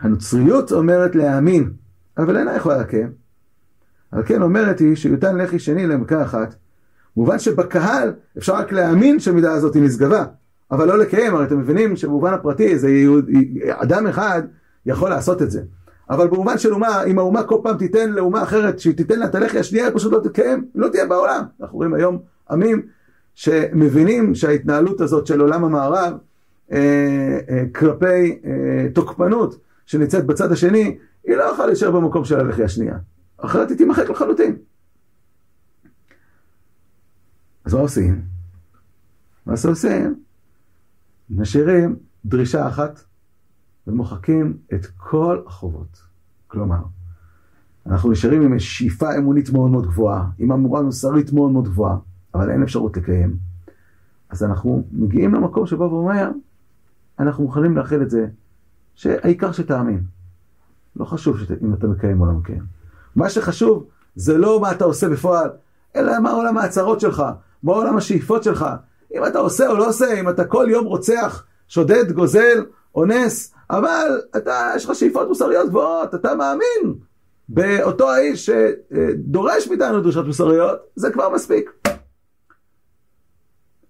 הנוצריות 0.00 0.72
אומרת 0.72 1.14
להאמין, 1.14 1.72
אבל 2.18 2.36
אינה 2.36 2.56
יכולה 2.56 2.76
לקיים. 2.76 3.12
על 4.12 4.22
כן 4.26 4.42
אומרת 4.42 4.78
היא 4.78 4.96
שיותן 4.96 5.36
לחי 5.38 5.58
שני 5.58 5.86
למכה 5.86 6.22
אחת. 6.22 6.54
מובן 7.16 7.38
שבקהל 7.38 8.12
אפשר 8.38 8.54
רק 8.54 8.72
להאמין 8.72 9.20
שהמידה 9.20 9.52
הזאת 9.52 9.74
היא 9.74 9.82
נשגבה, 9.82 10.24
אבל 10.70 10.88
לא 10.88 10.98
לקיים, 10.98 11.34
הרי 11.34 11.44
אתם 11.44 11.58
מבינים 11.58 11.96
שבמובן 11.96 12.34
הפרטי 12.34 12.78
זה 12.78 12.90
יהוד, 12.90 13.30
אדם 13.68 14.06
אחד 14.06 14.42
יכול 14.86 15.10
לעשות 15.10 15.42
את 15.42 15.50
זה. 15.50 15.62
אבל 16.10 16.28
במובן 16.28 16.58
של 16.58 16.74
אומה, 16.74 17.02
אם 17.04 17.18
האומה 17.18 17.42
כל 17.42 17.56
פעם 17.62 17.76
תיתן 17.76 18.10
לאומה 18.10 18.42
אחרת, 18.42 18.78
שהיא 18.78 18.96
תיתן 18.96 19.18
לה 19.18 19.26
את 19.26 19.34
הלחי 19.34 19.58
השנייה, 19.58 19.86
היא 19.86 19.94
פשוט 19.94 20.12
לא 20.12 20.18
תקיים, 20.18 20.64
לא 20.74 20.88
תהיה 20.88 21.06
בעולם. 21.06 21.44
אנחנו 21.60 21.76
רואים 21.76 21.94
היום 21.94 22.18
עמים 22.50 22.82
שמבינים 23.34 24.34
שההתנהלות 24.34 25.00
הזאת 25.00 25.26
של 25.26 25.40
עולם 25.40 25.64
המערב 25.64 26.12
אה, 26.72 26.78
אה, 27.50 27.64
כלפי 27.74 28.38
אה, 28.44 28.88
תוקפנות 28.94 29.56
שנמצאת 29.86 30.26
בצד 30.26 30.52
השני, 30.52 30.96
היא 31.26 31.36
לא 31.36 31.42
יכולה 31.42 31.66
להישאר 31.66 31.90
במקום 31.90 32.24
של 32.24 32.40
הלחי 32.40 32.64
השנייה. 32.64 32.94
אחרת 33.38 33.68
היא 33.68 33.78
תימחק 33.78 34.10
לחלוטין. 34.10 34.56
אז 37.72 37.76
מה 37.76 37.82
עושים? 37.82 38.22
מה 39.46 39.56
שעושים? 39.56 40.22
משאירים 41.30 41.96
דרישה 42.24 42.68
אחת 42.68 43.04
ומוחקים 43.86 44.56
את 44.74 44.86
כל 44.96 45.42
החובות. 45.46 46.02
כלומר, 46.46 46.82
אנחנו 47.86 48.10
נשארים 48.10 48.42
עם 48.42 48.58
שאיפה 48.58 49.16
אמונית 49.18 49.50
מאוד 49.50 49.70
מאוד 49.70 49.86
גבוהה, 49.86 50.26
עם 50.38 50.52
אמורה 50.52 50.82
מוסרית 50.82 51.32
מאוד 51.32 51.50
מאוד 51.50 51.64
גבוהה, 51.64 51.96
אבל 52.34 52.50
אין 52.50 52.62
אפשרות 52.62 52.96
לקיים. 52.96 53.36
אז 54.30 54.44
אנחנו 54.44 54.84
מגיעים 54.92 55.34
למקום 55.34 55.66
שבו 55.66 55.84
הוא 55.84 55.98
אומר, 55.98 56.30
אנחנו 57.18 57.44
מוכנים 57.44 57.76
לאחל 57.76 58.02
את 58.02 58.10
זה, 58.10 58.26
שהעיקר 58.94 59.52
שתאמין. 59.52 60.02
לא 60.96 61.04
חשוב 61.04 61.38
שת... 61.38 61.62
אם 61.62 61.74
אתה 61.74 61.86
מקיים 61.86 62.20
או 62.20 62.26
לא 62.26 62.32
מקיים. 62.32 62.62
מה 63.16 63.30
שחשוב 63.30 63.86
זה 64.16 64.38
לא 64.38 64.60
מה 64.60 64.72
אתה 64.72 64.84
עושה 64.84 65.08
בפועל, 65.08 65.50
אלא 65.96 66.20
מה 66.20 66.30
עולם 66.30 66.58
ההצהרות 66.58 67.00
שלך, 67.00 67.22
מה 67.62 67.72
עולם 67.72 67.96
השאיפות 67.96 68.42
שלך. 68.42 68.66
אם 69.14 69.26
אתה 69.26 69.38
עושה 69.38 69.68
או 69.68 69.76
לא 69.76 69.88
עושה, 69.88 70.20
אם 70.20 70.28
אתה 70.28 70.44
כל 70.44 70.66
יום 70.70 70.84
רוצח, 70.84 71.44
שודד, 71.68 72.12
גוזל, 72.12 72.64
אונס, 72.94 73.54
אבל 73.70 74.20
אתה, 74.36 74.72
יש 74.76 74.84
לך 74.84 74.94
שאיפות 74.94 75.28
מוסריות 75.28 75.68
גבוהות, 75.68 76.14
אתה 76.14 76.34
מאמין 76.34 76.94
באותו 77.48 78.10
האיש 78.10 78.50
שדורש 78.50 79.68
מאיתנו 79.68 80.00
דרישות 80.00 80.26
מוסריות, 80.26 80.78
זה 80.96 81.10
כבר 81.10 81.28
מספיק. 81.28 81.70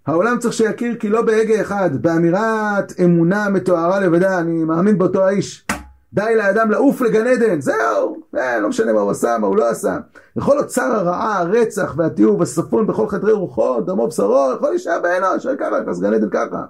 העולם 0.07 0.39
צריך 0.39 0.55
שיכיר 0.55 0.97
כי 0.97 1.09
לא 1.09 1.23
בהגה 1.23 1.61
אחד, 1.61 2.03
באמירת 2.03 2.93
אמונה 3.05 3.49
מתוארה 3.49 4.01
לבדה, 4.01 4.39
אני 4.39 4.65
מאמין 4.65 4.99
באותו 4.99 5.25
האיש. 5.25 5.67
די 6.13 6.35
לאדם 6.37 6.71
לעוף 6.71 7.01
לגן 7.01 7.27
עדן, 7.27 7.61
זהו, 7.61 8.17
אה, 8.37 8.61
לא 8.61 8.69
משנה 8.69 8.93
מה 8.93 9.01
הוא 9.01 9.11
עשה, 9.11 9.39
מה 9.39 9.47
הוא 9.47 9.57
לא 9.57 9.71
עשה. 9.71 9.99
וכל 10.37 10.59
אוצר 10.59 10.83
הרעה, 10.83 11.39
הרצח 11.39 11.95
והתיעוב, 11.97 12.43
הספון 12.43 12.87
בכל 12.87 13.09
חדרי 13.09 13.33
רוחו, 13.33 13.81
דמו 13.81 14.09
בשרו, 14.09 14.53
יכול 14.57 14.71
להישאר 14.71 15.01
באנוש, 15.03 15.47
ככה, 15.47 15.81
נכנס 15.81 16.01
גן 16.01 16.15
עדן 16.15 16.29
ככה. 16.31 16.65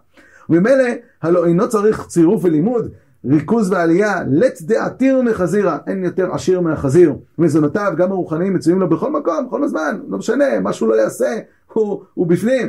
וממילא, 0.50 0.84
הלא 1.22 1.46
אינו 1.46 1.68
צריך 1.68 2.06
צירוף 2.06 2.44
ולימוד, 2.44 2.88
ריכוז 3.24 3.72
ועלייה, 3.72 4.22
לט 4.30 4.62
דעתיר 4.62 5.22
מחזירה, 5.22 5.78
אין 5.86 6.04
יותר 6.04 6.32
עשיר 6.32 6.60
מהחזיר. 6.60 7.14
מזונותיו, 7.38 7.92
גם 7.96 8.12
הרוחניים, 8.12 8.54
מצויים 8.54 8.80
לו 8.80 8.88
בכל 8.88 9.10
מקום, 9.10 9.46
בכל 9.46 9.64
הזמן, 9.64 10.00
לא 10.08 10.18
משנה, 10.18 10.60
מה 10.60 10.72
שהוא 10.72 10.88
לא 10.88 10.94
יעשה, 10.94 11.38
הוא, 11.72 12.02
הוא 12.14 12.26
בפנים. 12.26 12.68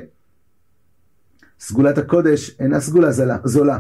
סגולת 1.60 1.98
הקודש 1.98 2.58
אינה 2.60 2.80
סגולה 2.80 3.12
זולה, 3.44 3.80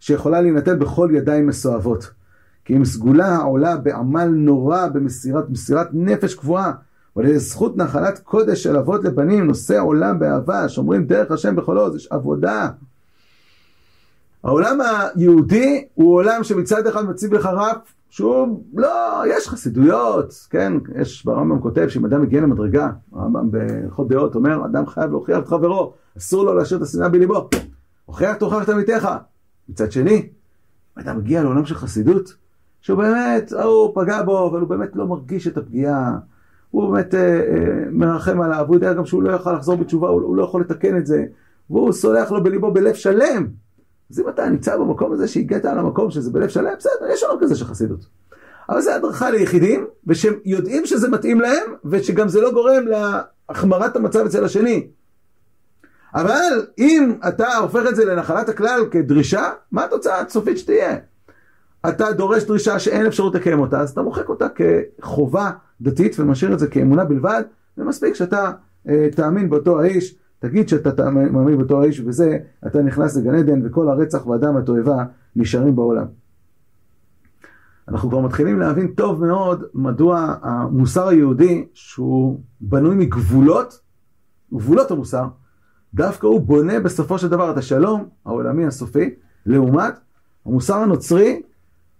שיכולה 0.00 0.40
להינתן 0.40 0.78
בכל 0.78 1.08
ידיים 1.12 1.46
מסואבות. 1.46 2.23
כי 2.64 2.76
אם 2.76 2.84
סגולה 2.84 3.26
העולה 3.26 3.76
בעמל 3.76 4.24
נורא 4.24 4.86
במסירת 4.86 5.50
מסירת 5.50 5.88
נפש 5.92 6.34
קבועה, 6.34 6.72
ולזכות 7.16 7.76
נחלת 7.76 8.18
קודש 8.18 8.62
של 8.62 8.76
אבות 8.76 9.04
לבנים, 9.04 9.46
נושא 9.46 9.78
עולם 9.78 10.18
באהבה, 10.18 10.68
שומרים 10.68 11.06
דרך 11.06 11.30
השם 11.30 11.56
בכל 11.56 11.78
עוז, 11.78 11.96
יש 11.96 12.08
עבודה. 12.10 12.68
העולם 14.44 14.78
היהודי 14.80 15.84
הוא 15.94 16.14
עולם 16.14 16.44
שמצד 16.44 16.86
אחד 16.86 17.04
מציב 17.04 17.34
לך 17.34 17.46
רף 17.46 17.94
שהוא 18.10 18.64
לא, 18.74 19.22
יש 19.26 19.48
חסידויות, 19.48 20.46
כן, 20.50 20.72
יש 21.00 21.24
ברמב"ם 21.24 21.60
כותב 21.60 21.88
שאם 21.88 22.04
אדם 22.04 22.22
מגיע 22.22 22.40
למדרגה, 22.40 22.90
הרמב"ם 23.12 23.50
בהלכות 23.50 24.08
דעות 24.08 24.34
אומר, 24.34 24.64
אדם 24.64 24.86
חייב 24.86 25.10
להוכיח 25.10 25.38
את 25.38 25.48
חברו, 25.48 25.94
אסור 26.18 26.44
לו 26.44 26.54
להשאיר 26.54 26.78
את 26.78 26.82
השנאה 26.82 27.08
בליבו, 27.08 27.48
הוכיח 28.04 28.36
תוכיח 28.36 28.62
את 28.62 28.68
עמיתך. 28.68 29.08
מצד 29.68 29.92
שני, 29.92 30.28
אדם 30.94 31.18
מגיע 31.18 31.42
לעולם 31.42 31.64
של 31.64 31.74
חסידות, 31.74 32.34
שהוא 32.84 32.98
באמת, 32.98 33.52
הוא 33.52 33.92
פגע 33.94 34.22
בו, 34.22 34.48
אבל 34.50 34.60
הוא 34.60 34.68
באמת 34.68 34.96
לא 34.96 35.06
מרגיש 35.06 35.46
את 35.46 35.56
הפגיעה, 35.56 36.18
הוא 36.70 36.90
באמת 36.90 37.14
אה, 37.14 37.20
אה, 37.20 37.84
מרחם 37.90 38.40
עליו, 38.40 38.64
הוא 38.68 38.76
יודע 38.76 38.92
גם 38.92 39.06
שהוא 39.06 39.22
לא 39.22 39.32
יכול 39.32 39.54
לחזור 39.54 39.76
בתשובה, 39.76 40.08
הוא, 40.08 40.22
הוא 40.22 40.36
לא 40.36 40.44
יכול 40.44 40.60
לתקן 40.60 40.96
את 40.96 41.06
זה, 41.06 41.24
והוא 41.70 41.92
סולח 41.92 42.30
לו 42.32 42.42
בליבו 42.42 42.70
בלב 42.70 42.94
שלם. 42.94 43.46
אז 44.10 44.20
אם 44.20 44.28
אתה 44.28 44.48
נמצא 44.48 44.76
במקום 44.76 45.12
הזה 45.12 45.28
שהגעת 45.28 45.64
על 45.64 45.78
המקום 45.78 46.10
שזה 46.10 46.30
בלב 46.30 46.48
שלם, 46.48 46.72
בסדר, 46.78 47.06
יש 47.12 47.22
עוד 47.22 47.40
כזה 47.40 47.56
של 47.56 47.64
חסידות. 47.64 48.06
אבל 48.68 48.80
זה 48.80 48.94
הדרכה 48.94 49.30
ליחידים, 49.30 49.86
ושהם 50.06 50.34
יודעים 50.44 50.86
שזה 50.86 51.08
מתאים 51.08 51.40
להם, 51.40 51.74
ושגם 51.84 52.28
זה 52.28 52.40
לא 52.40 52.52
גורם 52.52 52.84
להחמרת 53.48 53.96
המצב 53.96 54.24
אצל 54.26 54.44
השני. 54.44 54.86
אבל 56.14 56.66
אם 56.78 57.14
אתה 57.28 57.56
הופך 57.56 57.82
את 57.88 57.96
זה 57.96 58.04
לנחלת 58.04 58.48
הכלל 58.48 58.80
כדרישה, 58.90 59.50
מה 59.72 59.84
התוצאה 59.84 60.20
הסופית 60.20 60.58
שתהיה? 60.58 60.96
אתה 61.88 62.12
דורש 62.12 62.44
דרישה 62.44 62.78
שאין 62.78 63.06
אפשרות 63.06 63.34
לקיים 63.34 63.60
אותה, 63.60 63.80
אז 63.80 63.90
אתה 63.90 64.02
מוחק 64.02 64.28
אותה 64.28 64.46
כחובה 64.48 65.50
דתית 65.80 66.16
ומשאיר 66.20 66.52
את 66.52 66.58
זה 66.58 66.66
כאמונה 66.66 67.04
בלבד, 67.04 67.42
ומספיק 67.78 68.14
שאתה 68.14 68.50
אה, 68.88 69.08
תאמין 69.16 69.50
באותו 69.50 69.80
האיש, 69.80 70.14
תגיד 70.38 70.68
שאתה 70.68 71.10
מאמין 71.10 71.58
באותו 71.58 71.82
האיש, 71.82 72.02
וזה, 72.06 72.38
אתה 72.66 72.82
נכנס 72.82 73.16
לגן 73.16 73.34
עדן, 73.34 73.66
וכל 73.66 73.88
הרצח 73.88 74.26
והדם 74.26 74.54
והתועבה 74.54 75.04
נשארים 75.36 75.76
בעולם. 75.76 76.06
אנחנו 77.88 78.08
כבר 78.08 78.20
מתחילים 78.20 78.58
להבין 78.58 78.88
טוב 78.88 79.24
מאוד 79.24 79.64
מדוע 79.74 80.34
המוסר 80.42 81.08
היהודי, 81.08 81.66
שהוא 81.74 82.40
בנוי 82.60 82.94
מגבולות, 82.94 83.80
גבולות 84.54 84.90
המוסר, 84.90 85.24
דווקא 85.94 86.26
הוא 86.26 86.40
בונה 86.40 86.80
בסופו 86.80 87.18
של 87.18 87.28
דבר 87.28 87.50
את 87.50 87.56
השלום 87.56 88.08
העולמי 88.26 88.66
הסופי, 88.66 89.14
לעומת 89.46 89.94
המוסר 90.46 90.76
הנוצרי, 90.76 91.42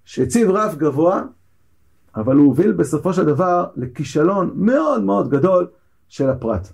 שהציב 0.05 0.50
רף 0.50 0.74
גבוה, 0.74 1.22
אבל 2.16 2.36
הוא 2.36 2.46
הוביל 2.46 2.72
בסופו 2.72 3.12
של 3.12 3.24
דבר 3.24 3.66
לכישלון 3.76 4.50
מאוד 4.55 5.02
מאוד 5.02 5.30
גדול 5.30 5.66
של 6.09 6.30
הפרט. 6.30 6.68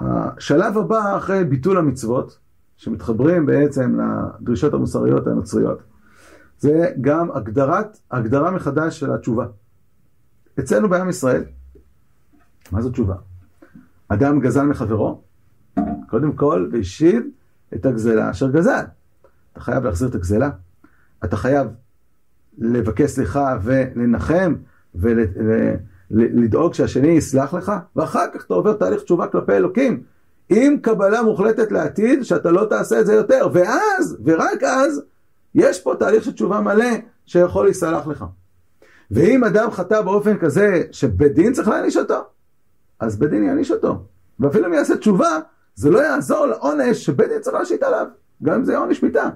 השלב 0.00 0.78
הבא 0.78 1.16
אחרי 1.16 1.44
ביטול 1.44 1.78
המצוות, 1.78 2.38
שמתחברים 2.76 3.46
בעצם 3.46 3.98
לדרישות 4.40 4.74
המוסריות 4.74 5.26
הנוצריות, 5.26 5.82
זה 6.58 6.92
גם 7.00 7.30
הגדרת, 7.32 7.98
הגדרה 8.10 8.50
מחדש 8.50 9.00
של 9.00 9.12
התשובה. 9.12 9.46
אצלנו 10.58 10.88
בעם 10.88 11.08
ישראל, 11.08 11.44
מה 12.72 12.82
זו 12.82 12.90
תשובה? 12.90 13.14
אדם 14.08 14.40
גזל 14.40 14.62
מחברו, 14.62 15.22
קודם 16.08 16.32
כל, 16.32 16.68
והשיב 16.72 17.22
את 17.74 17.86
הגזלה 17.86 18.30
אשר 18.30 18.50
גזל. 18.50 18.84
אתה 19.52 19.60
חייב 19.60 19.84
להחזיר 19.84 20.08
את 20.08 20.14
הגזלה, 20.14 20.50
אתה 21.24 21.36
חייב 21.36 21.68
לבקש 22.58 23.10
סליחה 23.10 23.58
ולנחם 23.62 24.54
ולדאוג 26.10 26.74
שהשני 26.74 27.08
יסלח 27.08 27.54
לך, 27.54 27.72
ואחר 27.96 28.24
כך 28.34 28.44
אתה 28.46 28.54
עובר 28.54 28.72
תהליך 28.72 29.02
תשובה 29.02 29.26
כלפי 29.26 29.52
אלוקים, 29.52 30.02
עם 30.48 30.78
קבלה 30.78 31.22
מוחלטת 31.22 31.72
לעתיד 31.72 32.22
שאתה 32.22 32.50
לא 32.50 32.64
תעשה 32.64 33.00
את 33.00 33.06
זה 33.06 33.14
יותר, 33.14 33.48
ואז, 33.52 34.16
ורק 34.24 34.62
אז, 34.62 35.02
יש 35.54 35.80
פה 35.80 35.94
תהליך 35.98 36.24
של 36.24 36.32
תשובה 36.32 36.60
מלא 36.60 36.90
שיכול 37.26 37.64
להיסלח 37.64 38.06
לך. 38.06 38.24
ואם 39.10 39.44
אדם 39.44 39.70
חטא 39.70 40.00
באופן 40.00 40.38
כזה 40.38 40.82
שבית 40.90 41.34
דין 41.34 41.52
צריך 41.52 41.68
להעניש 41.68 41.96
אותו, 41.96 42.24
אז 43.00 43.18
בית 43.18 43.30
דין 43.30 43.44
יעניש 43.44 43.70
אותו. 43.70 44.04
ואפילו 44.40 44.66
אם 44.66 44.72
יעשה 44.72 44.96
תשובה, 44.96 45.38
זה 45.74 45.90
לא 45.90 45.98
יעזור 45.98 46.46
לעונש 46.46 47.04
שבית 47.04 47.28
דין 47.28 47.40
צריך 47.40 47.56
להשית 47.56 47.82
עליו, 47.82 48.06
גם 48.42 48.54
אם 48.54 48.64
זה 48.64 48.78
עונש 48.78 49.02
מיתה. 49.02 49.28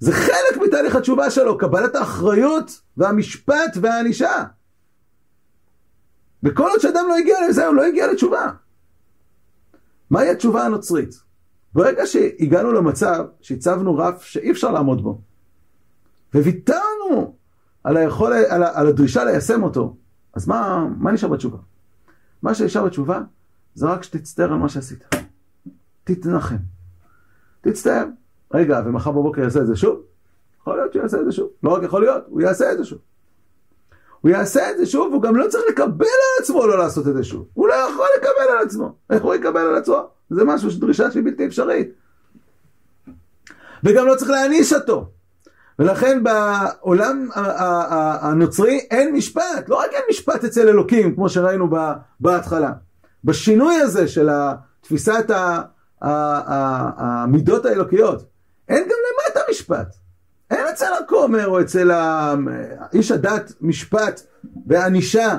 זה 0.00 0.12
חלק 0.12 0.62
מתהליך 0.66 0.96
התשובה 0.96 1.30
שלו, 1.30 1.58
קבלת 1.58 1.94
האחריות 1.94 2.80
והמשפט 2.96 3.76
והענישה. 3.80 4.44
וכל 6.42 6.68
עוד 6.70 6.80
שאדם 6.80 7.04
לא 7.08 7.16
הגיע 7.16 7.48
לזה, 7.48 7.66
הוא 7.66 7.74
לא 7.74 7.84
הגיע 7.84 8.12
לתשובה. 8.12 8.52
מהי 10.10 10.28
התשובה 10.28 10.64
הנוצרית? 10.64 11.14
ברגע 11.72 12.06
שהגענו 12.06 12.72
למצב 12.72 13.26
שהצבנו 13.40 13.96
רף 13.96 14.22
שאי 14.22 14.50
אפשר 14.50 14.70
לעמוד 14.70 15.02
בו, 15.02 15.20
וויתרנו 16.34 17.36
על, 17.84 17.96
היכול, 17.96 18.32
על, 18.32 18.62
על 18.62 18.86
הדרישה 18.86 19.24
ליישם 19.24 19.62
אותו, 19.62 19.96
אז 20.34 20.48
מה, 20.48 20.86
מה 20.98 21.12
נשאר 21.12 21.28
בתשובה? 21.28 21.58
מה 22.42 22.54
שנשאר 22.54 22.84
בתשובה 22.84 23.20
זה 23.74 23.86
רק 23.86 24.02
שתצטער 24.02 24.52
על 24.52 24.58
מה 24.58 24.68
שעשית. 24.68 25.04
תתנחם. 26.04 26.56
תצטער. 27.60 28.04
רגע, 28.54 28.82
ומחר 28.86 29.10
בבוקר 29.10 29.40
יעשה 29.42 29.60
את 29.60 29.66
זה 29.66 29.76
שוב? 29.76 30.00
יכול 30.60 30.76
להיות 30.76 30.92
שהוא 30.92 31.02
יעשה 31.02 31.20
את 31.20 31.24
זה 31.24 31.32
שוב. 31.32 31.48
לא 31.62 31.70
רק 31.70 31.82
יכול 31.82 32.00
להיות, 32.00 32.24
הוא 32.28 32.40
יעשה 32.40 32.72
את 32.72 32.78
זה 32.78 32.84
שוב. 32.84 32.98
הוא 34.20 34.30
יעשה 34.30 34.70
את 34.70 34.78
זה 34.78 34.86
שוב, 34.86 35.10
והוא 35.10 35.22
גם 35.22 35.36
לא 35.36 35.48
צריך 35.48 35.64
לקבל 35.68 36.04
על 36.04 36.42
עצמו 36.42 36.66
לא 36.66 36.78
לעשות 36.78 37.08
את 37.08 37.14
זה 37.14 37.24
שוב. 37.24 37.46
הוא 37.54 37.68
לא 37.68 37.74
יכול 37.74 38.06
לקבל 38.18 38.52
על 38.52 38.64
עצמו. 38.64 38.94
איך 39.10 39.22
הוא 39.22 39.34
יקבל 39.34 39.60
על 39.60 39.76
עצמו? 39.76 40.08
זה 40.30 40.44
משהו 40.44 40.70
שדרישה 40.70 41.10
שהיא 41.10 41.24
בלתי 41.24 41.46
אפשרית. 41.46 41.88
וגם 43.84 44.06
לא 44.06 44.14
צריך 44.14 44.30
להעניש 44.30 44.72
אותו. 44.72 45.10
ולכן 45.78 46.22
בעולם 46.22 47.28
הנוצרי 48.20 48.78
אין 48.90 49.14
משפט, 49.14 49.68
לא 49.68 49.76
רק 49.76 49.92
אין 49.92 50.02
משפט 50.10 50.44
אצל 50.44 50.68
אלוקים, 50.68 51.14
כמו 51.14 51.28
שראינו 51.28 51.68
בהתחלה. 52.20 52.72
בשינוי 53.24 53.74
הזה 53.74 54.08
של 54.08 54.28
תפיסת 54.80 55.30
המידות 56.00 57.66
האלוקיות, 57.66 58.24
אין 58.70 58.84
גם 58.84 58.96
למטה 59.06 59.40
משפט. 59.50 59.94
אין 60.50 60.66
אצל 60.72 60.92
הכומר 61.04 61.46
או 61.46 61.60
אצל 61.60 61.90
איש 62.92 63.10
הדת 63.10 63.52
משפט 63.60 64.20
וענישה 64.66 65.38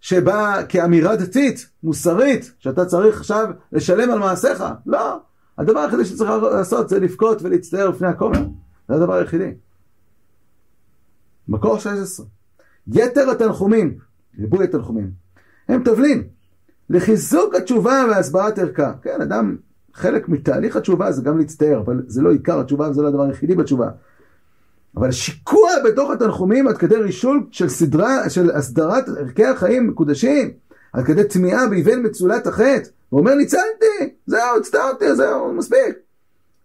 שבאה 0.00 0.64
כאמירה 0.64 1.16
דתית, 1.16 1.68
מוסרית, 1.82 2.52
שאתה 2.58 2.84
צריך 2.84 3.20
עכשיו 3.20 3.48
לשלם 3.72 4.10
על 4.10 4.18
מעשיך. 4.18 4.64
לא. 4.86 5.20
הדבר 5.58 5.80
היחידי 5.80 6.04
שצריך 6.04 6.30
לעשות 6.30 6.88
זה 6.88 7.00
לבכות 7.00 7.42
ולהצטער 7.42 7.88
לפני 7.88 8.08
הכומר. 8.08 8.46
זה 8.88 8.94
הדבר 8.94 9.14
היחידי. 9.14 9.54
מקור 11.48 11.78
16. 11.78 12.26
יתר 12.92 13.30
התנחומים, 13.30 13.98
ריבוי 14.38 14.64
התנחומים, 14.64 15.10
הם 15.68 15.82
תבלין 15.84 16.28
לחיזוק 16.90 17.54
התשובה 17.54 18.04
והסברת 18.10 18.58
ערכה. 18.58 18.92
כן, 19.02 19.20
אדם, 19.20 19.56
חלק 19.94 20.28
מתהליך 20.28 20.76
התשובה 20.76 21.12
זה 21.12 21.22
גם 21.22 21.38
להצטער, 21.38 21.80
אבל 21.80 22.02
זה 22.06 22.22
לא 22.22 22.30
עיקר 22.30 22.60
התשובה 22.60 22.90
וזה 22.90 23.02
לא 23.02 23.08
הדבר 23.08 23.22
היחידי 23.22 23.54
בתשובה. 23.54 23.88
אבל 24.96 25.10
שיקוע 25.10 25.70
בתוך 25.84 26.10
התנחומים 26.10 26.68
עד 26.68 26.78
כדי 26.78 26.96
רישול 26.96 27.46
של 27.50 27.68
סדרה, 27.68 28.30
של 28.30 28.50
הסדרת 28.50 29.08
ערכי 29.08 29.44
החיים 29.44 29.88
מקודשים, 29.88 30.50
עד 30.92 31.04
כדי 31.04 31.24
טמיעה 31.24 31.66
באבן 31.66 32.06
מצולת 32.06 32.46
החטא, 32.46 32.88
ואומר 33.12 33.34
ניצלתי, 33.34 34.14
זהו, 34.26 34.58
הצטערתי, 34.58 35.14
זהו, 35.14 35.52
מספיק. 35.52 35.96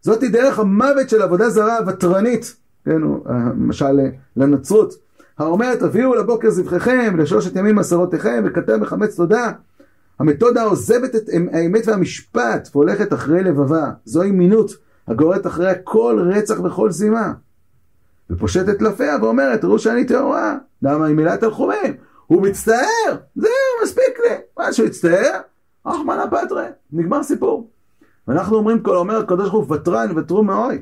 זאתי 0.02 0.28
דרך 0.28 0.60
המוות 0.60 1.10
של 1.10 1.22
עבודה 1.22 1.50
זרה 1.50 1.78
ותרנית, 1.88 2.56
כן, 2.86 3.02
למשל 3.26 4.00
לנצרות, 4.38 4.94
האומרת 5.38 5.82
הביאו 5.82 6.16
לבוקר 6.16 6.50
זבחיכם, 6.50 7.16
לשלושת 7.18 7.56
ימים 7.56 7.76
מסורותיכם, 7.76 8.44
וכתב 8.46 8.76
מחמץ 8.76 9.16
תודה. 9.16 9.52
המתודה 10.20 10.64
עוזבת 10.64 11.16
את 11.16 11.30
האמת 11.52 11.88
והמשפט 11.88 12.70
והולכת 12.72 13.14
אחרי 13.14 13.44
לבבה. 13.44 13.92
זוהי 14.06 14.32
מינות 14.32 14.72
הגוררת 15.08 15.48
אחרי 15.48 15.74
כל 15.84 16.32
רצח 16.34 16.60
וכל 16.60 16.92
זימה. 16.92 17.34
ופושטת 18.30 18.82
לפיה 18.82 19.18
ואומרת, 19.22 19.62
תראו 19.62 19.80
שאני 19.80 20.06
טהורה, 20.06 20.58
למה 20.82 21.06
היא 21.06 21.16
מילאת 21.16 21.40
תנחומים? 21.40 21.94
הוא 22.28 22.42
מצטער, 22.42 23.18
זהו, 23.36 23.50
מספיק 23.84 24.20
לי. 24.24 24.36
מה 24.58 24.74
שהוא 24.74 24.88
יצטער? 24.88 25.40
רחמנא 25.86 26.26
פטרי, 26.32 26.66
נגמר 26.92 27.24
סיפור. 27.24 27.70
ואנחנו 28.28 28.58
אומרים, 28.58 28.80
כל 28.80 28.98
אומר 28.98 29.18
הקדוש 29.18 29.50
ברוך 29.50 29.68
הוא 29.68 29.76
ותרן 29.76 30.18
ותרו 30.18 30.44
מאוי. 30.44 30.82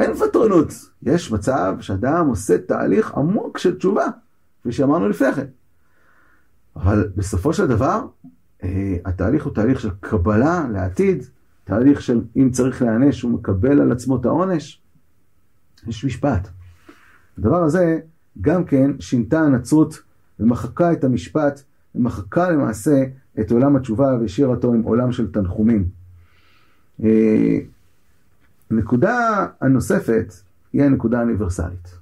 אין 0.00 0.10
ותרנות. 0.10 0.68
יש 1.02 1.32
מצב 1.32 1.74
שאדם 1.80 2.26
עושה 2.28 2.58
תהליך 2.58 3.14
עמוק 3.14 3.58
של 3.58 3.78
תשובה, 3.78 4.06
כפי 4.60 4.72
שאמרנו 4.72 5.08
לפני 5.08 5.32
כן. 5.32 5.46
אבל 6.76 7.08
בסופו 7.16 7.52
של 7.52 7.66
דבר, 7.66 8.06
אה, 8.62 8.96
התהליך 9.04 9.44
הוא 9.44 9.54
תהליך 9.54 9.80
של 9.80 9.90
קבלה 10.00 10.66
לעתיד, 10.72 11.24
תהליך 11.64 12.02
של 12.02 12.20
אם 12.36 12.50
צריך 12.50 12.82
להיענש, 12.82 13.22
הוא 13.22 13.32
מקבל 13.32 13.80
על 13.80 13.92
עצמו 13.92 14.16
את 14.16 14.24
העונש. 14.24 14.82
יש 15.86 16.04
משפט. 16.04 16.48
הדבר 17.38 17.62
הזה 17.62 17.98
גם 18.40 18.64
כן 18.64 18.90
שינתה 19.00 19.40
הנצרות 19.40 20.02
ומחקה 20.40 20.92
את 20.92 21.04
המשפט, 21.04 21.62
ומחקה 21.94 22.50
למעשה 22.50 23.04
את 23.40 23.50
עולם 23.50 23.76
התשובה 23.76 24.16
והשאירה 24.20 24.50
אותו 24.50 24.74
עם 24.74 24.82
עולם 24.82 25.12
של 25.12 25.32
תנחומים. 25.32 25.88
הנקודה 28.70 29.10
אה, 29.10 29.46
הנוספת 29.60 30.34
היא 30.72 30.82
הנקודה 30.82 31.18
האוניברסלית. 31.18 31.94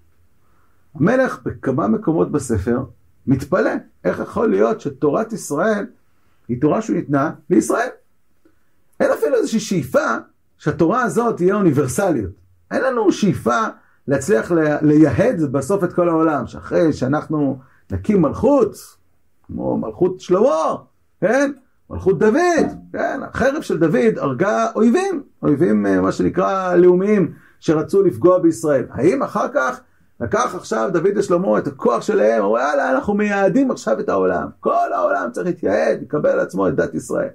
המלך 0.95 1.43
בכמה 1.45 1.89
מקומות 1.89 2.33
בספר 2.33 2.85
מתפלא 3.29 3.70
איך 4.05 4.18
יכול 4.18 4.51
להיות 4.51 4.81
שתורת 4.81 5.33
ישראל 5.33 5.87
היא 6.49 6.61
תורה 6.61 6.83
שהוא 6.83 6.97
ניתנה 6.97 7.31
לישראל. 7.51 7.89
אין 9.01 9.11
אפילו 9.11 9.35
איזושהי 9.35 9.61
שאיפה 9.61 10.07
שהתורה 10.59 11.03
הזאת 11.03 11.37
תהיה 11.37 11.55
אוניברסליות. 11.55 12.31
אין 12.70 12.83
לנו 12.83 13.12
שאיפה 13.12 13.61
להצליח 14.09 14.53
לייהד 14.83 15.43
בסוף 15.53 15.85
את 15.85 15.93
כל 15.93 16.09
העולם, 16.09 16.47
שאחרי 16.47 16.93
שאנחנו 16.93 17.59
נקים 17.91 18.22
מלכות, 18.22 18.74
כמו 19.47 19.76
מלכות 19.76 20.20
שלמה, 20.20 20.74
כן? 21.20 21.53
מלכות 21.91 22.18
דוד, 22.18 22.66
כן? 22.93 23.20
החרב 23.22 23.62
של 23.62 23.79
דוד 23.79 24.18
הרגה 24.18 24.66
אויבים, 24.74 25.22
אויבים 25.43 25.87
אה, 25.87 26.01
מה 26.01 26.12
שנקרא 26.12 26.74
לאומיים 26.74 27.33
שרצו 27.61 28.03
לפגוע 28.03 28.39
בישראל. 28.39 28.87
האם 28.91 29.22
אחר 29.22 29.47
כך 29.55 29.81
לקח 30.21 30.55
עכשיו 30.55 30.91
דוד 30.93 31.16
ושלמה 31.16 31.59
את 31.59 31.66
הכוח 31.66 32.03
שלהם, 32.03 32.43
אמרו 32.43 32.59
יאללה 32.59 32.91
אנחנו 32.91 33.14
מייעדים 33.14 33.71
עכשיו 33.71 34.01
את 34.01 34.09
העולם, 34.09 34.49
כל 34.61 34.93
העולם 34.95 35.31
צריך 35.33 35.47
להתייעד, 35.47 36.03
לקבל 36.03 36.31
על 36.31 36.41
עצמו 36.41 36.69
את 36.69 36.75
דת 36.75 36.95
ישראל. 36.95 37.29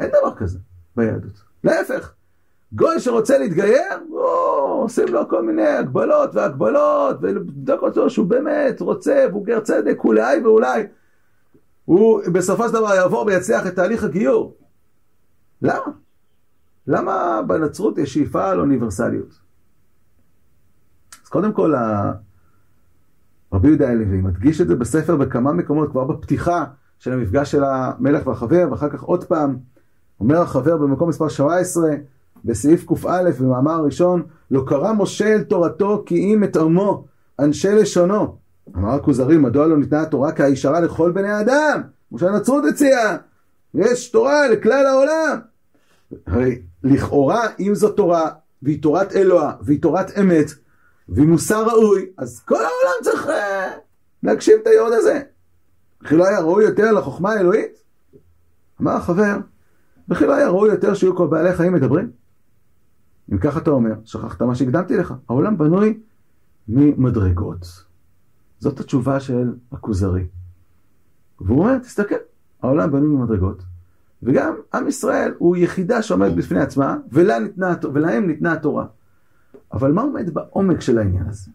אין 0.00 0.08
דבר 0.08 0.34
כזה 0.34 0.58
ביהדות, 0.96 1.42
להפך. 1.64 2.12
גוי 2.72 3.00
שרוצה 3.00 3.38
להתגייר, 3.38 3.98
או, 4.10 4.78
עושים 4.82 5.08
לו 5.08 5.28
כל 5.28 5.42
מיני 5.42 5.66
הגבלות 5.66 6.34
והגבלות, 6.34 7.16
ולבדוק 7.20 7.82
אותו 7.82 8.10
שהוא 8.10 8.26
באמת 8.26 8.80
רוצה, 8.80 9.26
והוא 9.30 9.46
גר 9.46 9.60
צדק, 9.60 9.98
אולי 10.04 10.40
ואולי. 10.40 10.86
הוא 11.84 12.20
בסופו 12.32 12.68
של 12.68 12.74
דבר 12.74 12.94
יעבור 12.94 13.26
ויצליח 13.26 13.66
את 13.66 13.74
תהליך 13.74 14.04
הגיור. 14.04 14.56
למה? 15.62 15.86
למה 16.86 17.42
בנצרות 17.46 17.98
יש 17.98 18.14
שאיפה 18.14 18.50
על 18.50 18.60
אוניברסליות? 18.60 19.47
אז 21.28 21.32
קודם 21.32 21.52
כל, 21.52 21.74
רבי 23.52 23.68
יהודה 23.68 23.88
הלוי 23.88 24.20
מדגיש 24.20 24.60
את 24.60 24.68
זה 24.68 24.74
בספר 24.74 25.16
בכמה 25.16 25.52
מקומות, 25.52 25.90
כבר 25.90 26.04
בפתיחה 26.04 26.64
של 26.98 27.12
המפגש 27.12 27.50
של 27.52 27.64
המלך 27.64 28.26
והחבר, 28.26 28.68
ואחר 28.70 28.88
כך 28.88 29.02
עוד 29.02 29.24
פעם, 29.24 29.56
אומר 30.20 30.40
החבר 30.40 30.76
במקום 30.76 31.08
מספר 31.08 31.28
17, 31.28 31.90
בסעיף 32.44 32.86
קא 32.86 33.22
במאמר 33.40 33.72
הראשון, 33.72 34.22
לא 34.50 34.64
קרא 34.66 34.92
משה 34.92 35.34
אל 35.34 35.42
תורתו 35.42 36.02
כי 36.06 36.34
אם 36.34 36.44
את 36.44 36.56
עמו 36.56 37.04
אנשי 37.38 37.72
לשונו. 37.72 38.36
אמר 38.76 38.94
הכוזרי, 38.94 39.36
מדוע 39.36 39.66
לא 39.66 39.78
ניתנה 39.78 40.02
התורה 40.02 40.32
כהישרה 40.32 40.80
לכל 40.80 41.12
בני 41.12 41.28
האדם? 41.28 41.80
כמו 42.08 42.18
שהנצרות 42.18 42.64
הציעה, 42.70 43.16
יש 43.74 44.10
תורה 44.10 44.48
לכלל 44.48 44.86
העולם. 44.86 45.38
הרי 46.26 46.62
לכאורה, 46.84 47.42
אם 47.60 47.74
זו 47.74 47.88
תורה, 47.88 48.30
והיא 48.62 48.82
תורת 48.82 49.16
אלוה, 49.16 49.52
והיא 49.60 49.82
תורת 49.82 50.18
אמת, 50.20 50.46
והיא 51.08 51.28
מוסר 51.28 51.66
ראוי, 51.68 52.06
אז 52.18 52.40
כל 52.40 52.56
העולם 52.56 53.02
צריך 53.02 53.26
uh, 53.26 53.30
להגשים 54.22 54.56
את 54.62 54.66
היוד 54.66 54.92
הזה. 54.92 55.22
וכי 56.02 56.16
לא 56.16 56.26
היה 56.26 56.40
ראוי 56.40 56.64
יותר 56.64 56.92
לחוכמה 56.92 57.32
האלוהית? 57.32 57.72
אמר 58.80 58.92
החבר, 58.92 59.36
וכי 60.08 60.26
לא 60.26 60.34
היה 60.34 60.48
ראוי 60.48 60.68
יותר 60.68 60.94
שיהיו 60.94 61.16
כל 61.16 61.26
בעלי 61.26 61.52
חיים 61.52 61.72
מדברים? 61.72 62.10
אם 63.32 63.38
ככה 63.38 63.58
אתה 63.58 63.70
אומר, 63.70 63.92
שכחת 64.04 64.42
מה 64.42 64.54
שהקדמתי 64.54 64.96
לך. 64.96 65.14
העולם 65.28 65.58
בנוי 65.58 66.00
ממדרגות. 66.68 67.84
זאת 68.58 68.80
התשובה 68.80 69.20
של 69.20 69.52
הכוזרי. 69.72 70.26
והוא 71.40 71.58
אומר, 71.58 71.78
תסתכל, 71.78 72.14
העולם 72.62 72.92
בנוי 72.92 73.08
ממדרגות, 73.08 73.62
וגם 74.22 74.54
עם 74.74 74.88
ישראל 74.88 75.34
הוא 75.38 75.56
יחידה 75.56 76.02
שעומדת 76.02 76.36
בפני 76.36 76.60
עצמה, 76.60 76.96
ולה 77.12 77.38
ניתנה, 77.38 77.74
ולהם 77.94 78.26
ניתנה 78.26 78.52
התורה. 78.52 78.86
אבל 79.72 79.92
מה 79.92 80.02
עומד 80.02 80.34
בעומק 80.34 80.80
של 80.80 80.98
העניין 80.98 81.28
הזה? 81.28 81.50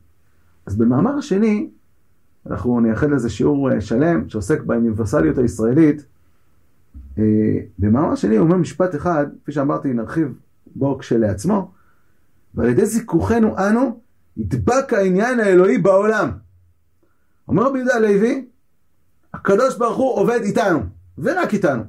אז 0.65 0.75
במאמר 0.75 1.17
השני, 1.17 1.69
אנחנו 2.49 2.79
נייחד 2.79 3.09
לזה 3.09 3.29
שיעור 3.29 3.71
אה, 3.71 3.81
שלם 3.81 4.29
שעוסק 4.29 4.61
באוניברסליות 4.61 5.37
הישראלית. 5.37 6.05
אה, 7.17 7.23
במאמר 7.79 8.11
השני 8.11 8.35
הוא 8.35 8.45
אומר 8.45 8.57
משפט 8.57 8.95
אחד, 8.95 9.25
כפי 9.43 9.51
שאמרתי, 9.51 9.93
נרחיב 9.93 10.33
בו 10.75 10.97
כשלעצמו, 10.97 11.71
ועל 12.55 12.69
ידי 12.69 12.85
זיכוכנו 12.85 13.57
אנו, 13.57 13.99
ידבק 14.37 14.93
העניין 14.93 15.39
האלוהי 15.39 15.77
בעולם. 15.77 16.29
אומר 17.47 17.63
רבי 17.63 17.77
יהודה 17.77 17.95
הלוי, 17.95 18.45
הקדוש 19.33 19.77
ברוך 19.77 19.97
הוא 19.97 20.15
עובד 20.15 20.39
איתנו, 20.43 20.79
ורק 21.17 21.53
איתנו. 21.53 21.83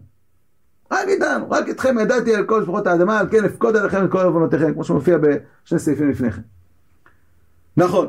רק 0.94 1.08
איתנו, 1.08 1.50
רק 1.50 1.68
אתכם 1.70 1.98
ידעתי 1.98 2.34
על 2.34 2.44
כל 2.44 2.60
משפחות 2.60 2.86
האדמה, 2.86 3.18
על 3.18 3.28
כן 3.30 3.44
אפקוד 3.44 3.76
עליכם 3.76 4.04
את 4.04 4.10
כל 4.10 4.20
עוונותיכם, 4.20 4.72
כמו 4.72 4.84
שמופיע 4.84 5.18
בשני 5.18 5.78
סעיפים 5.78 6.10
לפני 6.10 6.30
כן. 6.32 6.42
נכון, 7.76 8.08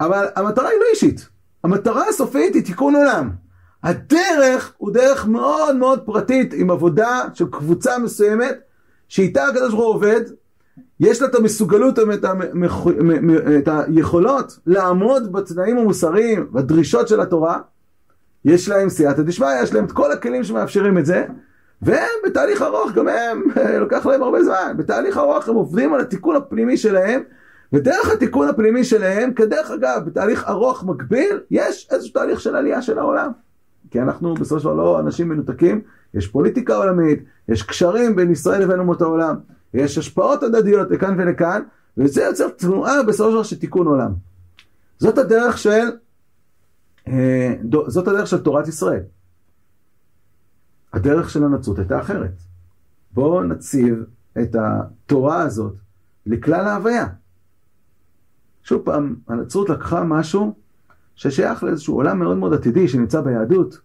אבל 0.00 0.26
המטרה 0.36 0.68
היא 0.68 0.78
לא 0.78 0.84
אישית, 0.90 1.28
המטרה 1.64 2.08
הסופית 2.08 2.54
היא 2.54 2.64
תיקון 2.64 2.96
עולם. 2.96 3.30
הדרך 3.82 4.74
הוא 4.76 4.90
דרך 4.92 5.26
מאוד 5.26 5.76
מאוד 5.76 6.00
פרטית, 6.06 6.54
עם 6.54 6.70
עבודה 6.70 7.22
של 7.34 7.46
קבוצה 7.50 7.98
מסוימת, 7.98 8.58
שאיתה 9.08 9.46
הקדוש 9.46 9.70
ברוך 9.70 9.84
הוא 9.84 9.94
עובד, 9.94 10.20
יש 11.00 11.22
לה 11.22 11.28
את 11.28 11.34
המסוגלות, 11.34 11.98
את, 11.98 12.24
המח... 12.24 12.86
את 13.58 13.68
היכולות 13.68 14.58
לעמוד 14.66 15.32
בתנאים 15.32 15.78
המוסריים, 15.78 16.48
בדרישות 16.52 17.08
של 17.08 17.20
התורה, 17.20 17.58
יש 18.44 18.68
להם 18.68 18.88
סייעתא 18.88 19.22
דשמיא, 19.22 19.48
יש 19.62 19.74
להם 19.74 19.84
את 19.84 19.92
כל 19.92 20.12
הכלים 20.12 20.44
שמאפשרים 20.44 20.98
את 20.98 21.06
זה, 21.06 21.26
והם 21.82 22.08
בתהליך 22.26 22.62
ארוך, 22.62 22.92
גם 22.92 23.08
הם, 23.08 23.42
לוקח 23.80 24.06
להם 24.06 24.22
הרבה 24.22 24.44
זמן, 24.44 24.74
בתהליך 24.76 25.16
ארוך 25.16 25.48
הם 25.48 25.54
עובדים 25.54 25.94
על 25.94 26.00
התיקון 26.00 26.36
הפנימי 26.36 26.76
שלהם, 26.76 27.22
ודרך 27.72 28.10
התיקון 28.10 28.48
הפנימי 28.48 28.84
שלהם, 28.84 29.34
כדרך 29.34 29.70
אגב, 29.70 30.02
בתהליך 30.06 30.44
ארוך 30.48 30.84
מקביל, 30.84 31.40
יש 31.50 31.88
איזשהו 31.90 32.14
תהליך 32.14 32.40
של 32.40 32.56
עלייה 32.56 32.82
של 32.82 32.98
העולם. 32.98 33.30
כי 33.90 34.00
אנחנו 34.00 34.34
בסופו 34.34 34.60
של 34.60 34.64
דבר 34.64 34.74
לא 34.74 35.00
אנשים 35.00 35.28
מנותקים, 35.28 35.80
יש 36.14 36.26
פוליטיקה 36.26 36.76
עולמית, 36.76 37.24
יש 37.48 37.62
קשרים 37.62 38.16
בין 38.16 38.30
ישראל 38.30 38.62
לבין 38.62 38.78
אומות 38.78 39.02
העולם, 39.02 39.36
יש 39.74 39.98
השפעות 39.98 40.42
הדדיות 40.42 40.90
לכאן 40.90 41.14
ולכאן, 41.18 41.62
וזה 41.96 42.22
יוצר 42.22 42.48
תנועה 42.48 43.02
בסופו 43.02 43.28
של 43.28 43.34
דבר 43.34 43.42
של 43.42 43.58
תיקון 43.58 43.86
עולם. 43.86 44.12
זאת 44.98 45.18
הדרך 45.18 45.58
של, 45.58 45.90
אה, 47.08 47.54
זאת 47.86 48.08
הדרך 48.08 48.26
של 48.26 48.38
תורת 48.38 48.68
ישראל. 48.68 49.02
הדרך 50.92 51.30
של 51.30 51.44
הנצרות 51.44 51.78
הייתה 51.78 52.00
אחרת. 52.00 52.32
בואו 53.12 53.42
נציב 53.42 54.04
את 54.42 54.56
התורה 54.58 55.42
הזאת 55.42 55.74
לכלל 56.26 56.68
ההוויה. 56.68 57.06
שוב 58.62 58.82
פעם, 58.84 59.14
הנצרות 59.28 59.68
לקחה 59.68 60.04
משהו 60.04 60.54
ששייך 61.14 61.62
לאיזשהו 61.64 61.94
עולם 61.94 62.18
מאוד 62.18 62.36
מאוד 62.36 62.54
עתידי 62.54 62.88
שנמצא 62.88 63.20
ביהדות, 63.20 63.78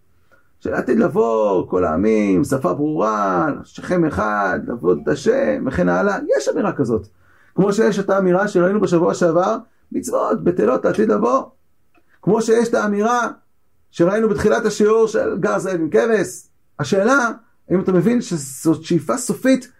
שעתיד 0.60 0.98
לבוא 0.98 1.70
כל 1.70 1.84
העמים, 1.84 2.44
שפה 2.44 2.74
ברורה, 2.74 3.48
שכם 3.64 4.04
אחד, 4.04 4.60
לעבוד 4.66 4.98
את 5.02 5.08
השם 5.08 5.64
וכן 5.66 5.88
הלאה, 5.88 6.18
יש 6.36 6.48
אמירה 6.48 6.72
כזאת. 6.72 7.06
כמו 7.54 7.72
שיש 7.72 7.98
את 7.98 8.10
האמירה 8.10 8.48
שראינו 8.48 8.80
בשבוע 8.80 9.14
שעבר, 9.14 9.56
מצוות 9.92 10.44
בטלות 10.44 10.84
לעתיד 10.84 11.08
לבוא. 11.08 11.42
כמו 12.22 12.42
שיש 12.42 12.68
את 12.68 12.74
האמירה 12.74 13.28
שראינו 13.90 14.28
בתחילת 14.28 14.64
השיעור 14.64 15.06
של 15.06 15.38
גר 15.38 15.58
זאב 15.58 15.80
עם 15.80 15.90
כבש, 15.90 16.48
השאלה, 16.78 17.30
אם 17.70 17.80
אתה 17.80 17.92
מבין 17.92 18.20
שזאת 18.20 18.84
שאיפה 18.84 19.16
סופית, 19.16 19.72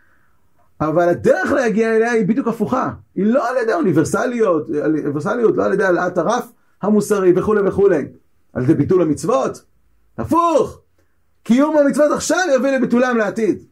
אבל 0.81 1.09
הדרך 1.09 1.53
להגיע 1.53 1.97
אליה 1.97 2.11
היא 2.11 2.27
בדיוק 2.27 2.49
הפוכה. 2.49 2.91
היא 3.15 3.27
לא 3.27 3.51
על 3.51 3.57
ידי 3.63 3.73
אוניברסליות, 3.73 4.71
אוניברסליות 4.85 5.57
לא 5.57 5.65
על 5.65 5.73
ידי 5.73 5.85
העלאת 5.85 6.19
הרף 6.19 6.53
המוסרי 6.83 7.33
וכולי 7.37 7.69
וכולי. 7.69 8.05
על 8.53 8.63
ידי 8.63 8.75
ביטול 8.75 9.03
המצוות. 9.03 9.65
הפוך! 10.19 10.81
קיום 11.43 11.79
המצוות 11.79 12.13
עכשיו 12.13 12.39
יביא 12.55 12.71
לביטולם 12.71 13.17
לעתיד. 13.17 13.63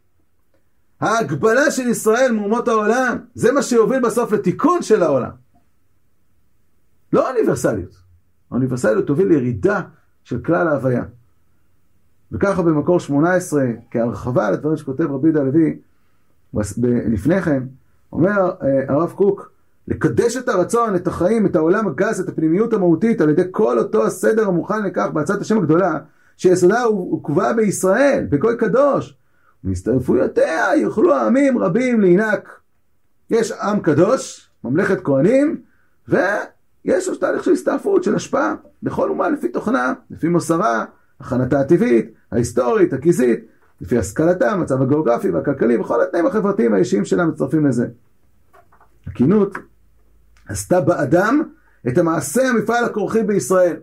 ההגבלה 1.00 1.70
של 1.70 1.88
ישראל 1.88 2.32
מאומות 2.32 2.68
העולם, 2.68 3.18
זה 3.34 3.52
מה 3.52 3.62
שיוביל 3.62 4.00
בסוף 4.00 4.32
לתיקון 4.32 4.82
של 4.82 5.02
העולם. 5.02 5.30
לא 7.12 7.30
אוניברסליות. 7.30 7.96
האוניברסליות 8.50 9.06
תוביל 9.06 9.28
לירידה 9.28 9.80
של 10.24 10.38
כלל 10.38 10.68
ההוויה. 10.68 11.04
וככה 12.32 12.62
במקור 12.62 13.00
18, 13.00 13.64
כהרחבה 13.90 14.50
לדברים 14.50 14.76
שכותב 14.76 15.12
רבי 15.12 15.28
יהודה 15.28 15.40
הלוי 15.40 15.78
לפני 16.84 17.42
כן, 17.42 17.62
אומר 18.12 18.50
אה, 18.62 18.94
הרב 18.94 19.12
קוק, 19.16 19.50
לקדש 19.88 20.36
את 20.36 20.48
הרצון, 20.48 20.96
את 20.96 21.06
החיים, 21.06 21.46
את 21.46 21.56
העולם 21.56 21.88
הגס, 21.88 22.20
את 22.20 22.28
הפנימיות 22.28 22.72
המהותית, 22.72 23.20
על 23.20 23.30
ידי 23.30 23.42
כל 23.50 23.78
אותו 23.78 24.06
הסדר 24.06 24.48
המוכן 24.48 24.82
לכך 24.82 25.08
בהצעת 25.12 25.40
השם 25.40 25.58
הגדולה, 25.58 25.98
שיסודה 26.36 26.82
הוא 26.82 27.22
קובע 27.22 27.52
בישראל, 27.52 28.26
בגוי 28.30 28.56
קדוש. 28.56 29.16
מהסתעפויותיה 29.64 30.76
יוכלו 30.76 31.14
העמים 31.14 31.58
רבים 31.58 32.00
להינק. 32.00 32.60
יש 33.30 33.52
עם 33.52 33.80
קדוש, 33.80 34.50
ממלכת 34.64 35.04
כהנים, 35.04 35.60
ויש 36.08 37.08
תהליך 37.20 37.44
של 37.44 37.52
הסתעפות, 37.52 38.04
של 38.04 38.14
השפעה, 38.14 38.54
בכל 38.82 39.08
אומה 39.08 39.28
לפי 39.28 39.48
תוכנה, 39.48 39.92
לפי 40.10 40.28
מוסרה, 40.28 40.84
הכנתה 41.20 41.60
הטבעית, 41.60 42.10
ההיסטורית, 42.32 42.92
הכיסית, 42.92 43.40
לפי 43.80 43.98
השכלתה, 43.98 44.50
המצב 44.50 44.82
הגיאוגרפי 44.82 45.30
והכלכלי, 45.30 45.76
וכל 45.76 46.02
התנאים 46.02 46.26
החברתיים 46.26 46.74
האישיים 46.74 47.04
שלה 47.04 47.24
מצטרפים 47.24 47.66
לזה. 47.66 47.86
הקינות 49.06 49.58
עשתה 50.48 50.80
באדם 50.80 51.42
את 51.88 51.98
המעשה 51.98 52.48
המפעל 52.48 52.84
הכורחי 52.84 53.22
בישראל. 53.22 53.76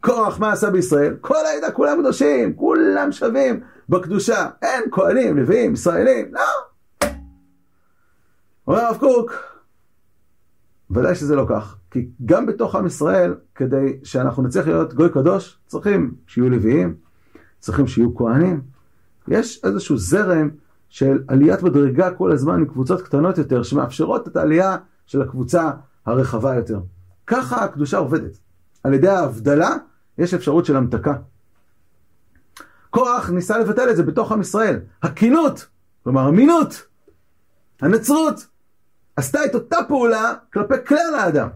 קורח 0.00 0.38
מה 0.38 0.52
עשה 0.52 0.70
בישראל? 0.70 1.16
כל 1.20 1.46
העדה 1.46 1.70
כולם 1.70 1.98
קדושים, 2.00 2.54
כולם 2.54 3.12
שווים 3.12 3.60
בקדושה. 3.88 4.48
אין 4.62 4.82
כהנים, 4.90 5.38
לוויים, 5.38 5.72
ישראלים, 5.72 6.34
לא. 6.34 6.40
אומר 8.66 8.80
הרב 8.80 8.96
קוק, 8.96 9.32
ודאי 10.94 11.14
שזה 11.14 11.36
לא 11.36 11.46
כך. 11.48 11.76
כי 11.90 12.08
גם 12.24 12.46
בתוך 12.46 12.74
עם 12.74 12.86
ישראל, 12.86 13.34
כדי 13.54 13.98
שאנחנו 14.04 14.42
נצליח 14.42 14.66
להיות 14.66 14.94
גוי 14.94 15.08
קדוש, 15.08 15.58
צריכים 15.66 16.14
שיהיו 16.26 16.50
לוויים, 16.50 16.94
צריכים 17.58 17.86
שיהיו 17.86 18.16
כהנים. 18.16 18.60
יש 19.28 19.64
איזשהו 19.64 19.96
זרם 19.96 20.50
של 20.88 21.22
עליית 21.28 21.62
מדרגה 21.62 22.10
כל 22.10 22.32
הזמן 22.32 22.54
עם 22.54 22.64
קבוצות 22.64 23.02
קטנות 23.02 23.38
יותר, 23.38 23.62
שמאפשרות 23.62 24.28
את 24.28 24.36
העלייה 24.36 24.76
של 25.06 25.22
הקבוצה 25.22 25.70
הרחבה 26.06 26.54
יותר. 26.54 26.80
ככה 27.26 27.64
הקדושה 27.64 27.98
עובדת. 27.98 28.38
על 28.84 28.94
ידי 28.94 29.08
ההבדלה 29.08 29.76
יש 30.18 30.34
אפשרות 30.34 30.64
של 30.64 30.76
המתקה. 30.76 31.14
כוח 32.90 33.30
ניסה 33.30 33.58
לבטל 33.58 33.90
את 33.90 33.96
זה 33.96 34.02
בתוך 34.02 34.32
עם 34.32 34.40
ישראל. 34.40 34.80
הקינות, 35.02 35.66
כלומר 36.04 36.28
אמינות, 36.28 36.86
הנצרות, 37.80 38.46
עשתה 39.16 39.44
את 39.44 39.54
אותה 39.54 39.78
פעולה 39.88 40.34
כלפי 40.52 40.74
כלל 40.86 41.14
האדם. 41.18 41.48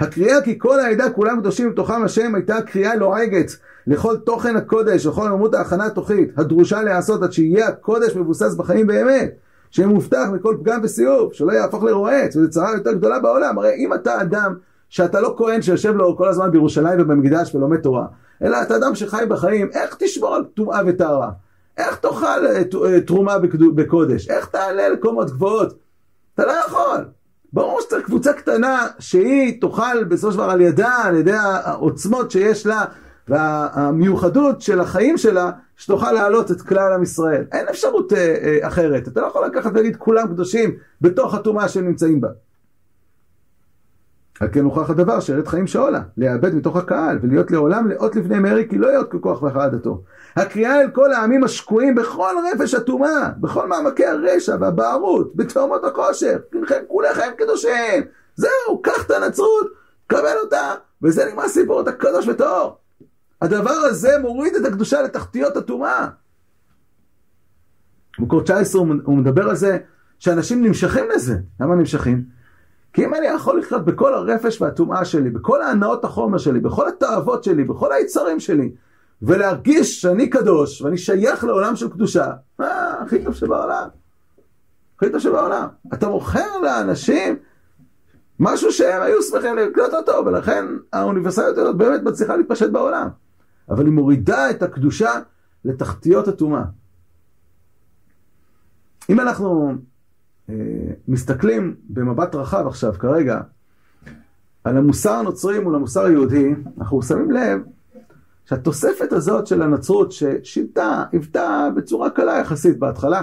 הקריאה 0.00 0.42
כי 0.42 0.58
כל 0.58 0.80
העדה 0.80 1.10
כולם 1.10 1.40
קדושים 1.40 1.70
בתוכם 1.70 2.04
השם 2.04 2.34
הייתה 2.34 2.62
קריאה 2.62 2.96
לועגת 2.96 3.56
לכל 3.86 4.16
תוכן 4.16 4.56
הקודש, 4.56 5.06
לכל 5.06 5.26
עמוד 5.28 5.54
ההכנה 5.54 5.86
התוכית, 5.86 6.38
הדרושה 6.38 6.82
להיעשות 6.82 7.22
עד 7.22 7.32
שיהיה 7.32 7.68
הקודש 7.68 8.16
מבוסס 8.16 8.54
בחיים 8.54 8.86
באמת, 8.86 9.34
שיהיה 9.70 9.88
מובטח 9.88 10.28
מכל 10.32 10.56
פגם 10.60 10.80
וסיוף, 10.82 11.32
שלא 11.32 11.52
יהפוך 11.52 11.84
לרועץ, 11.84 12.36
וזו 12.36 12.50
צרה 12.50 12.72
יותר 12.74 12.92
גדולה 12.92 13.18
בעולם. 13.18 13.58
הרי 13.58 13.74
אם 13.76 13.94
אתה 13.94 14.20
אדם 14.22 14.54
שאתה 14.88 15.20
לא 15.20 15.34
כהן 15.38 15.62
שיושב 15.62 15.96
לו 15.96 16.16
כל 16.16 16.28
הזמן 16.28 16.50
בירושלים 16.50 17.00
ובמקדש 17.00 17.54
ולומד 17.54 17.80
תורה, 17.80 18.06
אלא 18.42 18.62
אתה 18.62 18.76
אדם 18.76 18.94
שחי 18.94 19.24
בחיים, 19.28 19.70
איך 19.72 19.96
תשמור 19.98 20.34
על 20.34 20.44
טומאה 20.44 20.80
וטהרה? 20.86 21.30
איך 21.78 21.96
תאכל 21.96 22.46
אה, 22.46 22.62
אה, 22.84 23.00
תרומה 23.00 23.38
בקודש? 23.74 24.28
איך 24.28 24.46
תעלה 24.46 24.88
לקומות 24.88 25.30
גבוהות? 25.30 25.78
אתה 26.34 26.46
לא 26.46 26.52
יכול. 26.66 27.04
ברור 27.52 27.80
שצריך 27.80 28.06
קבוצה 28.06 28.32
קטנה 28.32 28.86
שהיא 28.98 29.60
תאכל 29.60 30.04
בסופו 30.04 30.32
של 30.32 30.38
דבר 30.38 30.50
על 30.50 30.60
ידה, 30.60 30.94
על 31.04 31.16
ידי 31.16 31.32
העוצמות 31.32 32.30
שיש 32.30 32.66
לה 32.66 32.84
והמיוחדות 33.28 34.60
של 34.60 34.80
החיים 34.80 35.18
שלה, 35.18 35.50
שתוכל 35.76 36.12
להעלות 36.12 36.50
את 36.50 36.60
כלל 36.60 36.92
עם 36.92 37.02
ישראל. 37.02 37.44
אין 37.52 37.68
אפשרות 37.68 38.12
אה, 38.12 38.18
אה, 38.18 38.68
אחרת. 38.68 39.08
אתה 39.08 39.20
לא 39.20 39.26
יכול 39.26 39.46
לקחת 39.46 39.70
ולהגיד 39.72 39.96
כולם 39.96 40.28
קדושים 40.28 40.74
בתוך 41.00 41.34
הטומאה 41.34 41.68
שהם 41.68 41.86
נמצאים 41.86 42.20
בה. 42.20 42.28
על 44.40 44.48
כן 44.52 44.64
הוכח 44.64 44.90
הדבר 44.90 45.20
שארץ 45.20 45.48
חיים 45.48 45.66
שאולה, 45.66 46.02
לאבד 46.16 46.54
מתוך 46.54 46.76
הקהל, 46.76 47.18
ולהיות 47.22 47.50
לעולם 47.50 47.88
לאות 47.88 48.16
לבני 48.16 48.38
מרי, 48.38 48.66
כי 48.70 48.78
לא 48.78 48.86
יאות 48.86 49.12
ככוח 49.12 49.42
והכרעתו. 49.42 50.02
הקריאה 50.36 50.80
אל 50.80 50.90
כל 50.90 51.12
העמים 51.12 51.44
השקועים 51.44 51.94
בכל 51.94 52.34
רפש 52.52 52.74
הטומאה, 52.74 53.28
בכל 53.40 53.68
מעמקי 53.68 54.06
הרשע 54.06 54.56
והבערות, 54.60 55.36
בתאומות 55.36 55.84
הכושר, 55.84 56.36
כולכם 56.88 57.30
קדושים. 57.38 58.02
זהו, 58.36 58.82
קח 58.82 59.06
את 59.06 59.10
הנצרות, 59.10 59.66
קבל 60.06 60.36
אותה, 60.42 60.74
וזה 61.02 61.24
נגמר 61.24 61.48
סיפור, 61.48 61.80
אתה 61.80 61.92
קדוש 61.92 62.28
וטהור. 62.28 62.76
הדבר 63.42 63.70
הזה 63.70 64.18
מוריד 64.20 64.54
את 64.54 64.64
הקדושה 64.64 65.02
לתחתיות 65.02 65.56
הטומאה. 65.56 66.08
במקור 68.18 68.42
19 68.42 68.80
הוא 68.80 69.16
מדבר 69.16 69.48
על 69.48 69.56
זה 69.56 69.78
שאנשים 70.18 70.64
נמשכים 70.64 71.04
לזה. 71.14 71.34
למה 71.60 71.74
נמשכים? 71.74 72.24
כי 72.92 73.04
אם 73.04 73.14
אני 73.14 73.26
יכול 73.26 73.58
לחיות 73.58 73.84
בכל 73.84 74.14
הרפש 74.14 74.62
והטומאה 74.62 75.04
שלי, 75.04 75.30
בכל 75.30 75.62
ההנאות 75.62 76.04
החומר 76.04 76.38
שלי, 76.38 76.60
בכל 76.60 76.88
התאוות 76.88 77.44
שלי, 77.44 77.64
בכל 77.64 77.92
היצרים 77.92 78.40
שלי, 78.40 78.72
ולהרגיש 79.22 80.00
שאני 80.00 80.30
קדוש 80.30 80.82
ואני 80.82 80.98
שייך 80.98 81.44
לעולם 81.44 81.76
של 81.76 81.90
קדושה, 81.90 82.32
אה, 82.60 83.02
הכי 83.02 83.24
טוב 83.24 83.34
שבעולם. 83.34 83.88
הכי 84.96 85.10
טוב 85.10 85.20
שבעולם. 85.20 85.68
אתה 85.94 86.08
מוכר 86.08 86.60
לאנשים 86.62 87.36
משהו 88.40 88.72
שהם 88.72 89.02
היו 89.02 89.22
שמחים 89.22 89.56
לקלוט 89.56 89.94
אותו, 89.94 90.26
ולכן 90.26 90.64
האוניברסליות 90.92 91.58
הזאת 91.58 91.76
באמת 91.76 92.02
מצליחה 92.02 92.36
להתפשט 92.36 92.70
בעולם. 92.70 93.08
אבל 93.68 93.84
היא 93.84 93.92
מורידה 93.92 94.50
את 94.50 94.62
הקדושה 94.62 95.10
לתחתיות 95.64 96.28
הטומאה. 96.28 96.62
אם 99.10 99.20
אנחנו 99.20 99.74
אה, 100.50 100.54
מסתכלים 101.08 101.74
במבט 101.88 102.34
רחב 102.34 102.66
עכשיו, 102.66 102.92
כרגע, 102.98 103.40
על 104.64 104.76
המוסר 104.76 105.12
הנוצרי 105.12 105.58
מול 105.58 105.74
המוסר 105.74 106.04
היהודי, 106.04 106.54
אנחנו 106.78 107.02
שמים 107.02 107.30
לב 107.30 107.60
שהתוספת 108.44 109.12
הזאת 109.12 109.46
של 109.46 109.62
הנצרות, 109.62 110.12
ששינתה, 110.12 111.04
היוותה 111.12 111.68
בצורה 111.76 112.10
קלה 112.10 112.38
יחסית 112.38 112.78
בהתחלה, 112.78 113.22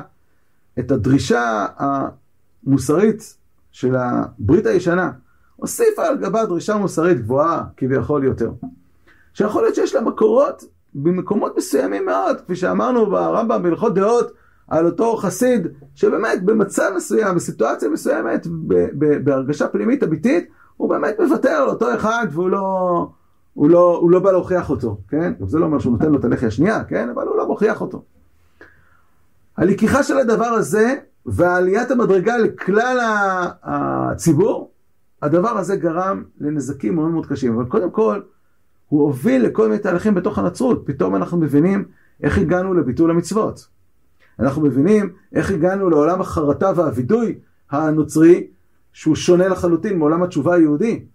את 0.79 0.91
הדרישה 0.91 1.65
המוסרית 1.77 3.35
של 3.71 3.95
הברית 3.95 4.65
הישנה, 4.65 5.11
הוסיפה 5.55 6.07
על 6.07 6.17
גבה 6.17 6.45
דרישה 6.45 6.77
מוסרית 6.77 7.21
גבוהה 7.21 7.63
כביכול 7.77 8.23
יותר. 8.23 8.51
שיכול 9.33 9.61
להיות 9.61 9.75
שיש 9.75 9.95
לה 9.95 10.01
מקורות 10.01 10.63
במקומות 10.95 11.57
מסוימים 11.57 12.05
מאוד, 12.05 12.41
כפי 12.41 12.55
שאמרנו 12.55 13.09
ברמב"ם 13.09 13.63
בהלכות 13.63 13.93
דעות, 13.93 14.31
על 14.67 14.85
אותו 14.85 15.17
חסיד, 15.17 15.67
שבאמת 15.95 16.43
במצב 16.43 16.91
מסוים, 16.95 17.35
בסיטואציה 17.35 17.89
מסוימת, 17.89 18.47
בהרגשה 19.23 19.67
פנימית 19.67 20.03
אמיתית, 20.03 20.49
הוא 20.77 20.89
באמת 20.89 21.19
מוותר 21.19 21.49
על 21.49 21.69
אותו 21.69 21.93
אחד 21.95 22.27
והוא 22.31 22.49
לא, 22.49 23.07
הוא 23.59 23.69
לא, 23.69 23.97
הוא 24.01 24.11
לא 24.11 24.19
בא 24.19 24.31
להוכיח 24.31 24.69
אותו, 24.69 24.97
כן? 25.07 25.33
זה 25.47 25.59
לא 25.59 25.65
אומר 25.65 25.79
שהוא 25.79 25.93
נותן 25.93 26.11
לו 26.11 26.19
את 26.19 26.25
הלחי 26.25 26.45
השנייה, 26.45 26.83
כן? 26.83 27.09
אבל 27.09 27.27
הוא 27.27 27.37
לא 27.37 27.47
מוכיח 27.47 27.81
אותו. 27.81 28.03
הלקיחה 29.57 30.03
של 30.03 30.17
הדבר 30.17 30.45
הזה 30.45 30.95
ועליית 31.25 31.91
המדרגה 31.91 32.37
לכלל 32.37 32.97
הציבור, 33.63 34.71
הדבר 35.21 35.57
הזה 35.57 35.75
גרם 35.75 36.23
לנזקים 36.39 36.95
מאוד 36.95 37.11
מאוד 37.11 37.25
קשים. 37.25 37.55
אבל 37.55 37.65
קודם 37.65 37.91
כל, 37.91 38.21
הוא 38.89 39.01
הוביל 39.01 39.45
לכל 39.45 39.67
מיני 39.67 39.79
תהליכים 39.79 40.13
בתוך 40.15 40.37
הנצרות. 40.37 40.83
פתאום 40.85 41.15
אנחנו 41.15 41.37
מבינים 41.37 41.85
איך 42.23 42.37
הגענו 42.37 42.73
לביטול 42.73 43.11
המצוות. 43.11 43.67
אנחנו 44.39 44.61
מבינים 44.61 45.09
איך 45.33 45.51
הגענו 45.51 45.89
לעולם 45.89 46.21
החרטה 46.21 46.71
והווידוי 46.75 47.39
הנוצרי, 47.71 48.47
שהוא 48.93 49.15
שונה 49.15 49.47
לחלוטין 49.47 49.97
מעולם 49.99 50.23
התשובה 50.23 50.55
היהודי. 50.55 51.05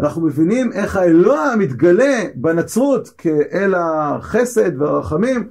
אנחנו 0.00 0.22
מבינים 0.22 0.72
איך 0.72 0.96
האלוה 0.96 1.56
מתגלה 1.56 2.22
בנצרות 2.34 3.08
כאל 3.18 3.74
החסד 3.76 4.80
והרחמים, 4.80 5.48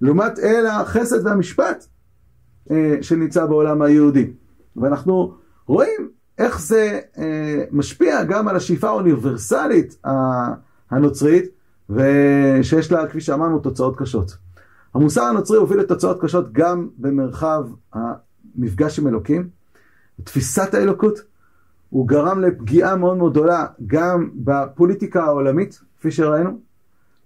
לעומת 0.00 0.38
אל 0.38 0.66
החסד 0.66 1.26
והמשפט 1.26 1.86
אה, 2.70 2.96
שנמצא 3.00 3.46
בעולם 3.46 3.82
היהודי. 3.82 4.32
ואנחנו 4.76 5.34
רואים 5.66 6.08
איך 6.38 6.60
זה 6.60 7.00
אה, 7.18 7.64
משפיע 7.72 8.24
גם 8.24 8.48
על 8.48 8.56
השאיפה 8.56 8.88
האוניברסלית 8.88 9.98
הנוצרית, 10.90 11.44
ושיש 11.90 12.92
לה, 12.92 13.06
כפי 13.06 13.20
שאמרנו, 13.20 13.58
תוצאות 13.58 13.98
קשות. 13.98 14.36
המוסר 14.94 15.22
הנוצרי 15.22 15.56
הוביל 15.56 15.78
לתוצאות 15.78 16.20
קשות 16.20 16.52
גם 16.52 16.88
במרחב 16.98 17.64
המפגש 17.92 18.98
עם 18.98 19.06
אלוקים, 19.06 19.48
תפיסת 20.24 20.74
האלוקות, 20.74 21.18
הוא 21.90 22.08
גרם 22.08 22.40
לפגיעה 22.40 22.96
מאוד 22.96 23.16
מאוד 23.16 23.32
גדולה 23.32 23.66
גם 23.86 24.30
בפוליטיקה 24.34 25.24
העולמית, 25.24 25.80
כפי 25.98 26.10
שראינו, 26.10 26.58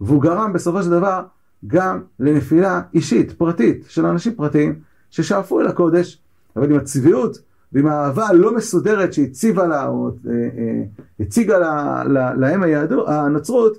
והוא 0.01 0.23
גרם 0.23 0.53
בסופו 0.53 0.83
של 0.83 0.91
דבר 0.91 1.23
גם 1.67 2.01
לנפילה 2.21 2.83
אישית, 2.95 3.33
פרטית, 3.33 3.85
של 3.89 4.07
אנשים 4.07 4.35
פרטיים 4.35 4.81
ששאפו 5.11 5.61
אל 5.61 5.67
הקודש, 5.67 6.23
אבל 6.57 6.71
עם 6.71 6.77
הצביעות 6.77 7.43
ועם 7.73 7.87
האהבה 7.87 8.27
הלא 8.27 8.57
מסודרת 8.57 9.13
שהציבה 9.13 9.67
לה, 9.67 9.87
או 9.87 10.11
אה, 10.29 10.33
אה, 10.33 10.83
הציגה 11.21 11.59
לה, 11.59 12.05
לה, 12.05 12.35
להם 12.35 12.63
היהדות, 12.63 13.09
הנצרות, 13.09 13.79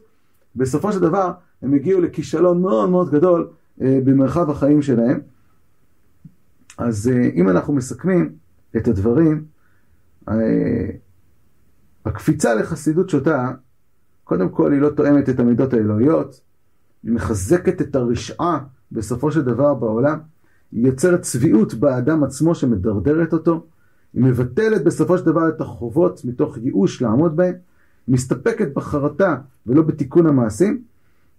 בסופו 0.56 0.92
של 0.92 1.00
דבר 1.00 1.32
הם 1.62 1.74
הגיעו 1.74 2.02
לכישלון 2.02 2.62
מאוד 2.62 2.90
מאוד 2.90 3.12
גדול 3.12 3.48
אה, 3.82 4.00
במרחב 4.04 4.50
החיים 4.50 4.82
שלהם. 4.82 5.20
אז 6.78 7.12
אה, 7.14 7.30
אם 7.36 7.50
אנחנו 7.50 7.74
מסכמים 7.74 8.30
את 8.78 8.88
הדברים, 8.88 9.44
הקפיצה 12.06 12.56
לחסידות 12.56 13.10
שוטה, 13.10 13.52
קודם 14.24 14.50
כל 14.50 14.72
היא 14.72 14.82
לא 14.82 14.90
תואמת 14.90 15.30
את 15.30 15.40
המידות 15.40 15.74
האלוהיות, 15.74 16.42
היא 17.04 17.12
מחזקת 17.12 17.82
את 17.82 17.96
הרשעה 17.96 18.60
בסופו 18.92 19.32
של 19.32 19.42
דבר 19.42 19.74
בעולם, 19.74 20.20
היא 20.72 20.86
יוצרת 20.88 21.22
צביעות 21.22 21.74
באדם 21.74 22.24
עצמו 22.24 22.56
שמדרדרת 22.56 23.34
אותו, 23.34 23.66
היא 24.14 24.24
מבטלת 24.24 24.84
בסופו 24.84 25.18
של 25.18 25.26
דבר 25.26 25.50
את 25.50 25.62
החובות 25.62 26.26
מתוך 26.26 26.58
ייאוש 26.58 27.02
לעמוד 27.02 27.36
בהן, 27.36 27.54
היא 28.08 28.14
מסתפקת 28.14 28.74
בחרטה 28.74 29.38
ולא 29.68 29.82
בתיקון 29.82 30.28
המעשים, 30.28 30.82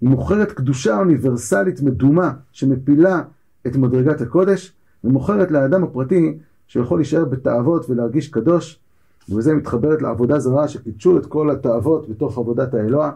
היא 0.01 0.09
מוכרת 0.09 0.53
קדושה 0.53 0.99
אוניברסלית 0.99 1.80
מדומה 1.80 2.33
שמפילה 2.53 3.22
את 3.66 3.76
מדרגת 3.76 4.20
הקודש, 4.20 4.72
ומוכרת 5.05 5.51
לאדם 5.51 5.85
הפרטי 5.85 6.39
שיכול 6.73 6.99
להישאר 6.99 7.25
בתאוות 7.25 7.91
ולהרגיש 7.91 8.29
קדוש, 8.29 8.81
ובזה 9.29 9.55
מתחברת 9.55 10.03
לעבודה 10.03 10.39
זרה 10.39 10.68
שקידשו 10.68 11.18
את 11.18 11.27
כל 11.27 11.51
התאוות 11.51 12.09
בתוך 12.09 12.39
עבודת 12.39 12.75
האלוה. 12.75 13.12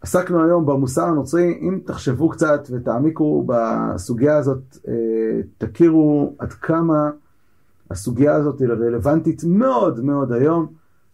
עסקנו 0.00 0.44
היום 0.44 0.66
במוסר 0.66 1.04
הנוצרי, 1.04 1.58
אם 1.62 1.78
תחשבו 1.84 2.28
קצת 2.28 2.68
ותעמיקו 2.70 3.46
בסוגיה 3.46 4.36
הזאת, 4.36 4.78
אה, 4.88 4.92
תכירו 5.58 6.34
עד 6.38 6.52
כמה 6.52 7.10
הסוגיה 7.90 8.34
הזאת 8.34 8.60
היא 8.60 8.68
רלוונטית 8.68 9.44
מאוד 9.44 10.04
מאוד 10.04 10.32
היום, 10.32 10.66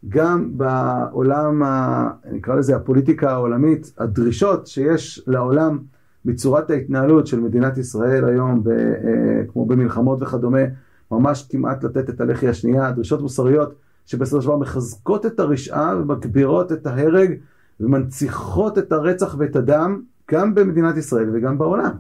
גם 0.09 0.51
בעולם, 0.59 1.63
ה, 1.63 2.11
נקרא 2.33 2.55
לזה 2.55 2.77
הפוליטיקה 2.77 3.31
העולמית, 3.31 3.93
הדרישות 3.99 4.67
שיש 4.67 5.25
לעולם 5.27 5.79
מצורת 6.25 6.71
ההתנהלות 6.71 7.27
של 7.27 7.41
מדינת 7.41 7.79
ישראל 7.79 8.25
היום, 8.25 8.65
ב, 8.65 8.69
אה, 8.69 9.43
כמו 9.53 9.67
במלחמות 9.67 10.23
וכדומה, 10.23 10.63
ממש 11.11 11.47
כמעט 11.51 11.85
לתת 11.85 12.11
את 12.11 12.21
הלחי 12.21 12.49
השנייה, 12.49 12.93
דרישות 12.93 13.23
מוסריות 13.23 13.75
שבסופו 14.07 14.43
של 14.43 14.49
דבר 14.49 14.57
מחזקות 14.57 15.27
את 15.27 15.41
הרשעה 15.41 15.97
ומגבירות 15.97 16.73
את 16.73 16.87
ההרג 16.87 17.35
ומנציחות 17.81 18.79
את 18.79 18.93
הרצח 18.93 19.37
ואת 19.39 19.57
הדם 19.57 20.03
גם 20.31 20.55
במדינת 20.55 20.97
ישראל 20.97 21.31
וגם 21.33 21.59
בעולם. 21.59 21.91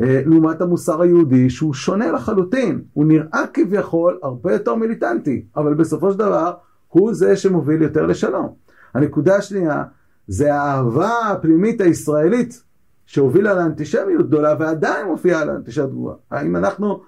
אה, 0.00 0.22
לעומת 0.26 0.60
המוסר 0.60 1.02
היהודי 1.02 1.50
שהוא 1.50 1.74
שונה 1.74 2.12
לחלוטין, 2.12 2.82
הוא 2.92 3.04
נראה 3.04 3.44
כביכול 3.54 4.18
הרבה 4.22 4.52
יותר 4.52 4.74
מיליטנטי, 4.74 5.44
אבל 5.56 5.74
בסופו 5.74 6.12
של 6.12 6.18
דבר 6.18 6.52
הוא 6.88 7.14
זה 7.14 7.36
שמוביל 7.36 7.82
יותר 7.82 8.06
לשלום. 8.06 8.54
הנקודה 8.94 9.36
השנייה 9.36 9.84
זה 10.28 10.54
האהבה 10.54 11.30
הפנימית 11.30 11.80
הישראלית 11.80 12.62
שהובילה 13.06 13.54
לאנטישמיות 13.54 14.26
גדולה 14.26 14.54
ועדיין 14.58 15.06
מופיעה 15.06 15.44
לאנטישמיות 15.44 15.90
גבוהה. 15.90 16.16
האם 16.30 16.56
אנחנו 16.56 17.02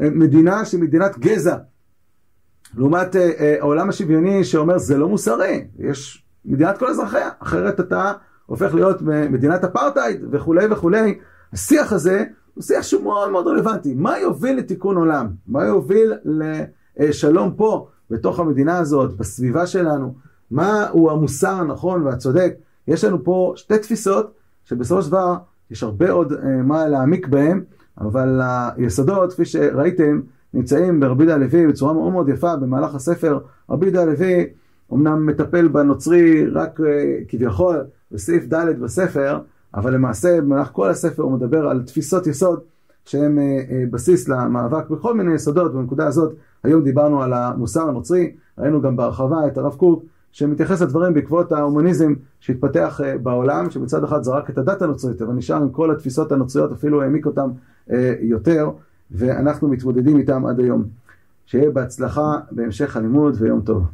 אה, 0.00 0.10
מדינה 0.10 0.64
שהיא 0.64 0.80
מדינת 0.80 1.18
גזע, 1.18 1.56
לעומת 2.76 3.16
אה, 3.16 3.30
אה, 3.40 3.56
העולם 3.60 3.88
השוויוני 3.88 4.44
שאומר 4.44 4.78
זה 4.78 4.98
לא 4.98 5.08
מוסרי, 5.08 5.66
יש 5.78 6.24
מדינת 6.44 6.78
כל 6.78 6.86
אזרחיה, 6.86 7.28
אחרת 7.38 7.80
אתה 7.80 8.12
הופך 8.46 8.74
להיות 8.74 9.02
מדינת 9.02 9.64
אפרטהייד 9.64 10.20
וכולי 10.30 10.66
וכולי. 10.70 11.18
השיח 11.52 11.92
הזה 11.92 12.24
הוא 12.54 12.64
שיח 12.64 12.82
שהוא 12.82 13.02
מאוד 13.02 13.30
מאוד 13.30 13.46
רלוונטי. 13.46 13.94
מה 13.94 14.18
יוביל 14.18 14.58
לתיקון 14.58 14.96
עולם? 14.96 15.28
מה 15.46 15.64
יוביל 15.64 16.12
לשלום 16.96 17.54
פה, 17.56 17.88
בתוך 18.10 18.40
המדינה 18.40 18.78
הזאת, 18.78 19.16
בסביבה 19.16 19.66
שלנו? 19.66 20.14
מה 20.50 20.88
הוא 20.88 21.10
המוסר 21.10 21.50
הנכון 21.50 22.02
והצודק? 22.02 22.54
יש 22.88 23.04
לנו 23.04 23.24
פה 23.24 23.52
שתי 23.56 23.78
תפיסות 23.78 24.34
שבסופו 24.64 25.02
של 25.02 25.08
דבר 25.08 25.36
יש 25.70 25.82
הרבה 25.82 26.10
עוד 26.10 26.32
אה, 26.32 26.62
מה 26.62 26.88
להעמיק 26.88 27.26
בהם, 27.26 27.62
אבל 28.00 28.40
היסודות, 28.76 29.32
כפי 29.32 29.44
שראיתם, 29.44 30.20
נמצאים 30.54 31.00
ברבי 31.00 31.24
יהודה 31.24 31.34
הלוי 31.34 31.66
בצורה 31.66 31.92
מאוד 31.92 32.12
מאוד 32.12 32.28
יפה 32.28 32.56
במהלך 32.56 32.94
הספר. 32.94 33.38
רבי 33.70 33.86
יהודה 33.86 34.02
הלוי 34.02 34.46
אמנם 34.92 35.26
מטפל 35.26 35.68
בנוצרי 35.68 36.46
רק 36.46 36.80
אה, 36.80 37.18
כביכול 37.28 37.84
בסעיף 38.12 38.44
ד' 38.44 38.80
בספר, 38.80 39.40
אבל 39.74 39.94
למעשה 39.94 40.40
במהלך 40.40 40.70
כל 40.72 40.90
הספר 40.90 41.22
הוא 41.22 41.32
מדבר 41.32 41.68
על 41.68 41.82
תפיסות 41.82 42.26
יסוד 42.26 42.60
שהן 43.04 43.38
אה, 43.38 43.84
בסיס 43.90 44.28
למאבק 44.28 44.90
בכל 44.90 45.14
מיני 45.14 45.34
יסודות. 45.34 45.74
בנקודה 45.74 46.06
הזאת 46.06 46.34
היום 46.64 46.84
דיברנו 46.84 47.22
על 47.22 47.32
המוסר 47.32 47.88
הנוצרי, 47.88 48.32
ראינו 48.58 48.82
גם 48.82 48.96
בהרחבה 48.96 49.46
את 49.46 49.58
הרב 49.58 49.74
קוק 49.74 50.04
שמתייחס 50.32 50.82
לדברים 50.82 51.14
בעקבות 51.14 51.52
ההומניזם 51.52 52.14
שהתפתח 52.40 53.00
אה, 53.04 53.18
בעולם, 53.18 53.70
שמצד 53.70 54.04
אחד 54.04 54.22
זרק 54.22 54.50
את 54.50 54.58
הדת 54.58 54.82
הנוצרית, 54.82 55.22
אבל 55.22 55.32
נשאר 55.34 55.56
עם 55.56 55.70
כל 55.70 55.90
התפיסות 55.90 56.32
הנוצריות, 56.32 56.72
אפילו 56.72 57.02
העמיק 57.02 57.26
אותם 57.26 57.50
אה, 57.90 58.14
יותר, 58.20 58.70
ואנחנו 59.10 59.68
מתמודדים 59.68 60.18
איתם 60.18 60.46
עד 60.46 60.60
היום. 60.60 60.84
שיהיה 61.46 61.70
בהצלחה 61.70 62.38
בהמשך 62.50 62.96
הלימוד 62.96 63.36
ויום 63.38 63.60
טוב. 63.60 63.84